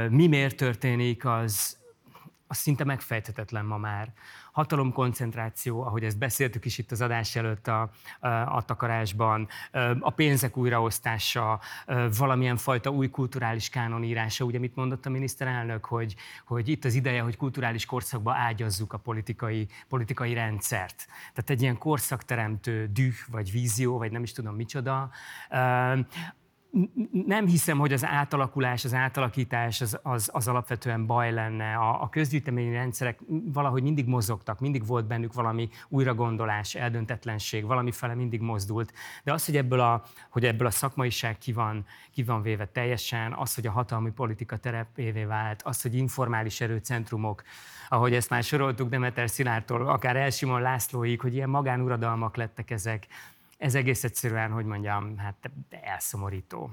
mi 0.10 0.28
miért 0.28 0.58
történik, 0.58 1.26
az, 1.26 1.78
az 2.48 2.58
szinte 2.58 2.84
megfejthetetlen 2.84 3.66
ma 3.66 3.78
már. 3.78 4.14
Hatalomkoncentráció, 4.52 5.82
ahogy 5.82 6.04
ezt 6.04 6.18
beszéltük 6.18 6.66
is 6.66 6.78
itt 6.78 6.92
az 6.92 7.02
adás 7.02 7.36
előtt 7.36 7.68
a, 7.68 7.90
a, 8.46 8.66
takarásban, 8.66 9.48
a 10.00 10.10
pénzek 10.10 10.58
újraosztása, 10.58 11.60
valamilyen 12.18 12.58
fajta 12.58 12.90
új 12.90 13.10
kulturális 13.10 13.70
kánonírása. 13.70 14.46
Ugye 14.46 14.60
mit 14.60 14.76
mondott 14.76 15.06
a 15.06 15.10
miniszterelnök, 15.10 15.86
hogy, 15.86 16.16
hogy 16.46 16.68
itt 16.68 16.86
az 16.86 16.94
ideje, 16.94 17.22
hogy 17.22 17.38
kulturális 17.38 17.86
korszakba 17.86 18.34
ágyazzuk 18.34 18.94
a 18.94 18.98
politikai, 18.98 19.68
politikai 19.88 20.34
rendszert. 20.34 21.08
Tehát 21.34 21.50
egy 21.50 21.62
ilyen 21.62 21.78
korszakteremtő 21.78 22.90
düh, 22.94 23.16
vagy 23.32 23.52
vízió, 23.52 23.98
vagy 23.98 24.12
nem 24.12 24.24
is 24.24 24.32
tudom 24.32 24.56
micsoda 24.56 25.10
nem 27.26 27.48
hiszem, 27.48 27.78
hogy 27.78 27.94
az 27.94 28.06
átalakulás, 28.06 28.86
az 28.86 28.94
átalakítás 28.94 29.82
az, 29.82 30.00
az, 30.04 30.30
az 30.34 30.48
alapvetően 30.48 31.06
baj 31.06 31.32
lenne. 31.32 31.76
A, 31.76 32.02
a 32.02 32.10
közgyűjteményi 32.10 32.72
rendszerek 32.72 33.20
valahogy 33.28 33.84
mindig 33.84 34.08
mozogtak, 34.08 34.60
mindig 34.60 34.86
volt 34.86 35.08
bennük 35.08 35.34
valami 35.34 35.70
újragondolás, 35.88 36.76
eldöntetlenség, 36.76 37.66
valami 37.66 37.92
fele 37.92 38.16
mindig 38.16 38.42
mozdult. 38.42 38.94
De 39.24 39.34
az, 39.34 39.46
hogy 39.46 39.58
ebből 39.58 39.80
a, 39.80 40.04
hogy 40.30 40.46
ebből 40.46 40.68
a 40.68 40.72
szakmaiság 40.72 41.38
ki 41.38 41.54
van, 41.54 41.86
ki 42.12 42.24
van 42.24 42.42
véve 42.42 42.66
teljesen, 42.66 43.34
az, 43.34 43.56
hogy 43.56 43.68
a 43.68 43.72
hatalmi 43.72 44.12
politika 44.12 44.58
terepévé 44.58 45.24
vált, 45.24 45.62
az, 45.62 45.82
hogy 45.82 45.96
informális 45.96 46.62
erőcentrumok, 46.62 47.44
ahogy 47.90 48.14
ezt 48.14 48.30
már 48.30 48.44
soroltuk 48.44 48.90
Demeter 48.90 49.30
Szilártól, 49.30 49.88
akár 49.88 50.16
Elsimon 50.16 50.62
Lászlóig, 50.62 51.22
hogy 51.22 51.34
ilyen 51.34 51.50
magánuradalmak 51.50 52.36
lettek 52.36 52.72
ezek, 52.72 53.08
ez 53.60 53.76
egész 53.76 54.04
egyszerűen, 54.04 54.52
hogy 54.52 54.66
mondjam, 54.66 55.18
hát 55.18 55.52
elszomorító. 55.70 56.72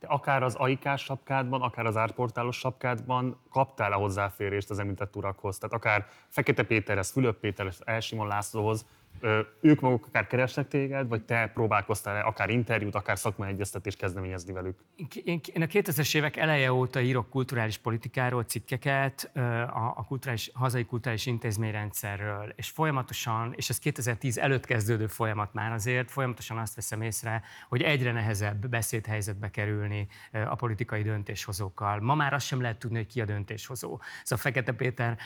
De 0.00 0.06
akár 0.06 0.42
az 0.42 0.54
aikás 0.54 1.02
sapkádban, 1.02 1.62
akár 1.62 1.86
az 1.86 1.96
árportálos 1.96 2.56
sapkádban 2.56 3.40
kaptál-e 3.50 3.94
hozzáférést 3.94 4.70
az 4.70 4.78
említett 4.78 5.16
urakhoz? 5.16 5.58
Tehát 5.58 5.74
akár 5.74 6.06
Fekete 6.28 6.62
Péterhez, 6.62 7.10
Fülöp 7.10 7.40
Péterhez, 7.40 7.80
Elsimon 7.84 8.26
Lászlóhoz, 8.26 8.86
ők 9.60 9.80
maguk 9.80 10.06
akár 10.06 10.26
keresnek 10.26 10.68
téged, 10.68 11.08
vagy 11.08 11.22
te 11.22 11.50
próbálkoztál 11.54 12.26
akár 12.26 12.50
interjút, 12.50 12.94
akár 12.94 13.18
szakmai 13.18 13.48
egyeztetést 13.48 13.98
kezdeményezni 13.98 14.52
velük? 14.52 14.78
Én 15.24 15.40
a 15.54 15.66
2000-es 15.66 16.16
évek 16.16 16.36
eleje 16.36 16.72
óta 16.72 17.00
írok 17.00 17.30
kulturális 17.30 17.78
politikáról 17.78 18.42
cikkeket, 18.42 19.30
a, 19.34 19.92
a 19.96 20.04
kulturális, 20.08 20.50
hazai 20.54 20.84
kulturális 20.84 21.26
intézményrendszerről, 21.26 22.52
és 22.56 22.68
folyamatosan, 22.68 23.52
és 23.56 23.68
ez 23.68 23.78
2010 23.78 24.38
előtt 24.38 24.64
kezdődő 24.64 25.06
folyamat 25.06 25.54
már 25.54 25.72
azért, 25.72 26.10
folyamatosan 26.10 26.58
azt 26.58 26.74
veszem 26.74 27.02
észre, 27.02 27.42
hogy 27.68 27.82
egyre 27.82 28.12
nehezebb 28.12 28.68
beszédhelyzetbe 28.68 29.50
kerülni 29.50 30.06
a 30.48 30.54
politikai 30.54 31.02
döntéshozókkal. 31.02 32.00
Ma 32.00 32.14
már 32.14 32.32
azt 32.32 32.46
sem 32.46 32.60
lehet 32.60 32.78
tudni, 32.78 32.96
hogy 32.96 33.06
ki 33.06 33.20
a 33.20 33.24
döntéshozó. 33.24 34.00
Szóval 34.22 34.44
Fekete 34.44 34.72
Péter 34.72 35.18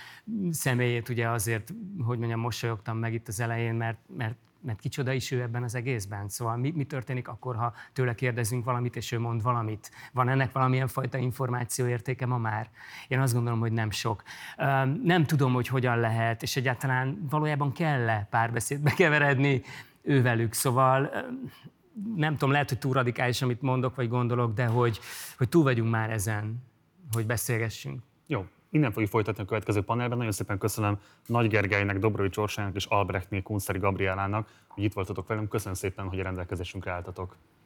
személyét 0.51 1.09
ugye 1.09 1.29
azért, 1.29 1.73
hogy 2.05 2.19
mondjam, 2.19 2.41
mosolyogtam 2.41 2.99
meg 2.99 3.15
itt 3.15 3.29
az 3.29 3.41
elején, 3.41 3.75
mert, 3.83 3.99
mert 4.17 4.37
mert 4.65 4.81
kicsoda 4.81 5.13
is 5.13 5.31
ő 5.31 5.43
ebben 5.43 5.63
az 5.63 5.75
egészben. 5.75 6.29
Szóval 6.29 6.57
mi, 6.57 6.73
mi 6.77 6.85
történik 6.85 7.29
akkor, 7.29 7.57
ha 7.57 7.75
tőle 7.93 8.15
kérdezünk 8.15 8.65
valamit, 8.65 8.97
és 8.97 9.13
ő 9.13 9.19
mond 9.19 9.43
valamit? 9.43 9.91
Van 10.13 10.29
ennek 10.29 10.53
valamilyen 10.53 10.89
fajta 10.89 11.19
információ 11.19 11.87
értéke 11.87 12.27
ma 12.27 12.39
már? 12.39 12.71
Én 13.09 13.21
azt 13.21 13.35
gondolom, 13.35 13.61
hogy 13.61 13.73
nem 13.73 13.91
sok. 13.91 14.23
Nem 15.03 15.25
tudom, 15.25 15.53
hogy 15.53 15.67
hogyan 15.67 15.99
lehet, 15.99 16.43
és 16.43 16.57
egyáltalán 16.57 17.27
valójában 17.31 17.73
kell-e 17.73 18.27
párbeszédbe 18.31 18.91
keveredni 19.01 19.63
ővelük. 20.03 20.53
Szóval 20.53 21.11
nem 22.17 22.33
tudom, 22.33 22.51
lehet, 22.51 22.69
hogy 22.69 22.79
túl 22.79 22.93
radikális, 22.93 23.43
amit 23.43 23.63
mondok, 23.63 23.95
vagy 23.95 24.09
gondolok, 24.09 24.55
de 24.55 24.67
hogy, 24.67 25.01
hogy 25.37 25.49
túl 25.49 25.63
vagyunk 25.63 25.91
már 25.91 26.11
ezen, 26.11 26.63
hogy 27.13 27.27
beszélgessünk. 27.27 28.03
Jó, 28.27 28.47
Innen 28.75 28.93
fogjuk 28.93 29.11
folytatni 29.11 29.43
a 29.43 29.47
következő 29.47 29.83
panelben. 29.83 30.17
Nagyon 30.17 30.33
szépen 30.33 30.59
köszönöm 30.59 30.99
Nagy 31.27 31.49
Gergelynek, 31.49 31.99
Dobrovics 31.99 32.37
Orsának 32.37 32.75
és 32.75 32.85
Albrechtné 32.85 33.43
Kunszeri 33.43 33.79
Gabrielának, 33.79 34.49
hogy 34.69 34.83
itt 34.83 34.93
voltatok 34.93 35.27
velünk. 35.27 35.49
Köszönöm 35.49 35.75
szépen, 35.75 36.09
hogy 36.09 36.21
a 36.21 36.23
rendelkezésünkre 36.23 36.91
álltatok. 36.91 37.37